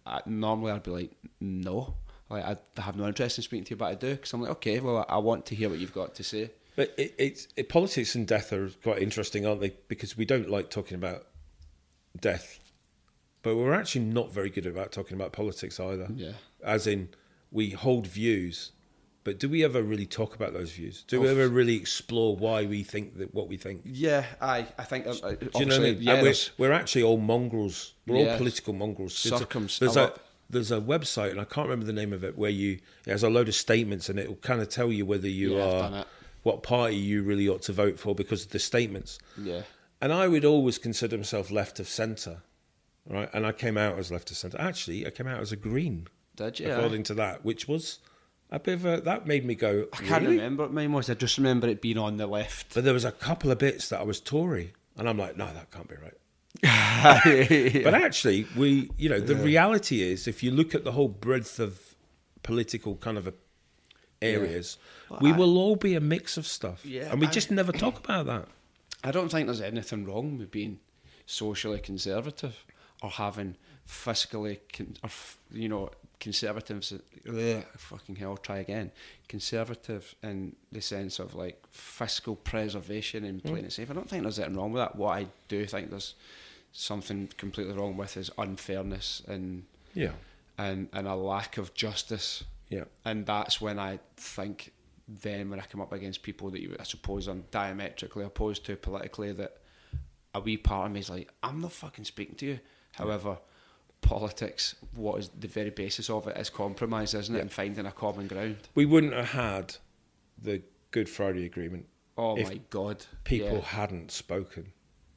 [0.05, 1.93] I, normally I'd be like, no,
[2.29, 4.51] like I have no interest in speaking to you, but I do because I'm like,
[4.51, 6.51] okay, well, I, I want to hear what you've got to say.
[6.75, 9.73] But it, it's it, politics and death are quite interesting, aren't they?
[9.87, 11.27] Because we don't like talking about
[12.19, 12.59] death,
[13.41, 16.07] but we're actually not very good about talking about politics either.
[16.15, 16.31] Yeah.
[16.63, 17.09] As in,
[17.51, 18.71] we hold views,
[19.23, 21.03] but do we ever really talk about those views?
[21.07, 23.81] Do we ever really explore why we think that what we think?
[23.85, 25.97] Yeah, I I think uh, Do you know what I mean?
[26.01, 27.93] yeah, we're, we're actually all mongrels.
[28.07, 28.31] We're Yeah.
[28.31, 29.21] all political mongrels.
[29.23, 30.13] There's a- Circums- There's a,
[30.49, 33.23] there's a website, and I can't remember the name of it, where you it has
[33.23, 36.05] a load of statements, and it will kind of tell you whether you Yeah, are.
[36.43, 39.19] What party you really ought to vote for because of the statements.
[39.37, 39.61] yeah.
[40.01, 42.41] And I would always consider myself left of centre,
[43.07, 43.29] right?
[43.33, 44.59] And I came out as left of centre.
[44.59, 46.69] Actually, I came out as a green, Did you?
[46.71, 47.99] according to that, which was
[48.51, 49.87] a bit of a that made me go.
[49.93, 51.09] I can't "Really?" remember what mine was.
[51.09, 52.73] I just remember it being on the left.
[52.73, 55.45] But there was a couple of bits that I was Tory, and I'm like, no,
[55.53, 56.13] that can't be right.
[57.83, 61.59] But actually, we, you know, the reality is, if you look at the whole breadth
[61.59, 61.95] of
[62.43, 63.33] political kind of
[64.23, 64.77] areas,
[65.21, 67.71] we I- will all be a mix of stuff, Yeah, and we I- just never
[67.71, 68.47] talk about that.
[69.03, 70.79] I don't think there's anything wrong with being
[71.25, 72.65] socially conservative
[73.01, 73.55] or having
[73.87, 75.89] fiscally, con- or f- you know,
[76.19, 76.93] conservatives.
[77.27, 78.91] Ugh, fucking hell, try again.
[79.27, 83.29] Conservative in the sense of like fiscal preservation hmm.
[83.29, 83.91] and playing it safe.
[83.91, 84.95] I don't think there's anything wrong with that.
[84.95, 86.15] What I do think there's
[86.71, 90.13] something completely wrong with is unfairness and Yeah,
[90.57, 92.45] and and a lack of justice.
[92.73, 94.71] Yeah, and that's when I think
[95.07, 98.75] then when I come up against people that you I suppose I'm diametrically opposed to
[98.75, 99.51] politically that
[100.33, 102.59] a wee part of me is like I'm not fucking speaking to you.
[102.93, 103.37] However,
[104.01, 107.41] politics, what is the very basis of it is compromise, isn't it, Yeah.
[107.43, 108.57] and finding a common ground.
[108.75, 109.75] we wouldn't have had
[110.41, 111.87] the Good Friday Agreement
[112.17, 113.61] Oh If my god, people Yeah.
[113.79, 114.73] hadn't spoken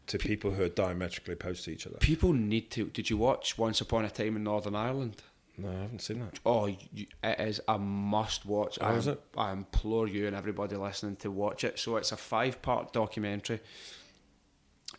[0.07, 1.99] to people who are diametrically opposed to each other.
[1.99, 2.87] People need to.
[2.87, 5.23] Did you watch Once Upon a Time in Northern Ireland?
[5.59, 6.39] No, I haven't seen that.
[6.45, 8.79] Oh, you, it is a must watch.
[8.81, 9.21] Oh, I, is it?
[9.37, 11.79] I implore you and everybody listening to watch it.
[11.79, 13.61] So it's a five part documentary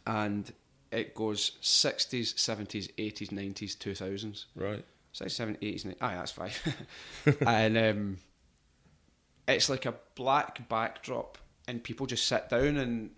[0.05, 0.51] and
[0.91, 4.45] it goes 60s, 70s, 80s, 90s, 2000s.
[4.55, 4.83] Right.
[5.13, 5.95] 67, 80s, 90s.
[6.01, 6.75] Aye, that's five.
[7.45, 8.17] and um,
[9.47, 13.11] it's like a black backdrop and people just sit down and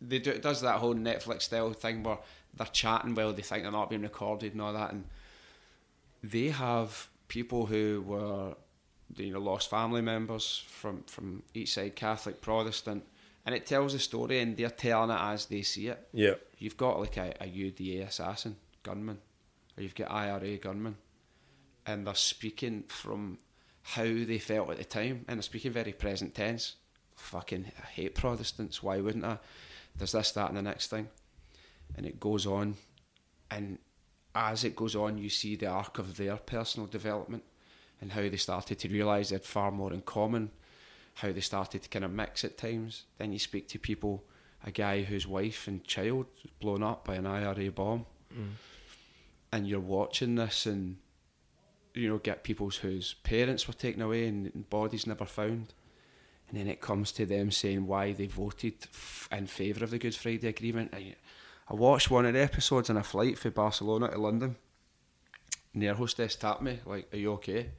[0.00, 2.18] they do, it does that whole Netflix style thing where
[2.54, 4.92] they're chatting while they think they're not being recorded and all that.
[4.92, 5.04] And
[6.22, 8.54] they have people who were
[9.16, 13.04] you know lost family members from from each side Catholic Protestant
[13.46, 16.06] and it tells the story and they're telling it as they see it.
[16.12, 16.34] Yeah.
[16.58, 19.18] you've got like a, a UDA assassin gunman
[19.76, 20.96] or you've got IRA gunman
[21.86, 23.38] and they're speaking from
[23.82, 26.74] how they felt at the time and they're speaking very present tense.
[27.16, 28.82] Fucking I hate Protestants.
[28.82, 29.38] Why wouldn't I?
[29.96, 31.08] There's this that and the next thing.
[31.96, 32.76] And it goes on
[33.50, 33.78] and
[34.38, 37.42] as it goes on you see the arc of their personal development
[38.00, 40.50] and how they started to realise they had far more in common
[41.18, 43.02] how they started to kind of mix at times.
[43.18, 44.22] Then you speak to people
[44.64, 48.06] a guy whose wife and child was blown up by an IRA bomb.
[48.32, 48.50] Mm.
[49.52, 50.96] And you're watching this and
[51.94, 55.74] you know get people whose parents were taken away and, and bodies never found.
[56.48, 59.98] And then it comes to them saying why they voted f- in favour of the
[59.98, 60.94] Good Friday Agreement.
[60.94, 61.16] I,
[61.70, 64.56] I watched one of the episodes on a flight from Barcelona to London.
[65.74, 67.70] And their hostess tapped me, like, Are you okay?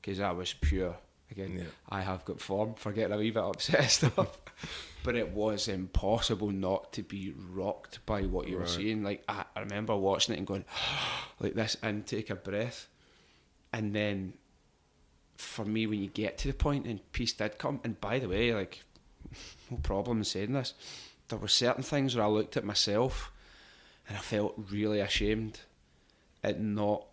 [0.00, 0.96] Because I was pure.
[1.30, 1.64] Again, Yeah.
[1.88, 4.38] I have got form for getting a wee bit upset and stuff.
[5.04, 8.68] but it was impossible not to be rocked by what you were Right.
[8.70, 9.02] seeing.
[9.04, 10.64] Like, I, I remember watching it and going,
[11.40, 12.88] like this, and take a breath.
[13.72, 14.34] And then
[15.36, 18.28] for me, when you get to the point and peace did come, and by the
[18.28, 18.82] way, like,
[19.70, 20.74] no problem in saying this,
[21.28, 23.32] there were certain things where I looked at myself
[24.08, 25.60] and I felt really ashamed
[26.42, 27.06] at not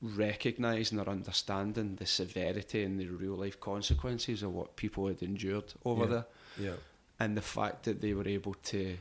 [0.00, 5.72] recognising or understanding the severity and the real life consequences of what people had endured
[5.84, 6.08] over Yeah.
[6.10, 6.26] there
[6.58, 6.76] Yeah.
[7.18, 8.98] and the fact that they were able to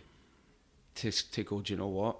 [0.95, 2.17] to to go, do you know what?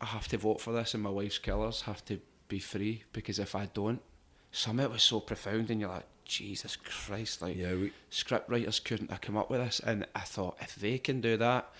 [0.00, 3.38] I have to vote for this, and my wife's killers have to be free because
[3.38, 4.02] if I don't,
[4.50, 7.74] some of it was so profound, and you're like, Jesus Christ, like Yeah.
[7.74, 11.20] We, script writers couldn't have come up with this, and I thought if they can
[11.20, 11.72] do that,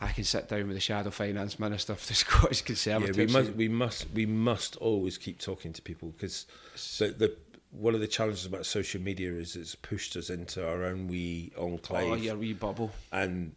[0.00, 3.16] I can sit down with the shadow finance minister of the Scottish yeah, Conservatives.
[3.18, 6.46] we must, we must, we must always keep talking to people because
[6.98, 7.36] the, the
[7.70, 11.52] one of the challenges about social media is it's pushed us into our own wee
[11.58, 12.90] enclave, oh, your wee bubble.
[13.12, 13.52] and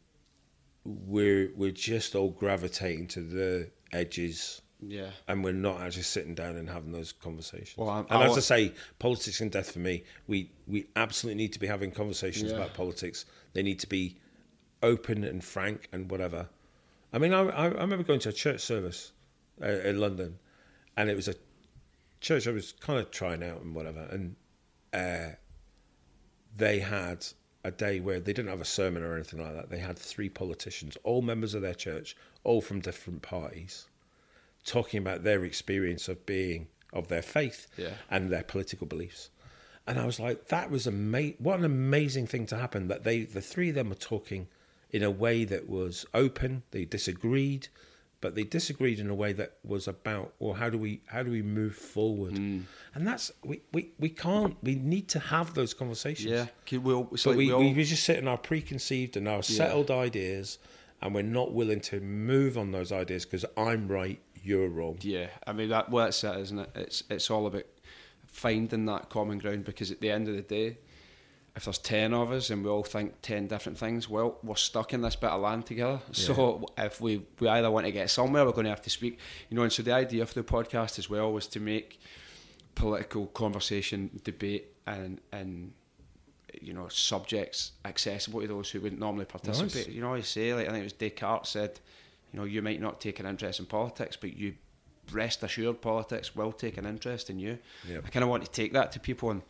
[0.85, 4.61] we're we're just all gravitating to the edges.
[4.79, 5.09] Yeah.
[5.27, 7.75] and we're not actually sitting down and having those conversations.
[7.77, 11.41] Well, I'm- and I as I say, politics and death for me, we we absolutely
[11.41, 12.57] need to be having conversations Yeah.
[12.57, 13.25] about politics.
[13.53, 14.19] They need to be
[14.83, 16.49] open and frank and whatever.
[17.13, 19.11] I mean, I I, remember going to a church service
[19.61, 20.39] uh, in London,
[20.95, 21.35] and it was a
[22.21, 24.35] church I was kind of trying out and whatever, and
[24.93, 25.35] uh,
[26.55, 27.25] they had
[27.63, 29.69] a day where they didn't have a sermon or anything like that.
[29.69, 33.87] They had three politicians, all members of their church, all from different parties,
[34.65, 37.93] talking about their experience of being of their faith Yeah.
[38.09, 39.29] and their political beliefs.
[39.85, 43.23] And I was like, that was ama- what an amazing thing to happen that they
[43.23, 44.47] the three of them were talking
[44.91, 46.63] in a way that was open.
[46.71, 47.67] They disagreed,
[48.21, 51.31] but they disagreed in a way that was about, well, how do we how do
[51.31, 52.33] we move forward?
[52.33, 52.63] Mm.
[52.95, 56.31] And that's we, we, we can't we need to have those conversations.
[56.31, 56.47] Yeah.
[56.71, 59.91] We But like we, we all, we, just sit in our preconceived and our settled
[59.91, 60.59] ideas,
[61.01, 64.97] and we're not willing to move on those ideas because I'm right, you're wrong.
[65.01, 65.91] Yeah, I mean that.
[65.91, 66.69] Well, that's it, isn't it?
[66.75, 67.65] It's it's all about
[68.25, 70.77] finding that common ground because at the end of the day,
[71.57, 74.93] if there's ten of us and we all think ten different things, well, we're stuck
[74.93, 75.99] in this bit of land together.
[76.11, 79.17] So if we we either want to get somewhere, we're going to have to speak.
[79.49, 81.99] You know, and so the idea of the podcast as well was to make
[82.75, 85.73] political conversation, debate, and and
[86.61, 89.87] you know subjects accessible to those who wouldn't normally participate.
[89.87, 89.95] Nice.
[89.95, 91.79] You know, I say like I think it was Descartes said,
[92.31, 94.53] you know, you might not take an interest in politics, but you
[95.11, 97.57] rest assured politics will take an interest in you.
[97.87, 98.03] Yep.
[98.05, 99.41] I kind of want to take that to people, and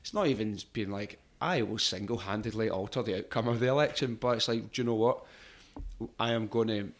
[0.00, 4.16] it's not even being like I will single handedly alter the outcome of the election,
[4.20, 5.24] but it's like, do you know what?
[6.18, 6.92] I am going to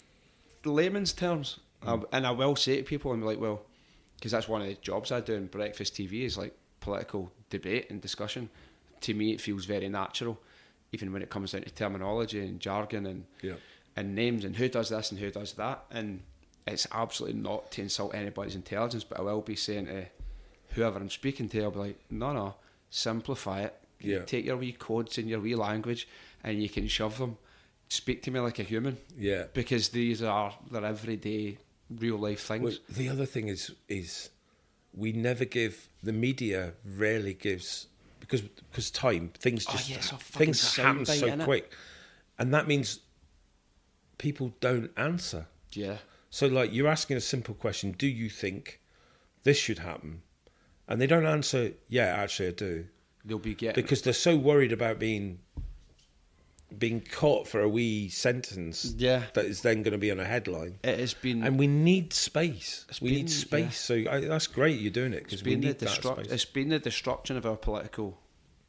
[0.71, 3.63] layman's terms, um, and I will say to people, and be like, well,
[4.17, 7.91] because that's one of the jobs I do in breakfast TV is like political debate
[7.91, 8.49] and discussion.
[9.03, 10.39] To me, it feels very natural,
[10.93, 13.55] even when it comes down to terminology and jargon and Yeah.
[13.97, 15.85] and names and who does this and who does that.
[15.91, 16.23] And
[16.67, 20.07] it's absolutely not to insult anybody's intelligence, but I will be saying to
[20.75, 22.55] whoever I'm speaking to, I'll be like, no, no,
[22.91, 23.78] simplify it.
[24.01, 24.21] Yeah.
[24.25, 26.09] Take your wee codes and your wee language,
[26.45, 27.37] and you can shove them.
[27.89, 29.45] Speak to me like a human Yeah.
[29.55, 31.59] because these are their everyday
[31.91, 32.63] real life things.
[32.63, 34.31] Well, the other thing is is
[34.95, 37.87] we never give the media rarely gives
[38.21, 41.45] because because time things Oh, just yeah, it's things happen so innit?
[41.45, 41.73] quick,
[42.39, 43.01] and that means
[44.19, 45.47] people don't answer.
[45.73, 45.99] yeah,
[46.31, 48.81] So like you're asking a simple question: Do you think
[49.45, 50.23] this should happen?
[50.87, 51.73] And they don't answer.
[51.89, 52.87] Yeah, actually, I do.
[53.29, 55.39] They'll be getting because they're so worried about being
[56.77, 59.23] being caught for a wee sentence Yeah.
[59.35, 62.13] that is then going to be on a headline it has been and we need
[62.13, 65.79] space we been- need space so I, that's great you're doing it because we need
[65.79, 68.19] that space it's been the destruction of our political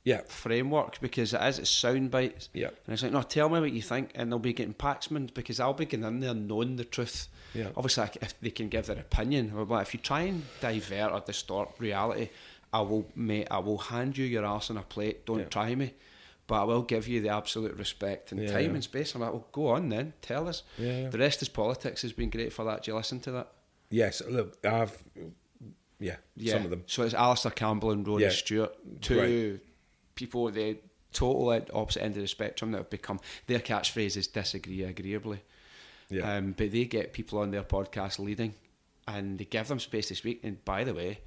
[0.06, 2.48] yeah framework because it is it's sound bites.
[2.54, 2.68] Yeah.
[2.86, 5.60] And it's like, no, tell me what you think, and they'll be getting paxman because
[5.60, 7.28] I'll be getting in there knowing the truth.
[7.54, 7.68] Yeah.
[7.76, 11.72] Obviously, if they can give their opinion, but if you try and divert or distort
[11.80, 12.30] reality,
[12.72, 15.26] I will, mate, I will hand you your arse on a plate.
[15.26, 15.46] Don't Yeah.
[15.46, 15.94] try me.
[16.48, 19.14] But I will give you the absolute respect and Yeah, time and space.
[19.14, 20.64] I'm like, well, go on then, tell us.
[20.78, 22.84] The rest is politics has been great for that.
[22.84, 23.52] Do you listen to that?
[23.92, 25.04] yes look I've
[26.00, 28.30] yeah, some of them So it's Alastair Campbell and Rory.
[28.30, 29.60] Stewart, two
[30.16, 30.78] people at the
[31.12, 35.42] total opposite end of the spectrum that have become their catchphrase is disagree agreeably.
[36.10, 38.54] yeah Um, but they get people on their podcast leading
[39.08, 40.42] and they give them space to speak.
[40.44, 41.20] And by the way,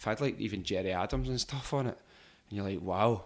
[0.00, 1.98] if I'd like even Gerry Adams and stuff on it,
[2.48, 3.24] and you're like, wow,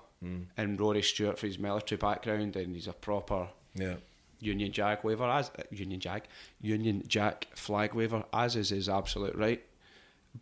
[0.56, 3.96] and Rory Stewart for his military background, and he's a proper Yeah.
[4.40, 6.28] Union Jack waver as uh, Union Jack
[6.60, 9.62] Union Jack flag waver as is his absolute right.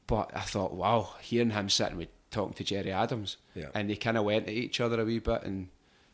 [0.06, 3.68] But I thought, wow, hearing him sitting with talking to Gerry Adams, Yeah.
[3.74, 5.68] and they kind of went at each other a wee bit, and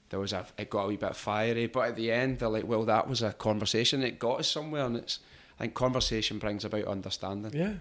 [0.09, 1.67] there was a it got a wee bit fiery.
[1.67, 4.03] But at the end, they're like, well, that was a conversation.
[4.03, 5.21] It got us somewhere, and it's
[5.59, 7.53] I think conversation brings about understanding.
[7.55, 7.75] Yeah,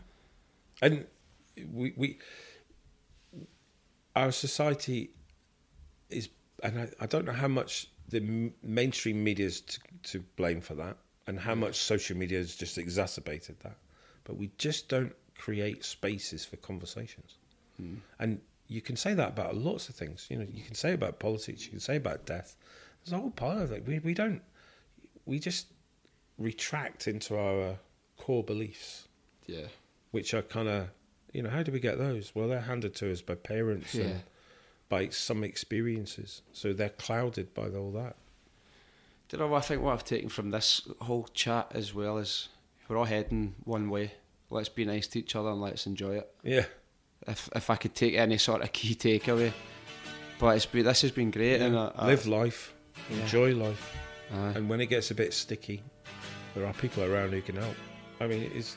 [0.81, 1.05] and
[1.73, 2.19] we we
[4.15, 5.11] our society
[6.09, 6.29] is,
[6.63, 10.61] and I, I don't know how much the m- mainstream media is to, to blame
[10.61, 10.97] for that,
[11.27, 13.77] and how much social media has just exacerbated that.
[14.23, 17.37] But we just don't create spaces for conversations,
[17.77, 17.95] hmm.
[18.19, 20.27] and you can say that about lots of things.
[20.29, 22.55] You know, you can say about politics, you can say about death.
[23.03, 23.85] There's a whole pile of it.
[23.85, 24.41] We we don't.
[25.25, 25.67] We just
[26.37, 27.77] retract into our
[28.17, 29.07] core beliefs
[29.45, 29.67] Yeah,
[30.11, 30.89] which are kind of,
[31.37, 32.33] you know, how do we get those?
[32.33, 34.05] Well, they're handed to us by parents Yeah.
[34.05, 34.21] and
[34.89, 38.15] by some experiences, so they're clouded by all that.
[39.29, 39.83] Do you know what I think?
[39.83, 42.49] What I've taken from this whole chat as well is
[42.87, 44.13] we're all heading one way.
[44.49, 46.27] Let's be nice to each other and let's enjoy it.
[46.43, 46.65] Yeah,
[47.27, 49.53] if if I could take any sort of key takeaway.
[50.39, 52.73] But it's been this has been great and I, I, live life,
[53.11, 53.17] Yeah.
[53.21, 53.95] enjoy life,
[54.33, 54.53] Aye.
[54.55, 55.83] and when it gets a bit sticky,
[56.55, 57.75] there are people around who can help.
[58.21, 58.75] I mean, it's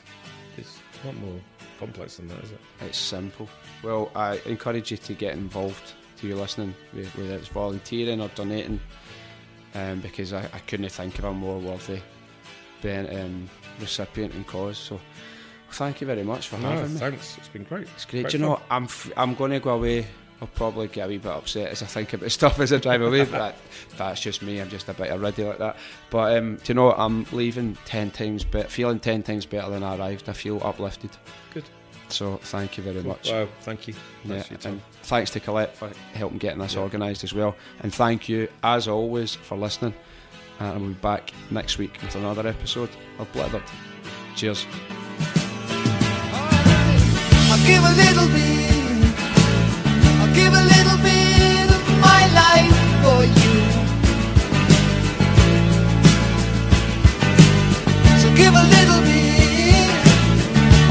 [0.57, 1.39] it's not more
[1.81, 2.59] complex than that, is it?
[2.87, 3.47] it's simple.
[3.83, 8.79] Well, I encourage you to get involved to your listening, whether it's volunteering or donating,
[9.75, 11.99] um, because I, I couldn't think of a more worthy
[12.81, 13.49] ben, um,
[13.79, 14.77] recipient and cause.
[14.77, 14.99] So
[15.71, 16.99] thank you very much for No, having me.
[16.99, 17.37] thanks.
[17.39, 17.87] It's been great.
[17.95, 18.23] It's great.
[18.23, 18.61] Great Do you know, fun.
[18.61, 18.71] what?
[18.71, 20.05] I'm f- I'm going to go away.
[20.41, 23.01] I'll probably get a wee bit upset as I think about stuff as I drive
[23.01, 23.25] away.
[23.25, 23.55] but that,
[23.95, 24.59] that's just me.
[24.59, 25.77] I'm just a bit of ready like that.
[26.09, 26.99] But um, do you know, what?
[26.99, 30.27] I'm leaving ten times better, feeling ten times better than I arrived.
[30.29, 31.11] I feel uplifted.
[31.53, 31.65] Good.
[32.09, 33.29] So thank you very much.
[33.31, 33.93] Well, thank you.
[34.25, 36.81] Yeah, Thanks for and thanks to Colette for helping getting this Yeah.
[36.81, 37.55] organised as well.
[37.81, 39.93] And thank you, as always, for listening.
[40.59, 42.89] And we'll be back next week with another episode
[43.19, 43.63] of Blethered.
[44.35, 44.65] Cheers.
[50.33, 53.57] Give a little bit of my life for you.
[58.21, 59.89] So give a little bit.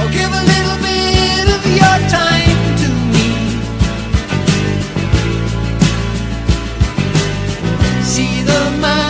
[0.00, 3.28] Or give a little bit of your time to me.
[8.02, 9.09] See the man